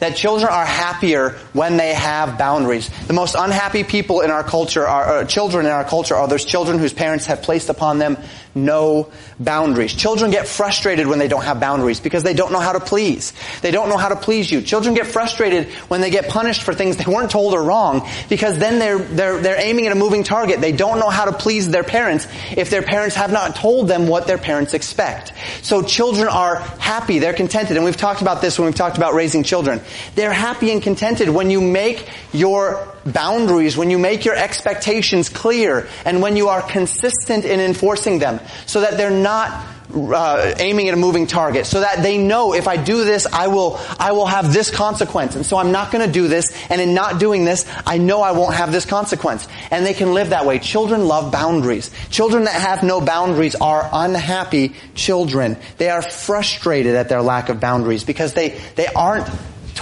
That 0.00 0.16
children 0.16 0.52
are 0.52 0.66
happier 0.66 1.30
when 1.52 1.76
they 1.76 1.94
have 1.94 2.36
boundaries. 2.36 2.90
The 3.06 3.12
most 3.12 3.36
unhappy 3.38 3.84
people 3.84 4.20
in 4.22 4.30
our 4.30 4.42
culture 4.42 4.86
are, 4.86 5.18
uh, 5.18 5.24
children 5.24 5.66
in 5.66 5.72
our 5.72 5.84
culture 5.84 6.14
are 6.14 6.26
those 6.26 6.44
children 6.44 6.78
whose 6.78 6.92
parents 6.92 7.26
have 7.26 7.42
placed 7.42 7.68
upon 7.68 7.98
them 7.98 8.16
no 8.54 9.10
boundaries. 9.38 9.94
Children 9.94 10.30
get 10.30 10.46
frustrated 10.46 11.06
when 11.06 11.18
they 11.18 11.28
don't 11.28 11.44
have 11.44 11.60
boundaries 11.60 12.00
because 12.00 12.22
they 12.22 12.34
don't 12.34 12.52
know 12.52 12.58
how 12.58 12.72
to 12.72 12.80
please. 12.80 13.32
They 13.62 13.70
don't 13.70 13.88
know 13.88 13.96
how 13.96 14.08
to 14.08 14.16
please 14.16 14.50
you. 14.50 14.60
Children 14.60 14.94
get 14.94 15.06
frustrated 15.06 15.68
when 15.88 16.00
they 16.00 16.10
get 16.10 16.28
punished 16.28 16.62
for 16.62 16.74
things 16.74 16.96
they 16.96 17.10
weren't 17.10 17.30
told 17.30 17.54
are 17.54 17.62
wrong 17.62 18.08
because 18.28 18.58
then 18.58 18.78
they're, 18.78 18.98
they're, 18.98 19.38
they're 19.38 19.60
aiming 19.60 19.86
at 19.86 19.92
a 19.92 19.94
moving 19.96 20.24
target. 20.24 20.60
They 20.60 20.72
don't 20.72 20.98
know 20.98 21.10
how 21.10 21.26
to 21.26 21.32
please 21.32 21.68
their 21.68 21.84
parents 21.84 22.26
if 22.56 22.70
their 22.70 22.82
parents 22.82 23.14
have 23.16 23.32
not 23.32 23.56
told 23.56 23.88
them 23.88 24.08
what 24.08 24.26
their 24.26 24.38
parents 24.38 24.74
expect. 24.74 25.32
So 25.62 25.82
children 25.82 26.28
are 26.28 26.56
happy, 26.56 27.18
they're 27.18 27.32
contented, 27.32 27.76
and 27.76 27.84
we've 27.84 27.96
talked 27.96 28.22
about 28.22 28.40
this 28.40 28.58
when 28.58 28.66
we've 28.66 28.74
talked 28.74 28.96
about 28.96 29.14
raising 29.14 29.42
children. 29.42 29.80
They're 30.14 30.32
happy 30.32 30.70
and 30.70 30.82
contented 30.82 31.28
when 31.28 31.50
you 31.50 31.60
make 31.60 32.08
your 32.32 32.86
boundaries, 33.04 33.76
when 33.76 33.90
you 33.90 33.98
make 33.98 34.24
your 34.24 34.34
expectations 34.36 35.28
clear, 35.28 35.88
and 36.04 36.22
when 36.22 36.36
you 36.36 36.48
are 36.48 36.62
consistent 36.62 37.44
in 37.44 37.60
enforcing 37.60 38.18
them, 38.18 38.40
so 38.66 38.80
that 38.82 38.96
they're 38.96 39.10
not 39.10 39.66
uh, 39.94 40.54
aiming 40.58 40.88
at 40.88 40.94
a 40.94 40.96
moving 40.96 41.26
target, 41.26 41.66
so 41.66 41.80
that 41.80 42.02
they 42.02 42.18
know 42.18 42.54
if 42.54 42.68
I 42.68 42.76
do 42.76 43.04
this, 43.04 43.26
I 43.26 43.48
will, 43.48 43.80
I 43.98 44.12
will 44.12 44.26
have 44.26 44.52
this 44.52 44.70
consequence, 44.70 45.34
and 45.34 45.44
so 45.44 45.56
I'm 45.56 45.72
not 45.72 45.90
going 45.90 46.06
to 46.06 46.12
do 46.12 46.28
this. 46.28 46.46
And 46.70 46.80
in 46.80 46.94
not 46.94 47.18
doing 47.18 47.44
this, 47.44 47.66
I 47.86 47.98
know 47.98 48.22
I 48.22 48.32
won't 48.32 48.54
have 48.54 48.72
this 48.72 48.84
consequence, 48.84 49.48
and 49.70 49.84
they 49.84 49.94
can 49.94 50.14
live 50.14 50.30
that 50.30 50.46
way. 50.46 50.58
Children 50.58 51.06
love 51.06 51.32
boundaries. 51.32 51.90
Children 52.10 52.44
that 52.44 52.54
have 52.54 52.82
no 52.82 53.00
boundaries 53.00 53.54
are 53.56 53.88
unhappy 53.92 54.74
children. 54.94 55.56
They 55.78 55.90
are 55.90 56.02
frustrated 56.02 56.94
at 56.94 57.08
their 57.08 57.22
lack 57.22 57.48
of 57.48 57.60
boundaries 57.60 58.04
because 58.04 58.34
they 58.34 58.60
they 58.76 58.86
aren't 58.86 59.28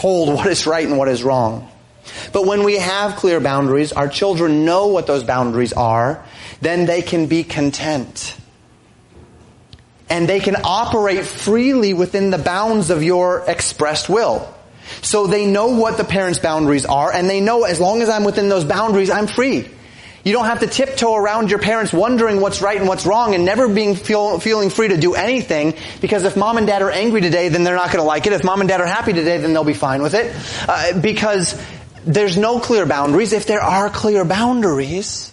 told 0.01 0.33
what 0.35 0.47
is 0.47 0.67
right 0.67 0.87
and 0.87 0.97
what 0.97 1.09
is 1.09 1.23
wrong. 1.23 1.69
But 2.33 2.47
when 2.47 2.65
we 2.65 2.77
have 2.77 3.17
clear 3.17 3.41
boundaries, 3.41 3.93
our 3.93 4.09
children 4.09 4.65
know 4.65 4.87
what 4.89 5.07
those 5.07 5.25
boundaries 5.25 5.73
are, 5.73 6.25
then 6.61 6.87
they 6.87 7.03
can 7.03 7.27
be 7.27 7.45
content. 7.45 8.37
And 10.09 10.29
they 10.29 10.41
can 10.41 10.57
operate 10.65 11.25
freely 11.25 11.93
within 11.93 12.31
the 12.31 12.39
bounds 12.39 12.91
of 12.91 13.03
your 13.03 13.45
expressed 13.47 14.09
will. 14.09 14.55
So 15.03 15.27
they 15.27 15.47
know 15.47 15.69
what 15.69 15.99
the 15.99 16.05
parents' 16.05 16.39
boundaries 16.39 16.87
are, 16.87 17.13
and 17.13 17.29
they 17.29 17.41
know 17.41 17.65
as 17.65 17.79
long 17.79 18.01
as 18.01 18.09
I'm 18.09 18.25
within 18.25 18.49
those 18.49 18.65
boundaries, 18.65 19.11
I'm 19.11 19.27
free. 19.27 19.69
You 20.29 20.35
don't 20.35 20.44
have 20.44 20.60
to 20.60 20.66
tiptoe 20.66 21.14
around 21.14 21.48
your 21.48 21.58
parents 21.58 21.90
wondering 21.90 22.42
what's 22.42 22.60
right 22.60 22.79
and 22.79 22.87
what's 22.87 23.06
wrong 23.06 23.35
and 23.35 23.46
never 23.46 23.66
being 23.66 23.94
feel, 23.94 24.38
feeling 24.38 24.68
free 24.68 24.88
to 24.88 24.98
do 24.98 25.14
anything 25.14 25.72
because 26.02 26.22
if 26.24 26.37
mom 26.37 26.58
and 26.58 26.66
dad 26.66 26.83
are 26.83 26.90
angry 26.90 27.22
today, 27.22 27.48
then 27.48 27.64
they're 27.64 27.74
not 27.74 27.87
going 27.87 28.02
to 28.02 28.06
like 28.06 28.26
it. 28.26 28.35
If 28.35 28.44
mom 28.44 28.60
and 28.60 28.68
dad 28.68 28.83
are 28.83 28.87
happy 28.87 29.14
today, 29.14 29.38
then 29.38 29.54
they'll 29.54 29.64
be 29.64 29.72
fine 29.72 30.02
with 30.02 30.12
it. 30.12 30.37
Uh, 30.68 31.00
because 31.00 31.58
there's 32.04 32.37
no 32.37 32.60
clear 32.60 32.85
boundaries. 32.85 33.33
If 33.33 33.46
there 33.46 33.62
are 33.62 33.88
clear 33.88 34.22
boundaries, 34.26 35.33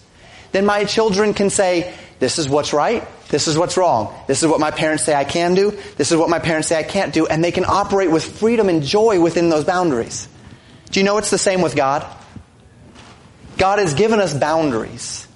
then 0.52 0.64
my 0.64 0.84
children 0.84 1.34
can 1.34 1.50
say, 1.50 1.92
this 2.18 2.38
is 2.38 2.48
what's 2.48 2.72
right, 2.72 3.06
this 3.28 3.48
is 3.48 3.58
what's 3.58 3.76
wrong, 3.76 4.18
this 4.28 4.42
is 4.42 4.48
what 4.48 4.60
my 4.60 4.70
parents 4.70 5.04
say 5.04 5.14
I 5.14 5.24
can 5.24 5.54
do, 5.54 5.72
this 5.98 6.10
is 6.10 6.16
what 6.16 6.30
my 6.30 6.38
parents 6.38 6.68
say 6.68 6.78
I 6.78 6.84
can't 6.84 7.12
do, 7.12 7.26
and 7.26 7.44
they 7.44 7.52
can 7.52 7.66
operate 7.66 8.10
with 8.10 8.24
freedom 8.24 8.70
and 8.70 8.82
joy 8.82 9.20
within 9.20 9.50
those 9.50 9.64
boundaries. 9.64 10.26
Do 10.90 11.00
you 11.00 11.04
know 11.04 11.18
it's 11.18 11.30
the 11.30 11.36
same 11.36 11.60
with 11.60 11.76
God? 11.76 12.10
God 13.58 13.78
has 13.78 13.94
given 13.94 14.20
us 14.20 14.34
boundaries. 14.34 15.26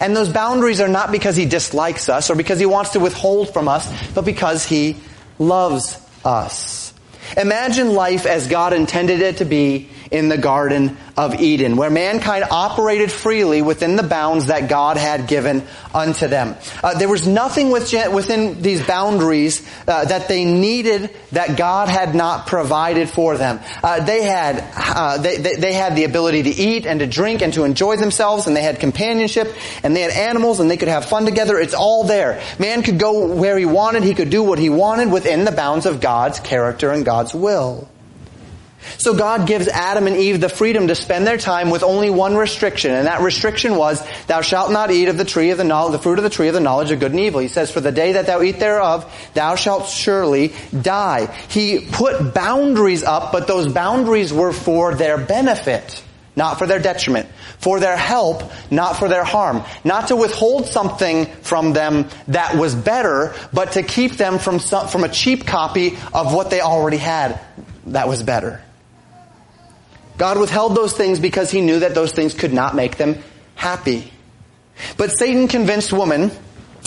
And 0.00 0.14
those 0.14 0.28
boundaries 0.28 0.80
are 0.80 0.88
not 0.88 1.10
because 1.10 1.36
He 1.36 1.46
dislikes 1.46 2.08
us 2.08 2.30
or 2.30 2.34
because 2.34 2.58
He 2.58 2.66
wants 2.66 2.90
to 2.90 3.00
withhold 3.00 3.52
from 3.52 3.68
us, 3.68 3.90
but 4.12 4.24
because 4.24 4.64
He 4.66 4.96
loves 5.38 5.98
us. 6.24 6.92
Imagine 7.36 7.94
life 7.94 8.26
as 8.26 8.48
God 8.48 8.72
intended 8.72 9.20
it 9.20 9.38
to 9.38 9.44
be 9.44 9.90
in 10.10 10.28
the 10.28 10.38
Garden 10.38 10.96
of 11.16 11.40
Eden, 11.40 11.76
where 11.76 11.90
mankind 11.90 12.44
operated 12.50 13.10
freely 13.10 13.62
within 13.62 13.96
the 13.96 14.02
bounds 14.02 14.46
that 14.46 14.68
God 14.68 14.96
had 14.96 15.26
given 15.26 15.62
unto 15.94 16.28
them. 16.28 16.56
Uh, 16.82 16.98
there 16.98 17.08
was 17.08 17.26
nothing 17.26 17.70
within 17.70 18.62
these 18.62 18.86
boundaries 18.86 19.66
uh, 19.86 20.04
that 20.04 20.28
they 20.28 20.44
needed 20.44 21.10
that 21.32 21.56
God 21.56 21.88
had 21.88 22.14
not 22.14 22.46
provided 22.46 23.08
for 23.08 23.36
them. 23.36 23.60
Uh, 23.82 24.04
they 24.04 24.22
had 24.22 24.64
uh, 24.76 25.18
they, 25.18 25.36
they 25.36 25.72
had 25.72 25.96
the 25.96 26.04
ability 26.04 26.44
to 26.44 26.50
eat 26.50 26.86
and 26.86 27.00
to 27.00 27.06
drink 27.06 27.42
and 27.42 27.52
to 27.54 27.64
enjoy 27.64 27.96
themselves, 27.96 28.46
and 28.46 28.56
they 28.56 28.62
had 28.62 28.80
companionship, 28.80 29.54
and 29.82 29.94
they 29.94 30.00
had 30.00 30.12
animals, 30.12 30.60
and 30.60 30.70
they 30.70 30.76
could 30.76 30.88
have 30.88 31.04
fun 31.04 31.24
together. 31.24 31.58
It's 31.58 31.74
all 31.74 32.04
there. 32.04 32.40
Man 32.58 32.82
could 32.82 32.98
go 32.98 33.34
where 33.34 33.58
he 33.58 33.66
wanted. 33.66 34.04
He 34.04 34.14
could 34.14 34.30
do 34.30 34.42
what 34.42 34.58
he 34.58 34.70
wanted 34.70 35.10
within 35.10 35.44
the 35.44 35.52
bounds 35.52 35.86
of 35.86 36.00
God's 36.00 36.40
character 36.40 36.90
and 36.90 37.04
God's 37.04 37.34
will. 37.34 37.88
So 38.98 39.14
God 39.14 39.46
gives 39.46 39.68
Adam 39.68 40.06
and 40.06 40.16
Eve 40.16 40.40
the 40.40 40.48
freedom 40.48 40.88
to 40.88 40.94
spend 40.94 41.26
their 41.26 41.36
time 41.36 41.70
with 41.70 41.82
only 41.82 42.10
one 42.10 42.36
restriction, 42.36 42.92
and 42.92 43.06
that 43.06 43.20
restriction 43.20 43.76
was, 43.76 44.02
thou 44.26 44.40
shalt 44.40 44.70
not 44.70 44.90
eat 44.90 45.08
of 45.08 45.18
the 45.18 45.24
tree 45.24 45.50
of 45.50 45.58
the 45.58 45.64
knowledge, 45.64 45.92
the 45.92 45.98
fruit 45.98 46.18
of 46.18 46.24
the 46.24 46.30
tree 46.30 46.48
of 46.48 46.54
the 46.54 46.60
knowledge 46.60 46.90
of 46.90 47.00
good 47.00 47.10
and 47.10 47.20
evil. 47.20 47.40
He 47.40 47.48
says, 47.48 47.70
for 47.70 47.80
the 47.80 47.92
day 47.92 48.12
that 48.12 48.26
thou 48.26 48.42
eat 48.42 48.60
thereof, 48.60 49.30
thou 49.34 49.56
shalt 49.56 49.88
surely 49.88 50.52
die. 50.80 51.26
He 51.48 51.88
put 51.90 52.34
boundaries 52.34 53.02
up, 53.02 53.32
but 53.32 53.46
those 53.46 53.72
boundaries 53.72 54.32
were 54.32 54.52
for 54.52 54.94
their 54.94 55.18
benefit, 55.18 56.02
not 56.36 56.58
for 56.58 56.66
their 56.66 56.78
detriment. 56.78 57.28
For 57.58 57.80
their 57.80 57.96
help, 57.96 58.44
not 58.70 58.96
for 58.96 59.08
their 59.08 59.24
harm. 59.24 59.64
Not 59.82 60.08
to 60.08 60.16
withhold 60.16 60.66
something 60.66 61.26
from 61.42 61.72
them 61.72 62.08
that 62.28 62.54
was 62.54 62.76
better, 62.76 63.34
but 63.52 63.72
to 63.72 63.82
keep 63.82 64.12
them 64.12 64.38
from 64.38 64.60
some, 64.60 64.86
from 64.86 65.02
a 65.02 65.08
cheap 65.08 65.44
copy 65.44 65.98
of 66.14 66.32
what 66.32 66.50
they 66.50 66.60
already 66.60 66.98
had 66.98 67.40
that 67.86 68.06
was 68.06 68.22
better. 68.22 68.62
God 70.18 70.38
withheld 70.38 70.74
those 70.74 70.92
things 70.92 71.18
because 71.18 71.50
he 71.50 71.60
knew 71.60 71.80
that 71.80 71.94
those 71.94 72.12
things 72.12 72.34
could 72.34 72.52
not 72.52 72.74
make 72.74 72.96
them 72.96 73.22
happy. 73.54 74.12
But 74.96 75.10
Satan 75.10 75.48
convinced 75.48 75.92
woman 75.92 76.30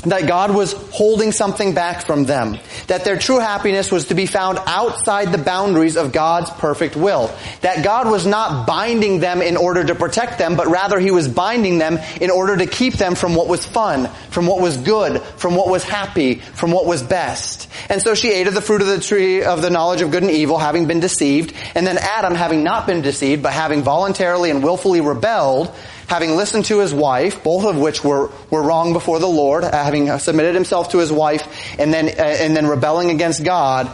that 0.02 0.28
God 0.28 0.54
was 0.54 0.74
holding 0.74 1.32
something 1.32 1.74
back 1.74 2.06
from 2.06 2.26
them. 2.26 2.58
That 2.88 3.06
their 3.06 3.18
true 3.18 3.39
happiness 3.39 3.91
was 3.91 4.08
to 4.08 4.16
be 4.16 4.26
found 4.26 4.60
outside 4.66 5.32
the 5.32 5.38
boundaries 5.38 5.97
of 5.97 6.12
God's 6.12 6.49
perfect 6.49 6.95
will. 6.95 7.34
That 7.62 7.84
God 7.84 8.10
was 8.10 8.26
not 8.26 8.66
binding 8.66 9.20
them 9.20 9.41
in 9.41 9.58
order 9.58 9.84
to 9.84 9.95
protect 9.95 10.39
them, 10.39 10.56
but 10.56 10.68
rather 10.68 10.99
He 10.99 11.12
was 11.12 11.28
binding 11.28 11.78
them 11.78 11.99
in 12.20 12.32
order 12.32 12.58
to 12.58 12.66
keep 12.66 12.93
them 12.95 13.16
from 13.16 13.36
what 13.36 13.47
was 13.47 13.66
fun, 13.66 14.10
from 14.30 14.47
what 14.47 14.62
was 14.62 14.78
good, 14.78 15.22
from 15.22 15.56
what 15.56 15.70
was 15.70 15.84
happy, 15.84 16.36
from 16.36 16.72
what 16.72 16.86
was 16.86 17.04
best. 17.04 17.70
And 17.89 18.02
so 18.02 18.16
she 18.16 18.32
ate 18.32 18.47
of 18.47 18.54
the 18.54 18.62
fruit 18.62 18.82
of 18.82 18.88
the 18.88 18.99
tree 18.99 19.43
of 19.43 19.62
the 19.62 19.70
knowledge 19.70 20.02
of 20.02 20.12
good 20.12 20.24
and 20.24 20.32
evil, 20.32 20.58
having 20.58 20.88
been 20.88 20.99
deceived. 20.99 21.54
And 21.76 21.86
then 21.86 21.97
Adam, 21.97 22.36
having 22.36 22.64
not 22.64 22.88
been 22.88 23.02
deceived, 23.02 23.43
but 23.43 23.54
having 23.54 23.84
voluntarily 23.84 24.49
and 24.49 24.64
willfully 24.64 25.02
rebelled, 25.02 25.74
having 26.12 26.36
listened 26.36 26.66
to 26.66 26.80
his 26.80 26.93
wife, 26.93 27.41
both 27.41 27.64
of 27.64 27.78
which 27.78 28.03
were, 28.03 28.30
were 28.49 28.62
wrong 28.62 28.91
before 28.91 29.18
the 29.18 29.28
Lord, 29.28 29.64
having 29.64 30.20
submitted 30.20 30.53
himself 30.55 30.89
to 30.89 30.97
his 30.97 31.09
wife, 31.09 31.47
and 31.80 31.93
then, 31.93 32.09
uh, 32.09 32.22
and 32.22 32.53
then 32.53 32.68
rebelling 32.68 33.12
against 33.12 33.45
God, 33.45 33.89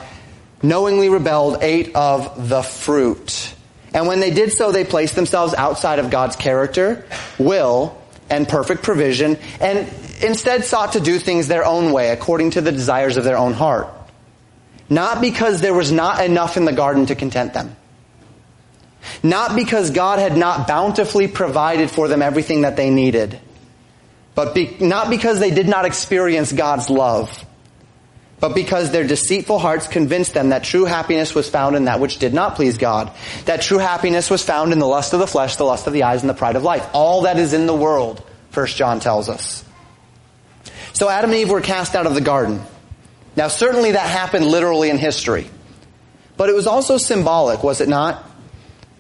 knowingly 0.64 1.10
rebelled, 1.10 1.62
ate 1.62 1.96
of 1.96 2.50
the 2.50 2.64
fruit. 2.64 3.54
And 3.94 4.08
when 4.08 4.20
they 4.20 4.32
did 4.32 4.52
so, 4.52 4.72
they 4.72 4.84
placed 4.84 5.16
themselves 5.16 5.54
outside 5.54 6.00
of 6.00 6.10
God's 6.10 6.36
character, 6.36 7.06
will, 7.38 7.96
and 8.32 8.48
perfect 8.48 8.82
provision, 8.82 9.38
and 9.62 9.88
instead 10.24 10.66
sought 10.66 10.94
to 10.94 11.00
do 11.00 11.20
things 11.20 11.48
their 11.48 11.66
own 11.66 11.92
way, 11.92 12.10
according 12.10 12.50
to 12.52 12.62
the 12.62 12.72
desires 12.72 13.18
of 13.18 13.26
their 13.26 13.38
own 13.38 13.54
heart. 13.54 13.90
Not 14.90 15.22
because 15.22 15.62
there 15.62 15.76
was 15.76 15.92
not 15.92 16.26
enough 16.26 16.58
in 16.58 16.66
the 16.66 16.74
garden 16.74 17.06
to 17.06 17.16
content 17.16 17.54
them. 17.54 17.76
Not 19.24 19.56
because 19.56 19.92
God 19.92 20.20
had 20.20 20.38
not 20.38 20.68
bountifully 20.68 21.28
provided 21.28 21.90
for 21.92 22.08
them 22.08 22.22
everything 22.22 22.62
that 22.62 22.76
they 22.76 22.90
needed, 22.90 23.40
but 24.36 24.54
be, 24.54 24.78
not 24.80 25.10
because 25.10 25.40
they 25.40 25.52
did 25.52 25.68
not 25.68 25.86
experience 25.86 26.52
God's 26.52 26.90
love, 26.90 27.46
but 28.40 28.54
because 28.54 28.92
their 28.92 29.08
deceitful 29.08 29.58
hearts 29.58 29.88
convinced 29.88 30.34
them 30.34 30.50
that 30.50 30.64
true 30.64 30.86
happiness 30.86 31.34
was 31.34 31.50
found 31.50 31.76
in 31.76 31.86
that 31.86 32.00
which 32.00 32.20
did 32.20 32.34
not 32.34 32.56
please 32.56 32.78
God. 32.78 33.12
That 33.46 33.64
true 33.64 33.80
happiness 33.80 34.30
was 34.30 34.44
found 34.44 34.74
in 34.74 34.80
the 34.80 34.88
lust 34.88 35.14
of 35.14 35.20
the 35.20 35.28
flesh, 35.28 35.56
the 35.56 35.64
lust 35.64 35.88
of 35.88 35.94
the 35.94 36.04
eyes, 36.04 36.22
and 36.22 36.30
the 36.30 36.36
pride 36.36 36.56
of 36.56 36.64
life. 36.64 36.88
All 36.94 37.24
that 37.24 37.40
is 37.40 37.54
in 37.54 37.66
the 37.66 37.76
world, 37.76 38.22
First 38.52 38.78
John 38.78 39.00
tells 39.00 39.28
us. 39.28 39.66
So 40.94 41.10
Adam 41.10 41.32
and 41.32 41.40
Eve 41.40 41.50
were 41.50 41.62
cast 41.62 41.96
out 41.96 42.06
of 42.06 42.14
the 42.14 42.22
garden. 42.22 42.62
Now 43.36 43.48
certainly 43.48 43.92
that 43.92 44.08
happened 44.10 44.46
literally 44.46 44.90
in 44.90 44.98
history. 44.98 45.50
But 46.38 46.50
it 46.50 46.56
was 46.56 46.68
also 46.68 46.98
symbolic, 46.98 47.64
was 47.64 47.82
it 47.82 47.90
not? 47.90 48.24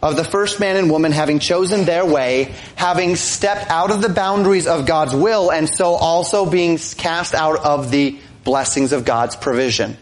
Of 0.07 0.15
the 0.15 0.23
first 0.23 0.59
man 0.59 0.75
and 0.75 0.89
woman 0.89 1.11
having 1.11 1.39
chosen 1.39 1.85
their 1.85 2.05
way, 2.05 2.53
having 2.75 3.15
stepped 3.15 3.69
out 3.69 3.91
of 3.91 4.01
the 4.01 4.09
boundaries 4.09 4.67
of 4.67 4.85
God's 4.85 5.15
will, 5.15 5.51
and 5.51 5.69
so 5.69 5.93
also 5.93 6.49
being 6.49 6.77
cast 6.77 7.33
out 7.33 7.65
of 7.65 7.91
the 7.91 8.19
blessings 8.43 8.93
of 8.93 9.05
God's 9.05 9.35
provision. 9.35 9.97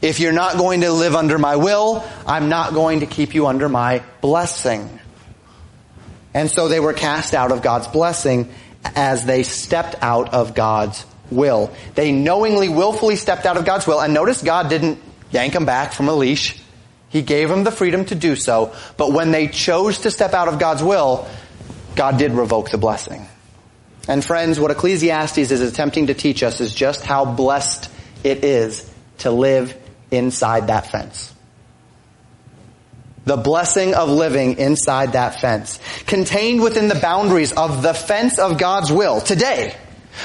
If 0.00 0.18
you're 0.18 0.32
not 0.32 0.56
going 0.56 0.80
to 0.80 0.92
live 0.92 1.14
under 1.14 1.38
my 1.38 1.56
will, 1.56 2.04
I'm 2.26 2.48
not 2.48 2.74
going 2.74 3.00
to 3.00 3.06
keep 3.06 3.34
you 3.34 3.46
under 3.46 3.68
my 3.68 4.02
blessing. 4.20 5.00
And 6.34 6.50
so 6.50 6.68
they 6.68 6.80
were 6.80 6.92
cast 6.92 7.34
out 7.34 7.52
of 7.52 7.62
God's 7.62 7.88
blessing 7.88 8.52
as 8.84 9.24
they 9.24 9.42
stepped 9.42 9.96
out 10.02 10.32
of 10.32 10.54
God's 10.54 11.04
will. 11.30 11.72
They 11.94 12.12
knowingly, 12.12 12.68
willfully 12.68 13.16
stepped 13.16 13.46
out 13.46 13.56
of 13.56 13.64
God's 13.64 13.86
will, 13.86 14.00
and 14.00 14.14
notice 14.14 14.42
God 14.42 14.68
didn't 14.68 14.98
yank 15.30 15.52
them 15.52 15.66
back 15.66 15.92
from 15.92 16.08
a 16.08 16.14
leash. 16.14 16.61
He 17.12 17.20
gave 17.20 17.50
them 17.50 17.62
the 17.62 17.70
freedom 17.70 18.06
to 18.06 18.14
do 18.14 18.34
so, 18.34 18.74
but 18.96 19.12
when 19.12 19.32
they 19.32 19.46
chose 19.46 19.98
to 20.00 20.10
step 20.10 20.32
out 20.32 20.48
of 20.48 20.58
God's 20.58 20.82
will, 20.82 21.28
God 21.94 22.18
did 22.18 22.32
revoke 22.32 22.70
the 22.70 22.78
blessing. 22.78 23.28
And 24.08 24.24
friends, 24.24 24.58
what 24.58 24.70
Ecclesiastes 24.70 25.38
is 25.38 25.60
attempting 25.60 26.06
to 26.06 26.14
teach 26.14 26.42
us 26.42 26.60
is 26.60 26.74
just 26.74 27.04
how 27.04 27.26
blessed 27.26 27.90
it 28.24 28.44
is 28.44 28.90
to 29.18 29.30
live 29.30 29.76
inside 30.10 30.68
that 30.68 30.86
fence. 30.86 31.32
The 33.26 33.36
blessing 33.36 33.94
of 33.94 34.08
living 34.08 34.56
inside 34.58 35.12
that 35.12 35.38
fence. 35.38 35.78
Contained 36.06 36.62
within 36.62 36.88
the 36.88 36.96
boundaries 36.96 37.52
of 37.52 37.82
the 37.82 37.94
fence 37.94 38.38
of 38.38 38.58
God's 38.58 38.90
will 38.90 39.20
today 39.20 39.76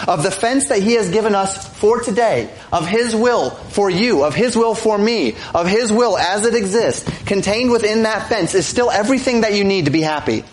of 0.08 0.24
the 0.24 0.32
fence 0.32 0.70
that 0.70 0.82
He 0.82 0.94
has 0.94 1.10
given 1.10 1.36
us 1.36 1.68
for 1.78 2.02
today, 2.02 2.50
of 2.72 2.88
His 2.88 3.16
will 3.16 3.52
for 3.52 3.90
you, 3.90 4.24
of 4.24 4.36
His 4.36 4.56
will 4.56 4.76
for 4.76 4.98
me, 4.98 5.36
of 5.54 5.68
His 5.68 5.92
will 5.92 6.18
as 6.18 6.46
it 6.46 6.56
exists, 6.56 7.10
contained 7.26 7.72
within 7.72 8.04
that 8.04 8.30
fence 8.30 8.54
is 8.54 8.66
still 8.66 8.92
everything 8.92 9.42
that 9.42 9.54
you 9.54 9.64
need 9.64 9.86
to 9.86 9.92
be 9.92 10.02
happy. 10.02 10.44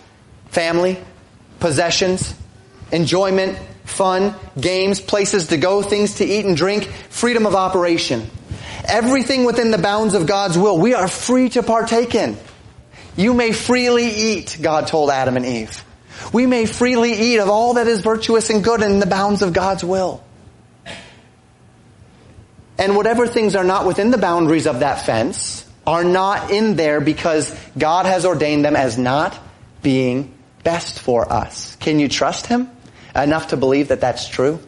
Family, 0.49 0.99
possessions, 1.61 2.35
enjoyment, 2.93 3.59
fun, 3.85 4.35
games, 4.59 5.01
places 5.01 5.49
to 5.49 5.57
go, 5.57 5.83
things 5.83 6.17
to 6.17 6.25
eat 6.25 6.45
and 6.45 6.57
drink, 6.57 6.85
freedom 6.85 7.47
of 7.47 7.55
operation. 7.55 8.29
Everything 8.87 9.45
within 9.45 9.71
the 9.71 9.79
bounds 9.79 10.15
of 10.15 10.27
God's 10.27 10.59
will, 10.59 10.79
we 10.79 10.95
are 10.95 11.09
free 11.09 11.49
to 11.51 11.63
partake 11.63 12.15
in. 12.15 12.37
You 13.17 13.35
may 13.35 13.53
freely 13.53 14.07
eat, 14.07 14.59
God 14.61 14.87
told 14.87 15.11
Adam 15.11 15.37
and 15.37 15.47
Eve. 15.47 15.85
We 16.33 16.47
may 16.47 16.67
freely 16.67 17.13
eat 17.13 17.39
of 17.39 17.49
all 17.49 17.75
that 17.75 17.87
is 17.87 18.01
virtuous 18.01 18.51
and 18.51 18.63
good 18.63 18.83
in 18.83 18.99
the 18.99 19.07
bounds 19.07 19.43
of 19.43 19.53
God's 19.53 19.85
will. 19.85 20.25
And 22.79 22.97
whatever 22.97 23.27
things 23.27 23.55
are 23.55 23.65
not 23.65 23.87
within 23.87 24.11
the 24.11 24.19
boundaries 24.19 24.67
of 24.67 24.81
that 24.81 25.07
fence 25.07 25.65
are 25.87 26.05
not 26.05 26.51
in 26.51 26.77
there 26.77 27.01
because 27.01 27.55
God 27.77 28.07
has 28.07 28.25
ordained 28.25 28.65
them 28.65 28.75
as 28.75 28.99
not 28.99 29.39
being 29.83 30.35
best 30.63 30.99
for 30.99 31.31
us. 31.31 31.77
Can 31.77 31.99
you 31.99 32.09
trust 32.09 32.47
Him 32.47 32.71
enough 33.15 33.49
to 33.49 33.57
believe 33.57 33.89
that 33.89 34.01
that's 34.01 34.29
true? 34.29 34.59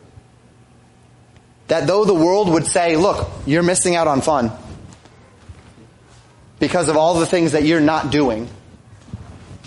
That 1.69 1.87
though 1.87 2.05
the 2.05 2.15
world 2.15 2.49
would 2.51 2.67
say, 2.67 2.97
look, 2.97 3.29
you're 3.45 3.65
missing 3.65 3.97
out 3.97 4.07
on 4.07 4.21
fun 4.21 4.53
because 6.59 6.89
of 6.89 6.97
all 6.97 7.19
the 7.19 7.27
things 7.27 7.53
that 7.53 7.65
you're 7.65 7.81
not 7.81 8.13
doing, 8.13 8.49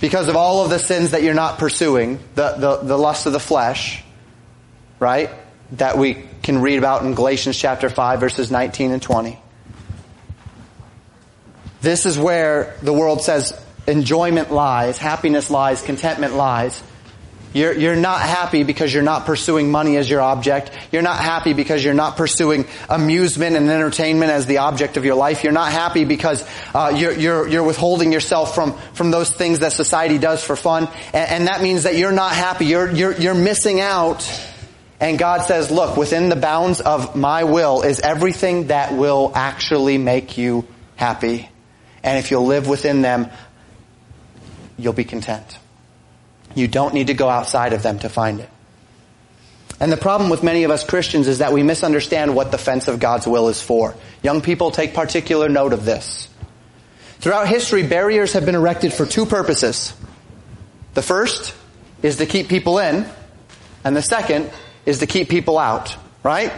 because 0.02 0.28
of 0.28 0.36
all 0.36 0.64
of 0.64 0.70
the 0.70 0.80
sins 0.80 1.12
that 1.12 1.24
you're 1.24 1.34
not 1.34 1.58
pursuing, 1.60 2.20
the, 2.36 2.54
the, 2.54 2.78
the 2.78 2.98
lust 2.98 3.26
of 3.26 3.34
the 3.34 3.40
flesh, 3.40 4.04
right? 5.00 5.30
That 5.74 5.98
we 5.98 6.26
can 6.42 6.62
read 6.62 6.78
about 6.78 7.04
in 7.04 7.14
Galatians 7.14 7.58
chapter 7.58 7.90
5 7.90 8.20
verses 8.20 8.52
19 8.52 8.92
and 8.92 9.02
20. 9.02 9.40
This 11.82 12.06
is 12.06 12.18
where 12.18 12.76
the 12.82 12.94
world 12.94 13.22
says 13.22 13.60
enjoyment 13.88 14.52
lies, 14.52 14.98
happiness 14.98 15.50
lies, 15.50 15.82
contentment 15.82 16.36
lies. 16.36 16.82
You're, 17.52 17.74
you're 17.74 17.96
not 17.96 18.22
happy 18.22 18.64
because 18.64 18.94
you're 18.94 19.02
not 19.02 19.26
pursuing 19.26 19.72
money 19.72 19.98
as 19.98 20.08
your 20.08 20.22
object. 20.22 20.72
You're 20.92 21.02
not 21.02 21.20
happy 21.20 21.54
because 21.54 21.84
you're 21.84 21.96
not 21.96 22.16
pursuing 22.16 22.66
amusement 22.88 23.56
and 23.56 23.68
entertainment 23.70 24.32
as 24.32 24.46
the 24.46 24.60
object 24.60 24.98
of 24.98 25.06
your 25.06 25.16
life. 25.16 25.44
You're 25.44 25.54
not 25.54 25.72
happy 25.72 26.06
because 26.06 26.48
uh, 26.76 26.94
you're, 26.96 27.14
you're, 27.14 27.48
you're 27.48 27.64
withholding 27.64 28.14
yourself 28.14 28.54
from, 28.54 28.78
from 28.94 29.10
those 29.10 29.32
things 29.32 29.60
that 29.60 29.74
society 29.74 30.20
does 30.20 30.44
for 30.44 30.56
fun. 30.56 30.88
And, 31.12 31.30
and 31.30 31.48
that 31.48 31.64
means 31.64 31.84
that 31.84 31.96
you're 31.96 32.12
not 32.12 32.34
happy. 32.34 32.66
You're, 32.66 32.92
you're, 32.92 33.14
you're 33.14 33.34
missing 33.34 33.82
out. 33.82 34.30
And 35.00 35.18
God 35.18 35.42
says, 35.44 35.72
look, 35.72 35.98
within 35.98 36.30
the 36.30 36.36
bounds 36.36 36.82
of 36.82 37.16
my 37.16 37.46
will 37.46 37.82
is 37.82 38.00
everything 38.00 38.68
that 38.68 38.94
will 38.94 39.32
actually 39.34 39.98
make 39.98 40.38
you 40.38 40.68
happy. 40.98 41.50
And 42.04 42.20
if 42.20 42.32
you'll 42.32 42.46
live 42.46 42.68
within 42.68 43.02
them, 43.02 43.30
you'll 44.78 44.94
be 44.94 45.04
content. 45.04 45.59
You 46.56 46.68
don't 46.68 46.94
need 46.94 47.08
to 47.08 47.14
go 47.14 47.30
outside 47.30 47.74
of 47.74 47.84
them 47.84 48.00
to 48.00 48.10
find 48.10 48.40
it. 48.40 48.50
And 49.80 49.92
the 49.92 49.98
problem 49.98 50.30
with 50.30 50.44
many 50.44 50.64
of 50.64 50.72
us 50.72 50.84
Christians 50.84 51.28
is 51.28 51.38
that 51.38 51.54
we 51.54 51.64
misunderstand 51.64 52.36
what 52.36 52.52
the 52.52 52.58
fence 52.58 52.88
of 52.88 53.00
God's 53.00 53.26
will 53.26 53.48
is 53.48 53.62
for. 53.62 53.96
Young 54.22 54.42
people 54.42 54.72
take 54.72 54.94
particular 54.94 55.48
note 55.48 55.72
of 55.72 55.86
this. 55.86 56.28
Throughout 57.20 57.48
history, 57.48 57.88
barriers 57.88 58.34
have 58.34 58.46
been 58.46 58.56
erected 58.56 58.94
for 58.94 59.06
two 59.06 59.26
purposes. 59.26 59.94
The 60.96 61.02
first 61.02 61.54
is 62.02 62.18
to 62.18 62.26
keep 62.26 62.50
people 62.50 62.80
in, 62.80 63.06
and 63.84 63.96
the 63.96 64.02
second 64.02 64.50
is 64.86 65.00
to 65.00 65.06
keep 65.06 65.30
people 65.30 65.58
out, 65.58 65.96
right? 66.24 66.52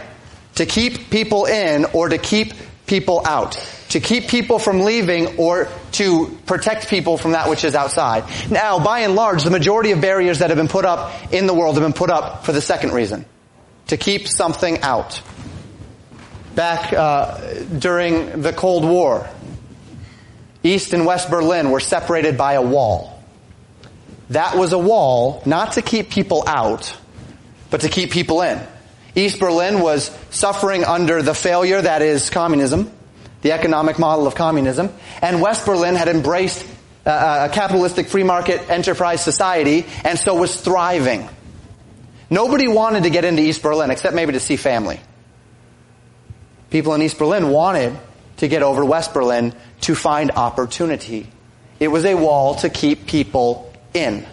To 0.56 0.66
keep 0.66 1.10
people 1.10 1.46
in 1.46 1.84
or 1.92 2.08
to 2.08 2.18
keep 2.18 2.54
people 2.86 3.22
out. 3.24 3.56
To 3.92 4.00
keep 4.00 4.28
people 4.28 4.58
from 4.58 4.80
leaving 4.80 5.36
or 5.36 5.68
to 5.92 6.38
protect 6.46 6.88
people 6.88 7.18
from 7.18 7.32
that 7.32 7.50
which 7.50 7.62
is 7.62 7.74
outside. 7.74 8.24
Now, 8.50 8.82
by 8.82 9.00
and 9.00 9.14
large, 9.14 9.44
the 9.44 9.50
majority 9.50 9.90
of 9.90 10.00
barriers 10.00 10.38
that 10.38 10.48
have 10.48 10.56
been 10.56 10.68
put 10.68 10.86
up 10.86 11.30
in 11.30 11.46
the 11.46 11.52
world 11.52 11.74
have 11.74 11.84
been 11.84 11.92
put 11.92 12.08
up 12.08 12.46
for 12.46 12.52
the 12.52 12.62
second 12.62 12.92
reason. 12.92 13.26
To 13.88 13.98
keep 13.98 14.28
something 14.28 14.80
out. 14.80 15.20
Back 16.54 16.90
uh, 16.94 17.36
during 17.78 18.40
the 18.40 18.54
Cold 18.54 18.86
War, 18.86 19.28
East 20.62 20.94
and 20.94 21.04
West 21.04 21.28
Berlin 21.28 21.70
were 21.70 21.80
separated 21.80 22.38
by 22.38 22.54
a 22.54 22.62
wall. 22.62 23.22
That 24.30 24.56
was 24.56 24.72
a 24.72 24.78
wall 24.78 25.42
not 25.44 25.72
to 25.72 25.82
keep 25.82 26.08
people 26.08 26.44
out, 26.46 26.96
but 27.68 27.82
to 27.82 27.90
keep 27.90 28.10
people 28.10 28.40
in. 28.40 28.58
East 29.14 29.38
Berlin 29.38 29.80
was 29.80 30.10
suffering 30.30 30.82
under 30.82 31.20
the 31.20 31.34
failure 31.34 31.82
that 31.82 32.00
is 32.00 32.30
communism, 32.30 32.90
the 33.42 33.52
economic 33.52 33.98
model 33.98 34.26
of 34.26 34.34
communism, 34.34 34.90
and 35.20 35.40
West 35.40 35.66
Berlin 35.66 35.94
had 35.94 36.08
embraced 36.08 36.66
uh, 37.04 37.48
a 37.50 37.54
capitalistic 37.54 38.08
free 38.08 38.22
market 38.22 38.70
enterprise 38.70 39.22
society 39.22 39.84
and 40.04 40.18
so 40.18 40.34
was 40.34 40.60
thriving. 40.60 41.28
Nobody 42.30 42.68
wanted 42.68 43.02
to 43.02 43.10
get 43.10 43.24
into 43.24 43.42
East 43.42 43.62
Berlin 43.62 43.90
except 43.90 44.14
maybe 44.14 44.32
to 44.32 44.40
see 44.40 44.56
family. 44.56 45.00
People 46.70 46.94
in 46.94 47.02
East 47.02 47.18
Berlin 47.18 47.50
wanted 47.50 47.98
to 48.38 48.48
get 48.48 48.62
over 48.62 48.80
to 48.80 48.86
West 48.86 49.12
Berlin 49.12 49.54
to 49.82 49.94
find 49.94 50.30
opportunity. 50.30 51.26
It 51.78 51.88
was 51.88 52.04
a 52.04 52.14
wall 52.14 52.54
to 52.56 52.70
keep 52.70 53.06
people 53.06 53.72
in. 53.92 54.24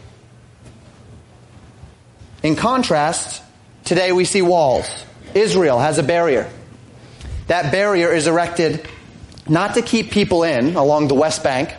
In 2.43 2.55
contrast, 2.55 3.41
Today 3.89 4.11
we 4.11 4.23
see 4.23 4.43
walls. 4.43 4.87
Israel 5.33 5.79
has 5.79 5.97
a 5.97 6.03
barrier. 6.03 6.47
That 7.47 7.71
barrier 7.71 8.13
is 8.13 8.27
erected 8.27 8.87
not 9.49 9.75
to 9.75 9.81
keep 9.81 10.11
people 10.11 10.43
in 10.43 10.75
along 10.75 11.07
the 11.07 11.15
West 11.15 11.43
Bank. 11.43 11.73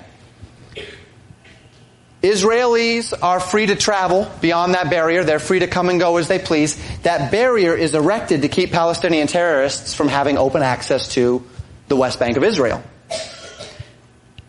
Israelis 2.22 3.14
are 3.22 3.40
free 3.40 3.66
to 3.66 3.76
travel 3.76 4.30
beyond 4.42 4.74
that 4.74 4.90
barrier. 4.90 5.24
They're 5.24 5.38
free 5.38 5.60
to 5.60 5.66
come 5.66 5.88
and 5.88 5.98
go 5.98 6.18
as 6.18 6.28
they 6.28 6.38
please. 6.38 6.78
That 7.02 7.30
barrier 7.30 7.74
is 7.74 7.94
erected 7.94 8.42
to 8.42 8.48
keep 8.48 8.72
Palestinian 8.72 9.26
terrorists 9.26 9.94
from 9.94 10.08
having 10.08 10.36
open 10.36 10.62
access 10.62 11.14
to 11.14 11.42
the 11.88 11.96
West 11.96 12.18
Bank 12.18 12.36
of 12.36 12.44
Israel. 12.44 12.82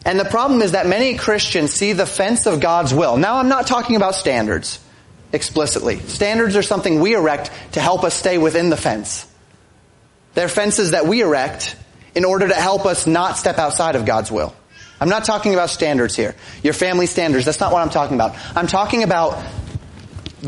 And 0.04 0.20
the 0.20 0.26
problem 0.26 0.62
is 0.62 0.74
that 0.74 0.88
many 0.88 1.16
Christians 1.16 1.72
see 1.72 1.94
the 1.94 2.06
fence 2.06 2.46
of 2.46 2.60
God's 2.60 2.94
will. 2.94 3.18
Now 3.18 3.38
I'm 3.38 3.48
not 3.48 3.68
talking 3.68 3.96
about 3.96 4.16
standards 4.16 4.80
explicitly. 5.32 6.00
Standards 6.00 6.58
are 6.58 6.64
something 6.64 7.00
we 7.00 7.14
erect 7.14 7.52
to 7.74 7.80
help 7.80 8.04
us 8.04 8.14
stay 8.14 8.38
within 8.38 8.70
the 8.70 8.78
fence. 8.78 9.26
They're 10.34 10.50
fences 10.50 10.92
that 10.92 11.08
we 11.08 11.22
erect 11.22 11.76
in 12.16 12.26
order 12.26 12.48
to 12.48 12.56
help 12.56 12.86
us 12.86 13.08
not 13.08 13.38
step 13.38 13.58
outside 13.58 13.96
of 13.96 14.06
God's 14.06 14.32
will. 14.32 14.56
I'm 15.00 15.10
not 15.10 15.26
talking 15.26 15.54
about 15.54 15.70
standards 15.70 16.16
here. 16.16 16.36
Your 16.64 16.74
family 16.74 17.08
standards, 17.08 17.46
that's 17.46 17.60
not 17.60 17.72
what 17.72 17.82
I'm 17.82 17.90
talking 17.90 18.16
about. 18.16 18.36
I'm 18.56 18.68
talking 18.68 19.04
about 19.04 19.44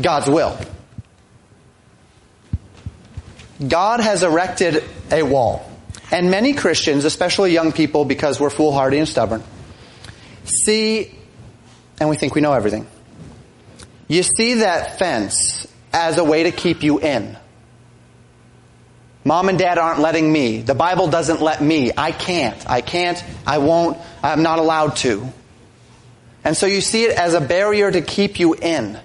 God's 0.00 0.28
will. 0.28 0.56
God 3.66 4.00
has 4.00 4.22
erected 4.22 4.84
a 5.10 5.22
wall. 5.22 5.70
And 6.10 6.30
many 6.30 6.52
Christians, 6.52 7.04
especially 7.04 7.52
young 7.52 7.72
people, 7.72 8.04
because 8.04 8.38
we're 8.38 8.50
foolhardy 8.50 8.98
and 8.98 9.08
stubborn, 9.08 9.42
see 10.44 11.14
and 12.00 12.08
we 12.08 12.16
think 12.16 12.34
we 12.34 12.40
know 12.40 12.52
everything. 12.52 12.86
You 14.08 14.22
see 14.22 14.54
that 14.54 14.98
fence 14.98 15.66
as 15.92 16.18
a 16.18 16.24
way 16.24 16.44
to 16.44 16.50
keep 16.50 16.82
you 16.82 17.00
in. 17.00 17.36
Mom 19.24 19.48
and 19.48 19.58
dad 19.58 19.78
aren't 19.78 20.00
letting 20.00 20.30
me. 20.30 20.60
The 20.60 20.74
Bible 20.74 21.08
doesn't 21.08 21.40
let 21.40 21.62
me. 21.62 21.90
I 21.96 22.12
can't. 22.12 22.68
I 22.68 22.82
can't. 22.82 23.22
I 23.46 23.58
won't. 23.58 23.98
I'm 24.22 24.42
not 24.42 24.58
allowed 24.58 24.96
to. 24.96 25.26
And 26.44 26.54
so 26.54 26.66
you 26.66 26.82
see 26.82 27.04
it 27.04 27.16
as 27.16 27.32
a 27.32 27.40
barrier 27.40 27.90
to 27.90 28.02
keep 28.02 28.38
you 28.38 28.54
in. 28.54 28.98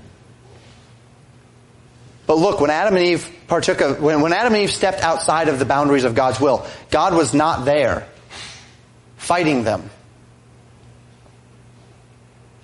But 2.27 2.35
look, 2.35 2.59
when 2.59 2.69
Adam 2.69 2.95
and 2.95 3.05
Eve 3.05 3.31
partook 3.47 3.79
of, 3.79 4.01
when, 4.01 4.21
when 4.21 4.33
Adam 4.33 4.53
and 4.53 4.63
Eve 4.63 4.71
stepped 4.71 5.01
outside 5.01 5.47
of 5.47 5.57
the 5.57 5.65
boundaries 5.65 6.03
of 6.03 6.15
God's 6.15 6.39
will, 6.39 6.67
God 6.91 7.15
was 7.15 7.33
not 7.33 7.63
there 7.63 8.05
fighting 9.17 9.63
them. 9.63 9.89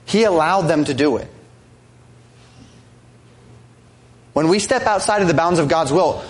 He 0.06 0.24
allowed 0.24 0.64
them 0.64 0.84
to 0.86 0.94
do 0.94 1.18
it. 1.18 1.28
When 4.34 4.50
we 4.50 4.60
step 4.60 4.84
outside 4.84 5.22
of 5.22 5.30
the 5.30 5.34
bounds 5.34 5.60
of 5.60 5.70
God's 5.70 5.92
will, 5.92 6.24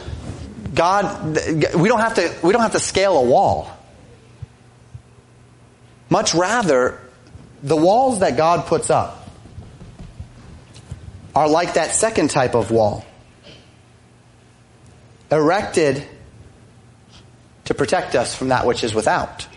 God, 0.76 1.38
we 1.74 1.88
don't 1.88 2.02
have 2.02 2.16
to, 2.16 2.36
we 2.44 2.52
don't 2.52 2.62
have 2.62 2.74
to 2.74 2.80
scale 2.80 3.18
a 3.18 3.24
wall. 3.24 3.72
Much 6.10 6.36
rather, 6.36 7.00
the 7.64 7.76
walls 7.76 8.20
that 8.20 8.38
God 8.38 8.68
puts 8.68 8.90
up 8.90 9.28
are 11.34 11.48
like 11.48 11.74
that 11.74 11.92
second 11.92 12.30
type 12.30 12.56
of 12.56 12.72
wall. 12.72 13.06
Erected 15.32 16.04
to 17.66 17.74
protect 17.74 18.14
us 18.14 18.36
from 18.36 18.50
that 18.50 18.66
which 18.66 18.84
is 18.84 18.94
without. 18.94 19.48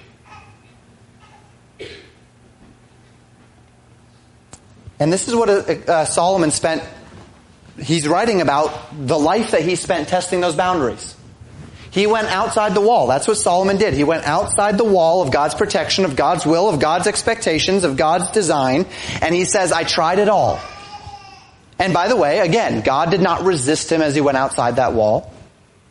And 5.00 5.12
this 5.12 5.28
is 5.28 5.34
what 5.34 5.48
uh, 5.48 5.62
uh 5.86 6.04
Solomon 6.04 6.50
spent 6.50 6.82
he's 7.80 8.06
writing 8.06 8.40
about 8.40 8.76
the 8.92 9.18
life 9.18 9.52
that 9.52 9.62
he 9.62 9.76
spent 9.76 10.08
testing 10.08 10.40
those 10.40 10.56
boundaries. 10.56 11.14
He 11.90 12.06
went 12.06 12.28
outside 12.28 12.74
the 12.74 12.80
wall. 12.80 13.06
That's 13.06 13.26
what 13.26 13.38
Solomon 13.38 13.78
did. 13.78 13.94
He 13.94 14.04
went 14.04 14.24
outside 14.26 14.76
the 14.76 14.84
wall 14.84 15.22
of 15.22 15.32
God's 15.32 15.54
protection, 15.54 16.04
of 16.04 16.16
God's 16.16 16.44
will, 16.44 16.68
of 16.68 16.80
God's 16.80 17.06
expectations, 17.06 17.84
of 17.84 17.96
God's 17.96 18.30
design, 18.30 18.86
and 19.22 19.34
he 19.34 19.44
says, 19.44 19.72
I 19.72 19.84
tried 19.84 20.18
it 20.18 20.28
all. 20.28 20.60
And 21.78 21.94
by 21.94 22.08
the 22.08 22.16
way, 22.16 22.40
again, 22.40 22.82
God 22.82 23.10
did 23.10 23.20
not 23.20 23.44
resist 23.44 23.90
him 23.90 24.02
as 24.02 24.14
he 24.14 24.20
went 24.20 24.36
outside 24.36 24.76
that 24.76 24.92
wall. 24.92 25.32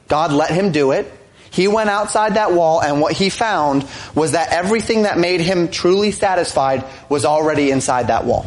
God 0.08 0.32
let 0.32 0.52
him 0.52 0.72
do 0.72 0.92
it. 0.92 1.12
He 1.50 1.68
went 1.68 1.90
outside 1.90 2.36
that 2.36 2.52
wall 2.52 2.82
and 2.82 3.02
what 3.02 3.14
he 3.14 3.30
found 3.30 3.88
was 4.14 4.34
that 4.34 4.52
everything 4.52 5.04
that 5.04 5.18
made 5.18 5.42
him 5.42 5.70
truly 5.70 6.12
satisfied 6.12 6.84
was 7.10 7.26
already 7.26 7.72
inside 7.72 8.08
that 8.08 8.26
wall. 8.26 8.46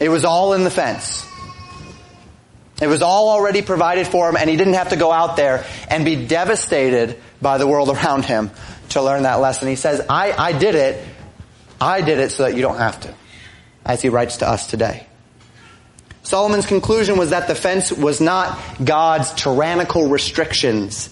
It 0.00 0.08
was 0.08 0.24
all 0.24 0.54
in 0.54 0.64
the 0.64 0.70
fence. 0.70 1.11
It 2.82 2.88
was 2.88 3.00
all 3.00 3.28
already 3.28 3.62
provided 3.62 4.08
for 4.08 4.28
him 4.28 4.36
and 4.36 4.50
he 4.50 4.56
didn't 4.56 4.74
have 4.74 4.88
to 4.88 4.96
go 4.96 5.12
out 5.12 5.36
there 5.36 5.64
and 5.88 6.04
be 6.04 6.26
devastated 6.26 7.16
by 7.40 7.58
the 7.58 7.66
world 7.66 7.88
around 7.96 8.24
him 8.24 8.50
to 8.90 9.02
learn 9.02 9.22
that 9.22 9.36
lesson. 9.36 9.68
He 9.68 9.76
says, 9.76 10.04
I, 10.08 10.32
I 10.32 10.52
did 10.52 10.74
it. 10.74 11.04
I 11.80 12.00
did 12.00 12.18
it 12.18 12.32
so 12.32 12.42
that 12.42 12.56
you 12.56 12.62
don't 12.62 12.78
have 12.78 13.00
to. 13.02 13.14
As 13.84 14.02
he 14.02 14.08
writes 14.08 14.38
to 14.38 14.48
us 14.48 14.66
today. 14.66 15.06
Solomon's 16.24 16.66
conclusion 16.66 17.18
was 17.18 17.30
that 17.30 17.46
the 17.46 17.54
fence 17.54 17.92
was 17.92 18.20
not 18.20 18.58
God's 18.84 19.32
tyrannical 19.34 20.08
restrictions, 20.08 21.08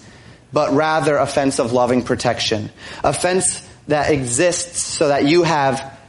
but 0.51 0.73
rather 0.73 1.15
a 1.17 1.27
fence 1.27 1.59
of 1.59 1.71
loving 1.71 2.03
protection. 2.03 2.69
A 3.03 3.13
fence 3.13 3.65
that 3.87 4.11
exists 4.11 4.83
so 4.83 5.07
that 5.07 5.25
you 5.25 5.43
have 5.43 5.99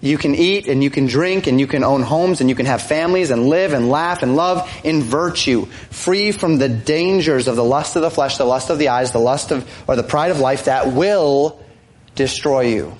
you 0.00 0.16
can 0.16 0.34
eat 0.34 0.66
and 0.66 0.82
you 0.82 0.88
can 0.88 1.06
drink 1.06 1.46
and 1.46 1.60
you 1.60 1.66
can 1.66 1.84
own 1.84 2.02
homes 2.02 2.40
and 2.40 2.48
you 2.48 2.56
can 2.56 2.64
have 2.66 2.80
families 2.80 3.30
and 3.30 3.48
live 3.48 3.74
and 3.74 3.90
laugh 3.90 4.22
and 4.22 4.34
love 4.34 4.68
in 4.82 5.02
virtue, 5.02 5.66
free 5.90 6.32
from 6.32 6.56
the 6.56 6.70
dangers 6.70 7.48
of 7.48 7.56
the 7.56 7.64
lust 7.64 7.96
of 7.96 8.02
the 8.02 8.10
flesh, 8.10 8.38
the 8.38 8.44
lust 8.44 8.70
of 8.70 8.78
the 8.78 8.88
eyes, 8.88 9.12
the 9.12 9.18
lust 9.18 9.50
of, 9.50 9.70
or 9.86 9.96
the 9.96 10.02
pride 10.02 10.30
of 10.30 10.40
life 10.40 10.64
that 10.64 10.92
will 10.92 11.60
destroy 12.14 12.62
you. 12.62 12.96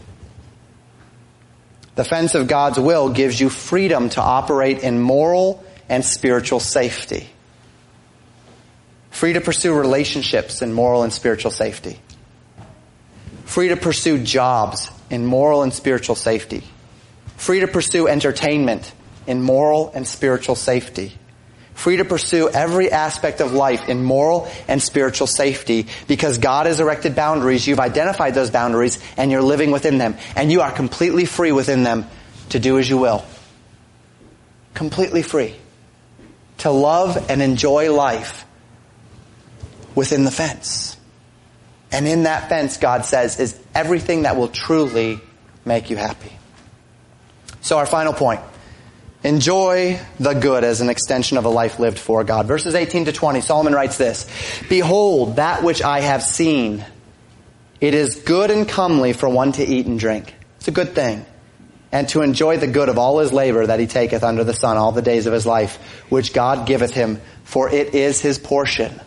The 1.94 2.04
fence 2.04 2.34
of 2.34 2.48
God's 2.48 2.78
will 2.78 3.08
gives 3.08 3.40
you 3.40 3.48
freedom 3.48 4.10
to 4.10 4.20
operate 4.20 4.80
in 4.80 5.00
moral 5.00 5.64
and 5.88 6.04
spiritual 6.04 6.60
safety. 6.60 7.30
Free 9.10 9.32
to 9.32 9.40
pursue 9.40 9.74
relationships 9.74 10.60
in 10.60 10.72
moral 10.72 11.02
and 11.02 11.12
spiritual 11.12 11.50
safety. 11.50 11.98
Free 13.46 13.68
to 13.68 13.76
pursue 13.76 14.22
jobs 14.22 14.90
in 15.08 15.24
moral 15.24 15.62
and 15.62 15.72
spiritual 15.72 16.14
safety 16.14 16.62
free 17.40 17.60
to 17.60 17.66
pursue 17.66 18.06
entertainment 18.06 18.92
in 19.26 19.42
moral 19.42 19.90
and 19.94 20.06
spiritual 20.06 20.54
safety, 20.54 21.10
free 21.72 21.96
to 21.96 22.04
pursue 22.04 22.50
every 22.50 22.92
aspect 22.92 23.40
of 23.40 23.54
life 23.54 23.88
in 23.88 24.04
moral 24.04 24.46
and 24.68 24.82
spiritual 24.82 25.26
safety 25.26 25.86
because 26.06 26.36
God 26.36 26.66
has 26.66 26.80
erected 26.80 27.16
boundaries. 27.16 27.66
You've 27.66 27.80
identified 27.80 28.34
those 28.34 28.50
boundaries 28.50 28.98
and 29.16 29.30
you're 29.30 29.40
living 29.40 29.70
within 29.70 29.96
them 29.96 30.18
and 30.36 30.52
you 30.52 30.60
are 30.60 30.70
completely 30.70 31.24
free 31.24 31.50
within 31.50 31.82
them 31.82 32.06
to 32.50 32.58
do 32.58 32.78
as 32.78 32.90
you 32.90 32.98
will. 32.98 33.24
Completely 34.74 35.22
free. 35.22 35.54
To 36.58 36.70
love 36.70 37.30
and 37.30 37.40
enjoy 37.40 37.90
life 37.90 38.44
within 39.94 40.24
the 40.24 40.30
fence. 40.30 40.94
And 41.90 42.06
in 42.06 42.24
that 42.24 42.50
fence, 42.50 42.76
God 42.76 43.06
says, 43.06 43.40
is 43.40 43.58
everything 43.74 44.22
that 44.22 44.36
will 44.36 44.48
truly 44.48 45.20
make 45.64 45.88
you 45.88 45.96
happy. 45.96 46.32
So 47.60 47.78
our 47.78 47.86
final 47.86 48.12
point. 48.12 48.40
Enjoy 49.22 50.00
the 50.18 50.32
good 50.32 50.64
as 50.64 50.80
an 50.80 50.88
extension 50.88 51.36
of 51.36 51.44
a 51.44 51.50
life 51.50 51.78
lived 51.78 51.98
for 51.98 52.24
God. 52.24 52.46
Verses 52.46 52.74
18 52.74 53.04
to 53.06 53.12
20, 53.12 53.42
Solomon 53.42 53.74
writes 53.74 53.98
this, 53.98 54.26
Behold, 54.70 55.36
that 55.36 55.62
which 55.62 55.82
I 55.82 56.00
have 56.00 56.22
seen, 56.22 56.84
it 57.82 57.92
is 57.92 58.16
good 58.16 58.50
and 58.50 58.66
comely 58.66 59.12
for 59.12 59.28
one 59.28 59.52
to 59.52 59.64
eat 59.64 59.84
and 59.84 59.98
drink. 59.98 60.34
It's 60.56 60.68
a 60.68 60.72
good 60.72 60.94
thing. 60.94 61.26
And 61.92 62.08
to 62.10 62.22
enjoy 62.22 62.56
the 62.56 62.66
good 62.66 62.88
of 62.88 62.98
all 62.98 63.18
his 63.18 63.32
labor 63.32 63.66
that 63.66 63.80
he 63.80 63.86
taketh 63.86 64.22
under 64.22 64.44
the 64.44 64.54
sun 64.54 64.76
all 64.76 64.92
the 64.92 65.02
days 65.02 65.26
of 65.26 65.34
his 65.34 65.44
life, 65.44 65.76
which 66.08 66.32
God 66.32 66.66
giveth 66.66 66.94
him, 66.94 67.20
for 67.44 67.68
it 67.68 67.94
is 67.94 68.20
his 68.20 68.38
portion. 68.38 69.00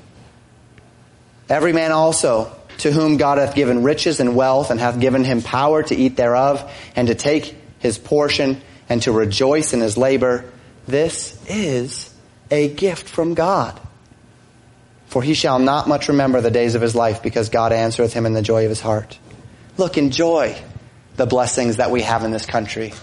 Every 1.49 1.73
man 1.73 1.91
also, 1.91 2.55
to 2.79 2.91
whom 2.91 3.17
God 3.17 3.37
hath 3.37 3.55
given 3.55 3.83
riches 3.83 4.19
and 4.19 4.35
wealth, 4.35 4.69
and 4.69 4.79
hath 4.79 4.99
given 4.99 5.23
him 5.23 5.41
power 5.41 5.81
to 5.83 5.95
eat 5.95 6.17
thereof, 6.17 6.69
and 6.95 7.07
to 7.07 7.15
take 7.15 7.55
his 7.83 7.99
portion, 7.99 8.59
and 8.89 9.03
to 9.03 9.11
rejoice 9.11 9.73
in 9.73 9.81
his 9.81 9.97
labor, 9.97 10.45
this 10.87 11.39
is 11.47 12.11
a 12.49 12.67
gift 12.67 13.07
from 13.07 13.35
God. 13.35 13.79
For 15.07 15.21
he 15.21 15.35
shall 15.35 15.59
not 15.59 15.87
much 15.87 16.07
remember 16.07 16.41
the 16.41 16.49
days 16.49 16.73
of 16.73 16.81
his 16.81 16.95
life 16.95 17.21
because 17.21 17.49
God 17.49 17.71
answereth 17.71 18.13
him 18.13 18.25
in 18.25 18.33
the 18.33 18.41
joy 18.41 18.63
of 18.63 18.69
his 18.69 18.81
heart. 18.81 19.19
Look, 19.77 19.97
enjoy 19.97 20.59
the 21.17 21.27
blessings 21.27 21.77
that 21.77 21.91
we 21.91 22.01
have 22.01 22.23
in 22.23 22.31
this 22.31 22.47
country. 22.47 22.93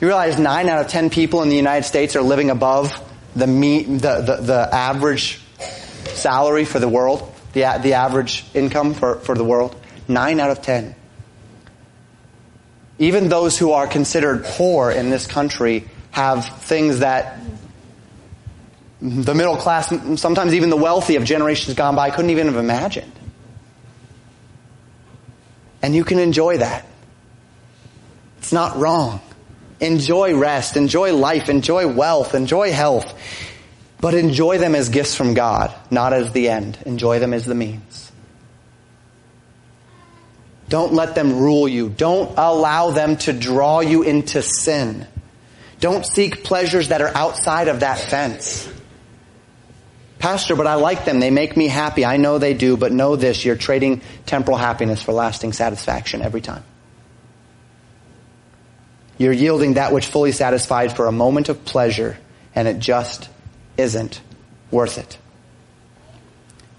You 0.00 0.06
realize 0.06 0.38
nine 0.38 0.68
out 0.68 0.84
of 0.84 0.88
ten 0.88 1.08
people 1.08 1.42
in 1.42 1.48
the 1.48 1.56
United 1.56 1.86
States 1.86 2.14
are 2.16 2.22
living 2.22 2.50
above 2.50 2.92
the, 3.34 3.46
meet, 3.46 3.84
the, 3.84 4.20
the, 4.20 4.36
the 4.42 4.68
average 4.74 5.40
salary 6.04 6.64
for 6.64 6.78
the 6.78 6.88
world, 6.88 7.32
the, 7.52 7.62
the 7.82 7.94
average 7.94 8.44
income 8.54 8.94
for, 8.94 9.20
for 9.20 9.34
the 9.34 9.44
world. 9.44 9.74
Nine 10.08 10.40
out 10.40 10.50
of 10.50 10.62
ten. 10.62 10.94
Even 12.98 13.28
those 13.28 13.58
who 13.58 13.72
are 13.72 13.86
considered 13.86 14.44
poor 14.44 14.90
in 14.90 15.10
this 15.10 15.26
country 15.26 15.84
have 16.10 16.46
things 16.62 17.00
that 17.00 17.38
the 19.00 19.34
middle 19.34 19.56
class, 19.56 19.92
sometimes 20.20 20.54
even 20.54 20.70
the 20.70 20.76
wealthy 20.76 21.16
of 21.16 21.24
generations 21.24 21.76
gone 21.76 21.94
by 21.94 22.10
couldn't 22.10 22.30
even 22.30 22.46
have 22.46 22.56
imagined. 22.56 23.12
And 25.82 25.94
you 25.94 26.04
can 26.04 26.18
enjoy 26.18 26.58
that. 26.58 26.84
It's 28.38 28.52
not 28.52 28.76
wrong. 28.76 29.20
Enjoy 29.80 30.36
rest, 30.36 30.76
enjoy 30.76 31.12
life, 31.12 31.48
enjoy 31.48 31.86
wealth, 31.86 32.34
enjoy 32.34 32.72
health. 32.72 33.14
But 34.00 34.14
enjoy 34.14 34.58
them 34.58 34.74
as 34.74 34.88
gifts 34.88 35.14
from 35.14 35.34
God, 35.34 35.72
not 35.90 36.12
as 36.12 36.32
the 36.32 36.48
end. 36.48 36.78
Enjoy 36.84 37.20
them 37.20 37.32
as 37.32 37.44
the 37.44 37.54
means. 37.54 38.07
Don't 40.68 40.92
let 40.92 41.14
them 41.14 41.38
rule 41.38 41.66
you. 41.66 41.88
Don't 41.88 42.34
allow 42.36 42.90
them 42.90 43.16
to 43.18 43.32
draw 43.32 43.80
you 43.80 44.02
into 44.02 44.42
sin. 44.42 45.06
Don't 45.80 46.04
seek 46.04 46.44
pleasures 46.44 46.88
that 46.88 47.00
are 47.00 47.16
outside 47.16 47.68
of 47.68 47.80
that 47.80 47.98
fence. 47.98 48.68
Pastor, 50.18 50.56
but 50.56 50.66
I 50.66 50.74
like 50.74 51.04
them. 51.04 51.20
They 51.20 51.30
make 51.30 51.56
me 51.56 51.68
happy. 51.68 52.04
I 52.04 52.16
know 52.16 52.38
they 52.38 52.54
do, 52.54 52.76
but 52.76 52.92
know 52.92 53.14
this, 53.16 53.44
you're 53.44 53.56
trading 53.56 54.02
temporal 54.26 54.58
happiness 54.58 55.02
for 55.02 55.12
lasting 55.12 55.52
satisfaction 55.52 56.22
every 56.22 56.40
time. 56.40 56.64
You're 59.16 59.32
yielding 59.32 59.74
that 59.74 59.92
which 59.92 60.06
fully 60.06 60.32
satisfied 60.32 60.94
for 60.94 61.06
a 61.06 61.12
moment 61.12 61.48
of 61.48 61.64
pleasure, 61.64 62.18
and 62.54 62.66
it 62.66 62.78
just 62.78 63.28
isn't 63.76 64.20
worth 64.70 64.98
it. 64.98 65.18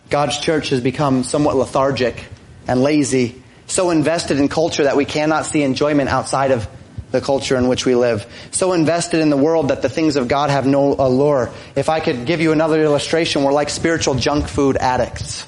God's 0.10 0.40
church 0.40 0.70
has 0.70 0.82
become 0.82 1.24
somewhat 1.24 1.56
lethargic 1.56 2.26
and 2.68 2.82
lazy 2.82 3.42
so 3.70 3.91
invested 3.91 4.39
in 4.39 4.49
culture 4.49 4.84
that 4.84 4.97
we 4.97 5.05
cannot 5.05 5.45
see 5.45 5.63
enjoyment 5.63 6.09
outside 6.09 6.51
of 6.51 6.67
the 7.11 7.22
culture 7.22 7.55
in 7.57 7.67
which 7.67 7.86
we 7.86 7.95
live. 7.95 8.26
So 8.51 8.74
invested 8.74 9.20
in 9.20 9.30
the 9.30 9.38
world 9.38 9.70
that 9.70 9.82
the 9.82 9.89
things 9.89 10.15
of 10.15 10.28
God 10.28 10.49
have 10.49 10.67
no 10.67 10.93
allure. 10.93 11.51
If 11.76 11.89
I 11.89 11.99
could 11.99 12.26
give 12.26 12.41
you 12.41 12.51
another 12.51 12.82
illustration, 12.84 13.43
we're 13.43 13.53
like 13.53 13.70
spiritual 13.70 14.15
junk 14.15 14.47
food 14.47 14.78
addicts. 14.78 15.45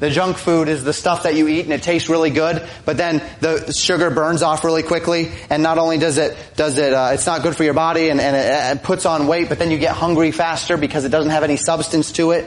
The 0.00 0.10
junk 0.10 0.36
food 0.36 0.68
is 0.68 0.84
the 0.84 0.92
stuff 0.92 1.22
that 1.22 1.36
you 1.36 1.48
eat 1.48 1.64
and 1.64 1.72
it 1.72 1.82
tastes 1.82 2.08
really 2.08 2.30
good, 2.30 2.66
but 2.84 2.96
then 2.96 3.22
the 3.40 3.72
sugar 3.72 4.10
burns 4.10 4.42
off 4.42 4.64
really 4.64 4.82
quickly, 4.82 5.30
and 5.48 5.62
not 5.62 5.78
only 5.78 5.98
does 5.98 6.18
it, 6.18 6.36
does 6.56 6.78
it, 6.78 6.92
uh, 6.92 7.10
it's 7.14 7.26
not 7.26 7.42
good 7.42 7.56
for 7.56 7.64
your 7.64 7.74
body 7.74 8.10
and, 8.10 8.20
and 8.20 8.36
it, 8.36 8.76
it 8.76 8.82
puts 8.82 9.06
on 9.06 9.26
weight, 9.28 9.48
but 9.48 9.58
then 9.58 9.70
you 9.70 9.78
get 9.78 9.94
hungry 9.94 10.32
faster 10.32 10.76
because 10.76 11.04
it 11.04 11.10
doesn't 11.10 11.30
have 11.30 11.44
any 11.44 11.56
substance 11.56 12.12
to 12.12 12.32
it. 12.32 12.44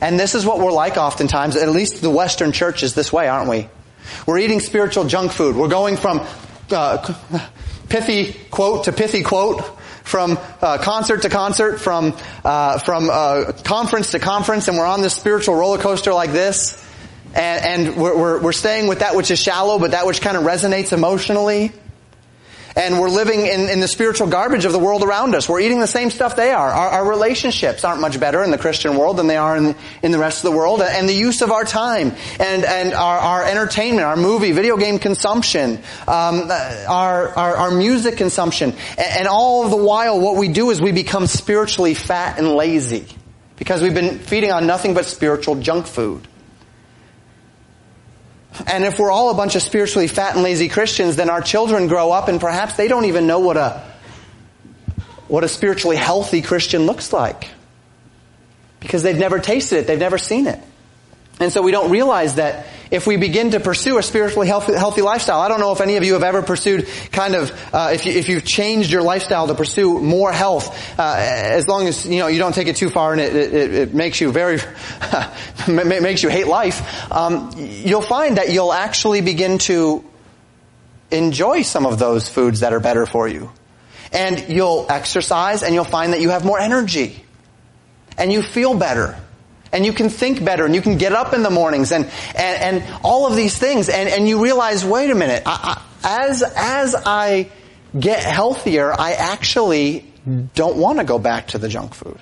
And 0.00 0.18
this 0.18 0.34
is 0.34 0.46
what 0.46 0.58
we're 0.58 0.72
like 0.72 0.96
oftentimes, 0.96 1.56
at 1.56 1.68
least 1.70 2.02
the 2.02 2.10
Western 2.10 2.52
church 2.52 2.82
is 2.82 2.94
this 2.94 3.12
way, 3.12 3.28
aren't 3.28 3.50
we? 3.50 3.68
We're 4.26 4.38
eating 4.38 4.60
spiritual 4.60 5.04
junk 5.04 5.32
food. 5.32 5.56
We're 5.56 5.68
going 5.68 5.96
from 5.96 6.24
uh, 6.70 7.14
pithy 7.88 8.32
quote 8.50 8.84
to 8.84 8.92
pithy 8.92 9.22
quote, 9.22 9.64
from 10.04 10.38
uh, 10.62 10.78
concert 10.78 11.22
to 11.22 11.28
concert, 11.28 11.78
from 11.78 12.16
uh, 12.44 12.78
from 12.78 13.10
uh, 13.10 13.52
conference 13.64 14.12
to 14.12 14.18
conference, 14.18 14.68
and 14.68 14.78
we're 14.78 14.86
on 14.86 15.02
this 15.02 15.14
spiritual 15.14 15.54
roller 15.54 15.78
coaster 15.78 16.14
like 16.14 16.32
this. 16.32 16.84
And, 17.34 17.88
and 17.88 17.96
we're, 17.96 18.18
we're, 18.18 18.40
we're 18.40 18.52
staying 18.52 18.86
with 18.88 19.00
that 19.00 19.14
which 19.14 19.30
is 19.30 19.38
shallow, 19.38 19.78
but 19.78 19.90
that 19.90 20.06
which 20.06 20.22
kind 20.22 20.36
of 20.36 20.44
resonates 20.44 20.94
emotionally 20.94 21.72
and 22.78 23.00
we're 23.00 23.10
living 23.10 23.44
in, 23.44 23.68
in 23.68 23.80
the 23.80 23.88
spiritual 23.88 24.28
garbage 24.28 24.64
of 24.64 24.70
the 24.70 24.78
world 24.78 25.02
around 25.02 25.34
us. 25.34 25.48
We're 25.48 25.60
eating 25.60 25.80
the 25.80 25.88
same 25.88 26.10
stuff 26.10 26.36
they 26.36 26.52
are. 26.52 26.70
Our, 26.70 26.88
our 26.90 27.08
relationships 27.08 27.82
aren't 27.82 28.00
much 28.00 28.20
better 28.20 28.44
in 28.44 28.52
the 28.52 28.58
Christian 28.58 28.96
world 28.96 29.16
than 29.16 29.26
they 29.26 29.36
are 29.36 29.56
in, 29.56 29.74
in 30.00 30.12
the 30.12 30.18
rest 30.18 30.44
of 30.44 30.50
the 30.52 30.56
world. 30.56 30.80
And 30.80 31.08
the 31.08 31.14
use 31.14 31.42
of 31.42 31.50
our 31.50 31.64
time 31.64 32.12
and, 32.38 32.64
and 32.64 32.94
our, 32.94 33.18
our 33.18 33.44
entertainment, 33.44 34.06
our 34.06 34.16
movie, 34.16 34.52
video 34.52 34.76
game 34.76 35.00
consumption, 35.00 35.78
um, 36.06 36.48
our, 36.88 37.28
our, 37.30 37.56
our, 37.56 37.70
music 37.72 38.16
consumption. 38.16 38.70
And, 38.96 39.18
and 39.18 39.28
all 39.28 39.68
the 39.68 39.76
while, 39.76 40.20
what 40.20 40.36
we 40.36 40.46
do 40.46 40.70
is 40.70 40.80
we 40.80 40.92
become 40.92 41.26
spiritually 41.26 41.94
fat 41.94 42.38
and 42.38 42.52
lazy 42.54 43.06
because 43.56 43.82
we've 43.82 43.94
been 43.94 44.20
feeding 44.20 44.52
on 44.52 44.68
nothing 44.68 44.94
but 44.94 45.04
spiritual 45.04 45.56
junk 45.56 45.86
food. 45.86 46.28
And 48.66 48.84
if 48.84 48.98
we're 48.98 49.10
all 49.10 49.30
a 49.30 49.34
bunch 49.34 49.54
of 49.56 49.62
spiritually 49.62 50.08
fat 50.08 50.34
and 50.34 50.42
lazy 50.42 50.68
Christians, 50.68 51.16
then 51.16 51.30
our 51.30 51.40
children 51.40 51.88
grow 51.88 52.10
up 52.10 52.28
and 52.28 52.40
perhaps 52.40 52.76
they 52.76 52.88
don't 52.88 53.04
even 53.04 53.26
know 53.26 53.40
what 53.40 53.56
a, 53.56 53.82
what 55.28 55.44
a 55.44 55.48
spiritually 55.48 55.96
healthy 55.96 56.42
Christian 56.42 56.86
looks 56.86 57.12
like. 57.12 57.48
Because 58.80 59.02
they've 59.02 59.18
never 59.18 59.38
tasted 59.38 59.78
it, 59.78 59.86
they've 59.86 59.98
never 59.98 60.18
seen 60.18 60.46
it. 60.46 60.60
And 61.40 61.52
so 61.52 61.62
we 61.62 61.70
don't 61.70 61.90
realize 61.90 62.34
that 62.34 62.66
if 62.90 63.06
we 63.06 63.16
begin 63.16 63.50
to 63.50 63.60
pursue 63.60 63.98
a 63.98 64.02
spiritually 64.02 64.48
healthy, 64.48 64.72
healthy 64.72 65.02
lifestyle, 65.02 65.40
I 65.40 65.48
don't 65.48 65.60
know 65.60 65.72
if 65.72 65.80
any 65.80 65.96
of 65.96 66.04
you 66.04 66.14
have 66.14 66.22
ever 66.22 66.42
pursued 66.42 66.88
kind 67.12 67.34
of, 67.34 67.52
uh, 67.72 67.90
if, 67.92 68.06
you, 68.06 68.12
if 68.12 68.28
you've 68.28 68.44
changed 68.44 68.90
your 68.90 69.02
lifestyle 69.02 69.46
to 69.46 69.54
pursue 69.54 70.00
more 70.00 70.32
health, 70.32 70.98
uh, 70.98 71.14
as 71.18 71.68
long 71.68 71.86
as, 71.86 72.06
you 72.06 72.18
know, 72.18 72.26
you 72.26 72.38
don't 72.38 72.54
take 72.54 72.66
it 72.66 72.76
too 72.76 72.90
far 72.90 73.12
and 73.12 73.20
it, 73.20 73.36
it, 73.36 73.74
it 73.74 73.94
makes 73.94 74.20
you 74.20 74.32
very, 74.32 74.58
makes 75.68 76.22
you 76.22 76.28
hate 76.28 76.48
life, 76.48 77.12
um, 77.12 77.52
you'll 77.56 78.02
find 78.02 78.38
that 78.38 78.50
you'll 78.50 78.72
actually 78.72 79.20
begin 79.20 79.58
to 79.58 80.04
enjoy 81.10 81.62
some 81.62 81.86
of 81.86 81.98
those 81.98 82.28
foods 82.28 82.60
that 82.60 82.72
are 82.72 82.80
better 82.80 83.06
for 83.06 83.28
you. 83.28 83.50
And 84.12 84.48
you'll 84.48 84.86
exercise 84.88 85.62
and 85.62 85.74
you'll 85.74 85.84
find 85.84 86.14
that 86.14 86.20
you 86.20 86.30
have 86.30 86.44
more 86.44 86.58
energy. 86.58 87.22
And 88.16 88.32
you 88.32 88.42
feel 88.42 88.76
better 88.76 89.20
and 89.72 89.84
you 89.84 89.92
can 89.92 90.08
think 90.08 90.44
better 90.44 90.64
and 90.64 90.74
you 90.74 90.82
can 90.82 90.98
get 90.98 91.12
up 91.12 91.32
in 91.34 91.42
the 91.42 91.50
mornings 91.50 91.92
and, 91.92 92.04
and, 92.34 92.82
and 92.82 92.94
all 93.02 93.26
of 93.26 93.36
these 93.36 93.56
things 93.56 93.88
and, 93.88 94.08
and 94.08 94.28
you 94.28 94.42
realize, 94.42 94.84
wait 94.84 95.10
a 95.10 95.14
minute, 95.14 95.42
I, 95.46 95.82
I, 96.02 96.28
as, 96.28 96.42
as 96.42 96.94
I 96.94 97.50
get 97.98 98.22
healthier, 98.22 98.92
I 98.92 99.12
actually 99.12 100.12
don't 100.54 100.76
want 100.76 100.98
to 100.98 101.04
go 101.04 101.18
back 101.18 101.48
to 101.48 101.58
the 101.58 101.68
junk 101.68 101.94
food. 101.94 102.18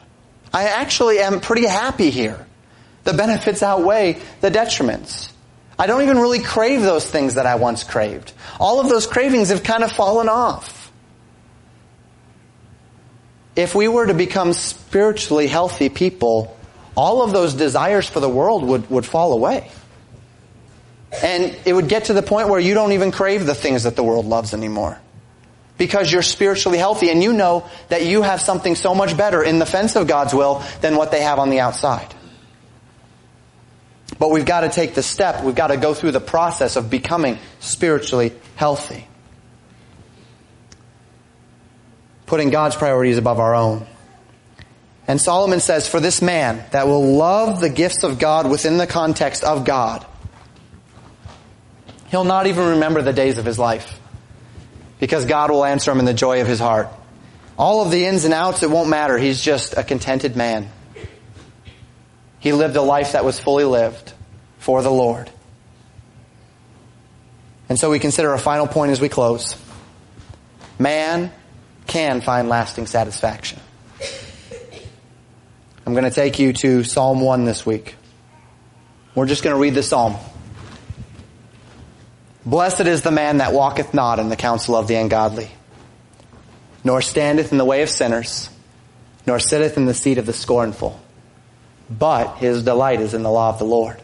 I 0.52 0.64
actually 0.64 1.18
am 1.18 1.40
pretty 1.40 1.66
happy 1.66 2.10
here. 2.10 2.46
The 3.04 3.12
benefits 3.12 3.62
outweigh 3.62 4.20
the 4.40 4.50
detriments. 4.50 5.30
I 5.78 5.86
don't 5.86 6.02
even 6.02 6.18
really 6.18 6.40
crave 6.40 6.82
those 6.82 7.08
things 7.08 7.34
that 7.34 7.46
I 7.46 7.56
once 7.56 7.84
craved. 7.84 8.32
All 8.58 8.80
of 8.80 8.88
those 8.88 9.06
cravings 9.06 9.50
have 9.50 9.62
kind 9.62 9.84
of 9.84 9.92
fallen 9.92 10.28
off. 10.28 10.90
If 13.54 13.74
we 13.74 13.88
were 13.88 14.06
to 14.06 14.14
become 14.14 14.52
spiritually 14.52 15.46
healthy 15.46 15.88
people, 15.88 16.56
all 16.96 17.22
of 17.22 17.32
those 17.32 17.54
desires 17.54 18.08
for 18.08 18.20
the 18.20 18.28
world 18.28 18.64
would, 18.64 18.90
would 18.90 19.06
fall 19.06 19.32
away. 19.32 19.70
And 21.22 21.56
it 21.64 21.72
would 21.72 21.88
get 21.88 22.06
to 22.06 22.12
the 22.12 22.22
point 22.22 22.48
where 22.48 22.60
you 22.60 22.74
don't 22.74 22.92
even 22.92 23.12
crave 23.12 23.46
the 23.46 23.54
things 23.54 23.84
that 23.84 23.96
the 23.96 24.02
world 24.02 24.26
loves 24.26 24.54
anymore. 24.54 24.98
because 25.78 26.10
you're 26.10 26.22
spiritually 26.22 26.78
healthy 26.78 27.10
and 27.10 27.22
you 27.22 27.32
know 27.32 27.68
that 27.88 28.04
you 28.04 28.22
have 28.22 28.40
something 28.40 28.74
so 28.74 28.94
much 28.94 29.16
better 29.16 29.42
in 29.42 29.58
the 29.58 29.66
fence 29.66 29.96
of 29.96 30.06
God's 30.06 30.32
will 30.34 30.62
than 30.80 30.96
what 30.96 31.10
they 31.10 31.22
have 31.22 31.38
on 31.38 31.50
the 31.50 31.60
outside. 31.60 32.14
But 34.18 34.30
we've 34.30 34.46
got 34.46 34.60
to 34.60 34.70
take 34.70 34.94
the 34.94 35.02
step, 35.02 35.44
we've 35.44 35.54
got 35.54 35.68
to 35.68 35.76
go 35.76 35.92
through 35.92 36.12
the 36.12 36.20
process 36.20 36.76
of 36.76 36.88
becoming 36.88 37.38
spiritually 37.60 38.32
healthy. 38.54 39.06
Putting 42.24 42.50
God's 42.50 42.76
priorities 42.76 43.18
above 43.18 43.38
our 43.38 43.54
own. 43.54 43.86
And 45.08 45.20
Solomon 45.20 45.60
says, 45.60 45.88
for 45.88 46.00
this 46.00 46.20
man 46.20 46.64
that 46.72 46.86
will 46.86 47.14
love 47.14 47.60
the 47.60 47.68
gifts 47.68 48.02
of 48.02 48.18
God 48.18 48.50
within 48.50 48.76
the 48.76 48.86
context 48.86 49.44
of 49.44 49.64
God, 49.64 50.04
he'll 52.08 52.24
not 52.24 52.46
even 52.46 52.70
remember 52.70 53.02
the 53.02 53.12
days 53.12 53.38
of 53.38 53.44
his 53.44 53.58
life 53.58 54.00
because 54.98 55.24
God 55.24 55.50
will 55.50 55.64
answer 55.64 55.92
him 55.92 56.00
in 56.00 56.04
the 56.04 56.14
joy 56.14 56.40
of 56.40 56.48
his 56.48 56.58
heart. 56.58 56.88
All 57.58 57.82
of 57.82 57.90
the 57.90 58.04
ins 58.04 58.24
and 58.24 58.34
outs, 58.34 58.62
it 58.62 58.70
won't 58.70 58.88
matter. 58.88 59.16
He's 59.16 59.40
just 59.40 59.76
a 59.76 59.84
contented 59.84 60.36
man. 60.36 60.68
He 62.40 62.52
lived 62.52 62.76
a 62.76 62.82
life 62.82 63.12
that 63.12 63.24
was 63.24 63.38
fully 63.38 63.64
lived 63.64 64.12
for 64.58 64.82
the 64.82 64.90
Lord. 64.90 65.30
And 67.68 67.78
so 67.78 67.90
we 67.90 67.98
consider 67.98 68.32
a 68.32 68.38
final 68.38 68.66
point 68.66 68.92
as 68.92 69.00
we 69.00 69.08
close. 69.08 69.56
Man 70.78 71.32
can 71.86 72.20
find 72.20 72.48
lasting 72.48 72.86
satisfaction. 72.86 73.60
I'm 75.86 75.92
going 75.92 76.02
to 76.02 76.10
take 76.10 76.40
you 76.40 76.52
to 76.52 76.82
Psalm 76.82 77.20
1 77.20 77.44
this 77.44 77.64
week. 77.64 77.94
We're 79.14 79.26
just 79.26 79.44
going 79.44 79.54
to 79.54 79.62
read 79.62 79.74
the 79.74 79.84
Psalm. 79.84 80.16
Blessed 82.44 82.80
is 82.80 83.02
the 83.02 83.12
man 83.12 83.36
that 83.36 83.52
walketh 83.52 83.94
not 83.94 84.18
in 84.18 84.28
the 84.28 84.34
counsel 84.34 84.74
of 84.74 84.88
the 84.88 84.96
ungodly, 84.96 85.48
nor 86.82 87.00
standeth 87.00 87.52
in 87.52 87.58
the 87.58 87.64
way 87.64 87.82
of 87.82 87.88
sinners, 87.88 88.50
nor 89.28 89.38
sitteth 89.38 89.76
in 89.76 89.86
the 89.86 89.94
seat 89.94 90.18
of 90.18 90.26
the 90.26 90.32
scornful. 90.32 91.00
But 91.88 92.38
his 92.38 92.64
delight 92.64 93.00
is 93.00 93.14
in 93.14 93.22
the 93.22 93.30
law 93.30 93.50
of 93.50 93.60
the 93.60 93.64
Lord, 93.64 94.02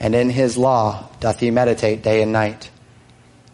and 0.00 0.12
in 0.12 0.28
his 0.28 0.58
law 0.58 1.08
doth 1.20 1.38
he 1.38 1.52
meditate 1.52 2.02
day 2.02 2.20
and 2.20 2.32
night. 2.32 2.68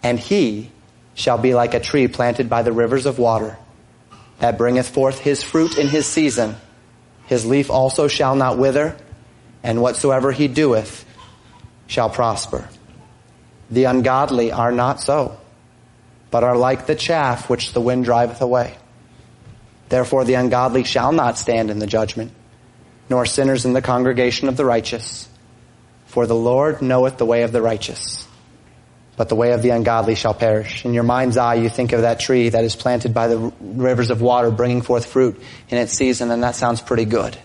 And 0.02 0.18
he 0.18 0.70
shall 1.12 1.36
be 1.36 1.52
like 1.52 1.74
a 1.74 1.80
tree 1.80 2.08
planted 2.08 2.48
by 2.48 2.62
the 2.62 2.72
rivers 2.72 3.04
of 3.04 3.18
water, 3.18 3.58
that 4.38 4.56
bringeth 4.56 4.88
forth 4.88 5.18
his 5.18 5.42
fruit 5.42 5.76
in 5.76 5.88
his 5.88 6.06
season, 6.06 6.56
his 7.26 7.46
leaf 7.46 7.70
also 7.70 8.08
shall 8.08 8.34
not 8.34 8.58
wither, 8.58 8.96
and 9.62 9.80
whatsoever 9.80 10.32
he 10.32 10.48
doeth 10.48 11.04
shall 11.86 12.10
prosper. 12.10 12.68
The 13.70 13.84
ungodly 13.84 14.52
are 14.52 14.72
not 14.72 15.00
so, 15.00 15.38
but 16.30 16.44
are 16.44 16.56
like 16.56 16.86
the 16.86 16.94
chaff 16.94 17.48
which 17.48 17.72
the 17.72 17.80
wind 17.80 18.04
driveth 18.04 18.40
away. 18.40 18.76
Therefore 19.88 20.24
the 20.24 20.34
ungodly 20.34 20.84
shall 20.84 21.12
not 21.12 21.38
stand 21.38 21.70
in 21.70 21.78
the 21.78 21.86
judgment, 21.86 22.32
nor 23.08 23.26
sinners 23.26 23.64
in 23.64 23.72
the 23.72 23.82
congregation 23.82 24.48
of 24.48 24.56
the 24.56 24.64
righteous. 24.64 25.28
For 26.06 26.26
the 26.26 26.34
Lord 26.34 26.82
knoweth 26.82 27.18
the 27.18 27.26
way 27.26 27.42
of 27.42 27.52
the 27.52 27.62
righteous, 27.62 28.21
but 29.16 29.28
the 29.28 29.36
way 29.36 29.52
of 29.52 29.62
the 29.62 29.70
ungodly 29.70 30.14
shall 30.14 30.34
perish. 30.34 30.84
In 30.84 30.94
your 30.94 31.02
mind's 31.02 31.36
eye, 31.36 31.54
you 31.54 31.68
think 31.68 31.92
of 31.92 32.02
that 32.02 32.18
tree 32.18 32.48
that 32.48 32.64
is 32.64 32.74
planted 32.74 33.12
by 33.12 33.28
the 33.28 33.52
rivers 33.60 34.10
of 34.10 34.22
water, 34.22 34.50
bringing 34.50 34.82
forth 34.82 35.06
fruit 35.06 35.40
in 35.68 35.78
its 35.78 35.92
season, 35.92 36.30
and 36.30 36.42
that 36.42 36.56
sounds 36.56 36.80
pretty 36.80 37.04
good. 37.04 37.36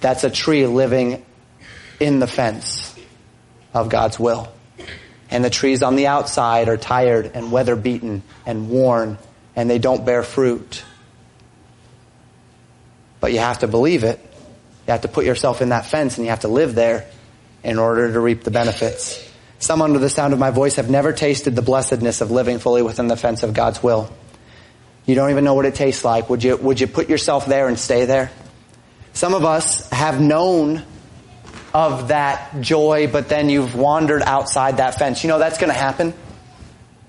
That's 0.00 0.24
a 0.24 0.30
tree 0.30 0.66
living 0.66 1.24
in 2.00 2.18
the 2.18 2.26
fence 2.26 2.94
of 3.72 3.88
God's 3.88 4.18
will. 4.18 4.52
And 5.30 5.44
the 5.44 5.50
trees 5.50 5.82
on 5.82 5.96
the 5.96 6.08
outside 6.08 6.68
are 6.68 6.76
tired 6.76 7.30
and 7.34 7.50
weather 7.50 7.76
beaten 7.76 8.22
and 8.44 8.68
worn, 8.68 9.18
and 9.56 9.70
they 9.70 9.78
don't 9.78 10.04
bear 10.04 10.22
fruit. 10.22 10.84
But 13.20 13.32
you 13.32 13.38
have 13.38 13.60
to 13.60 13.68
believe 13.68 14.04
it. 14.04 14.20
You 14.86 14.90
have 14.90 15.02
to 15.02 15.08
put 15.08 15.24
yourself 15.24 15.62
in 15.62 15.70
that 15.70 15.86
fence 15.86 16.18
and 16.18 16.26
you 16.26 16.30
have 16.30 16.40
to 16.40 16.48
live 16.48 16.74
there 16.74 17.06
in 17.62 17.78
order 17.78 18.12
to 18.12 18.20
reap 18.20 18.44
the 18.44 18.50
benefits. 18.50 19.23
Some 19.64 19.80
under 19.80 19.98
the 19.98 20.10
sound 20.10 20.34
of 20.34 20.38
my 20.38 20.50
voice 20.50 20.76
have 20.76 20.90
never 20.90 21.14
tasted 21.14 21.56
the 21.56 21.62
blessedness 21.62 22.20
of 22.20 22.30
living 22.30 22.58
fully 22.58 22.82
within 22.82 23.06
the 23.06 23.16
fence 23.16 23.42
of 23.42 23.54
God's 23.54 23.82
will. 23.82 24.10
You 25.06 25.14
don't 25.14 25.30
even 25.30 25.42
know 25.42 25.54
what 25.54 25.64
it 25.64 25.74
tastes 25.74 26.04
like. 26.04 26.28
Would 26.28 26.44
you, 26.44 26.58
would 26.58 26.80
you 26.80 26.86
put 26.86 27.08
yourself 27.08 27.46
there 27.46 27.66
and 27.66 27.78
stay 27.78 28.04
there? 28.04 28.30
Some 29.14 29.32
of 29.32 29.46
us 29.46 29.88
have 29.88 30.20
known 30.20 30.82
of 31.72 32.08
that 32.08 32.60
joy, 32.60 33.08
but 33.10 33.30
then 33.30 33.48
you've 33.48 33.74
wandered 33.74 34.20
outside 34.20 34.76
that 34.76 34.98
fence. 34.98 35.24
You 35.24 35.28
know 35.28 35.38
that's 35.38 35.56
going 35.56 35.72
to 35.72 35.78
happen. 35.78 36.12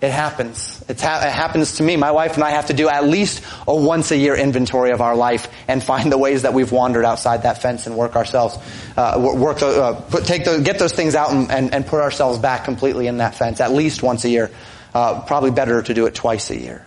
It 0.05 0.11
happens. 0.11 0.83
Ha- 0.87 1.23
it 1.25 1.31
happens 1.31 1.77
to 1.77 1.83
me. 1.83 1.95
My 1.95 2.11
wife 2.11 2.35
and 2.35 2.43
I 2.43 2.51
have 2.51 2.67
to 2.67 2.73
do 2.73 2.87
at 2.87 3.05
least 3.05 3.41
a 3.67 3.75
once 3.75 4.11
a 4.11 4.17
year 4.17 4.35
inventory 4.35 4.91
of 4.91 5.01
our 5.01 5.15
life 5.15 5.51
and 5.67 5.83
find 5.83 6.11
the 6.11 6.17
ways 6.17 6.43
that 6.43 6.53
we've 6.53 6.71
wandered 6.71 7.05
outside 7.05 7.41
that 7.41 7.63
fence 7.63 7.87
and 7.87 7.97
work 7.97 8.15
ourselves, 8.15 8.55
uh, 8.97 9.19
work, 9.35 9.63
uh, 9.63 9.93
put, 9.93 10.25
take 10.25 10.45
those, 10.45 10.61
get 10.61 10.77
those 10.77 10.93
things 10.93 11.15
out 11.15 11.31
and, 11.31 11.49
and, 11.49 11.73
and, 11.73 11.87
put 11.87 12.01
ourselves 12.01 12.37
back 12.37 12.65
completely 12.65 13.07
in 13.07 13.17
that 13.17 13.33
fence 13.33 13.59
at 13.59 13.71
least 13.71 14.03
once 14.03 14.23
a 14.25 14.29
year. 14.29 14.51
Uh, 14.93 15.21
probably 15.21 15.49
better 15.49 15.81
to 15.81 15.93
do 15.95 16.05
it 16.05 16.13
twice 16.13 16.51
a 16.51 16.59
year. 16.59 16.85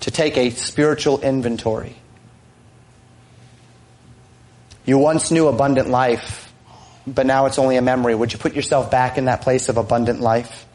To 0.00 0.10
take 0.10 0.36
a 0.36 0.50
spiritual 0.50 1.18
inventory. 1.22 1.96
You 4.84 4.98
once 4.98 5.30
knew 5.30 5.48
abundant 5.48 5.88
life, 5.88 6.52
but 7.06 7.24
now 7.24 7.46
it's 7.46 7.58
only 7.58 7.78
a 7.78 7.82
memory. 7.82 8.14
Would 8.14 8.34
you 8.34 8.38
put 8.38 8.54
yourself 8.54 8.90
back 8.90 9.16
in 9.16 9.24
that 9.24 9.40
place 9.40 9.70
of 9.70 9.78
abundant 9.78 10.20
life? 10.20 10.66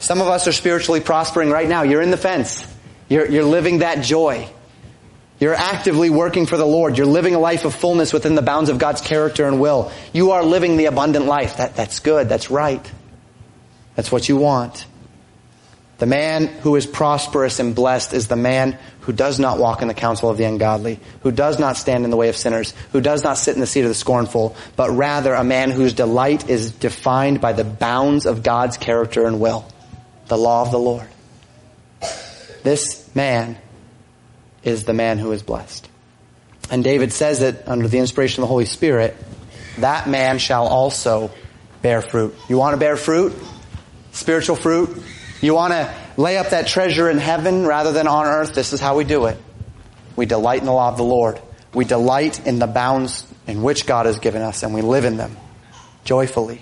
Some 0.00 0.22
of 0.22 0.28
us 0.28 0.48
are 0.48 0.52
spiritually 0.52 1.00
prospering 1.00 1.50
right 1.50 1.68
now. 1.68 1.82
You're 1.82 2.00
in 2.00 2.10
the 2.10 2.16
fence. 2.16 2.66
You're, 3.08 3.30
you're 3.30 3.44
living 3.44 3.78
that 3.78 4.02
joy. 4.02 4.48
You're 5.38 5.54
actively 5.54 6.08
working 6.08 6.46
for 6.46 6.56
the 6.56 6.66
Lord. 6.66 6.96
You're 6.96 7.06
living 7.06 7.34
a 7.34 7.38
life 7.38 7.66
of 7.66 7.74
fullness 7.74 8.12
within 8.12 8.34
the 8.34 8.42
bounds 8.42 8.70
of 8.70 8.78
God's 8.78 9.02
character 9.02 9.46
and 9.46 9.60
will. 9.60 9.92
You 10.12 10.32
are 10.32 10.42
living 10.42 10.78
the 10.78 10.86
abundant 10.86 11.26
life. 11.26 11.58
That, 11.58 11.76
that's 11.76 12.00
good. 12.00 12.30
That's 12.30 12.50
right. 12.50 12.90
That's 13.94 14.10
what 14.10 14.26
you 14.26 14.38
want. 14.38 14.86
The 15.98 16.06
man 16.06 16.46
who 16.46 16.76
is 16.76 16.86
prosperous 16.86 17.58
and 17.58 17.74
blessed 17.74 18.14
is 18.14 18.26
the 18.26 18.36
man 18.36 18.78
who 19.00 19.12
does 19.12 19.38
not 19.38 19.58
walk 19.58 19.82
in 19.82 19.88
the 19.88 19.94
counsel 19.94 20.30
of 20.30 20.38
the 20.38 20.44
ungodly, 20.44 20.98
who 21.22 21.30
does 21.30 21.58
not 21.58 21.76
stand 21.76 22.04
in 22.04 22.10
the 22.10 22.16
way 22.16 22.30
of 22.30 22.36
sinners, 22.36 22.72
who 22.92 23.02
does 23.02 23.22
not 23.22 23.36
sit 23.36 23.54
in 23.54 23.60
the 23.60 23.66
seat 23.66 23.82
of 23.82 23.88
the 23.88 23.94
scornful, 23.94 24.56
but 24.76 24.90
rather 24.90 25.34
a 25.34 25.44
man 25.44 25.70
whose 25.70 25.92
delight 25.92 26.48
is 26.48 26.72
defined 26.72 27.42
by 27.42 27.52
the 27.52 27.64
bounds 27.64 28.24
of 28.24 28.42
God's 28.42 28.78
character 28.78 29.26
and 29.26 29.40
will 29.40 29.66
the 30.30 30.38
law 30.38 30.62
of 30.62 30.70
the 30.70 30.78
Lord. 30.78 31.06
This 32.62 33.14
man 33.14 33.58
is 34.62 34.84
the 34.84 34.92
man 34.92 35.18
who 35.18 35.32
is 35.32 35.42
blessed. 35.42 35.88
And 36.70 36.84
David 36.84 37.12
says 37.12 37.42
it 37.42 37.64
under 37.66 37.88
the 37.88 37.98
inspiration 37.98 38.42
of 38.42 38.48
the 38.48 38.52
Holy 38.52 38.64
Spirit, 38.64 39.16
that 39.78 40.08
man 40.08 40.38
shall 40.38 40.68
also 40.68 41.32
bear 41.82 42.00
fruit. 42.00 42.34
You 42.48 42.58
want 42.58 42.74
to 42.74 42.78
bear 42.78 42.96
fruit? 42.96 43.34
Spiritual 44.12 44.54
fruit? 44.54 45.02
You 45.40 45.54
want 45.54 45.72
to 45.72 45.92
lay 46.16 46.38
up 46.38 46.50
that 46.50 46.68
treasure 46.68 47.10
in 47.10 47.18
heaven 47.18 47.66
rather 47.66 47.90
than 47.92 48.06
on 48.06 48.26
earth? 48.26 48.54
This 48.54 48.72
is 48.72 48.80
how 48.80 48.96
we 48.96 49.04
do 49.04 49.26
it. 49.26 49.36
We 50.14 50.26
delight 50.26 50.60
in 50.60 50.66
the 50.66 50.72
law 50.72 50.90
of 50.90 50.96
the 50.96 51.04
Lord. 51.04 51.40
We 51.74 51.84
delight 51.84 52.46
in 52.46 52.60
the 52.60 52.68
bounds 52.68 53.26
in 53.48 53.62
which 53.62 53.84
God 53.84 54.06
has 54.06 54.20
given 54.20 54.42
us 54.42 54.62
and 54.62 54.74
we 54.74 54.82
live 54.82 55.04
in 55.04 55.16
them 55.16 55.36
joyfully, 56.04 56.60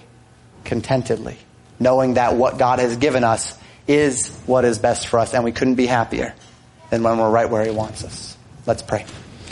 contentedly 0.64 1.36
knowing 1.80 2.14
that 2.14 2.34
what 2.34 2.58
God 2.58 2.78
has 2.78 2.96
given 2.96 3.24
us 3.24 3.58
is 3.86 4.28
what 4.46 4.64
is 4.64 4.78
best 4.78 5.08
for 5.08 5.18
us, 5.18 5.34
and 5.34 5.44
we 5.44 5.52
couldn't 5.52 5.76
be 5.76 5.86
happier 5.86 6.34
than 6.90 7.02
when 7.02 7.18
we're 7.18 7.30
right 7.30 7.48
where 7.48 7.64
He 7.64 7.70
wants 7.70 8.04
us. 8.04 8.36
Let's 8.66 8.82
pray. 8.82 9.06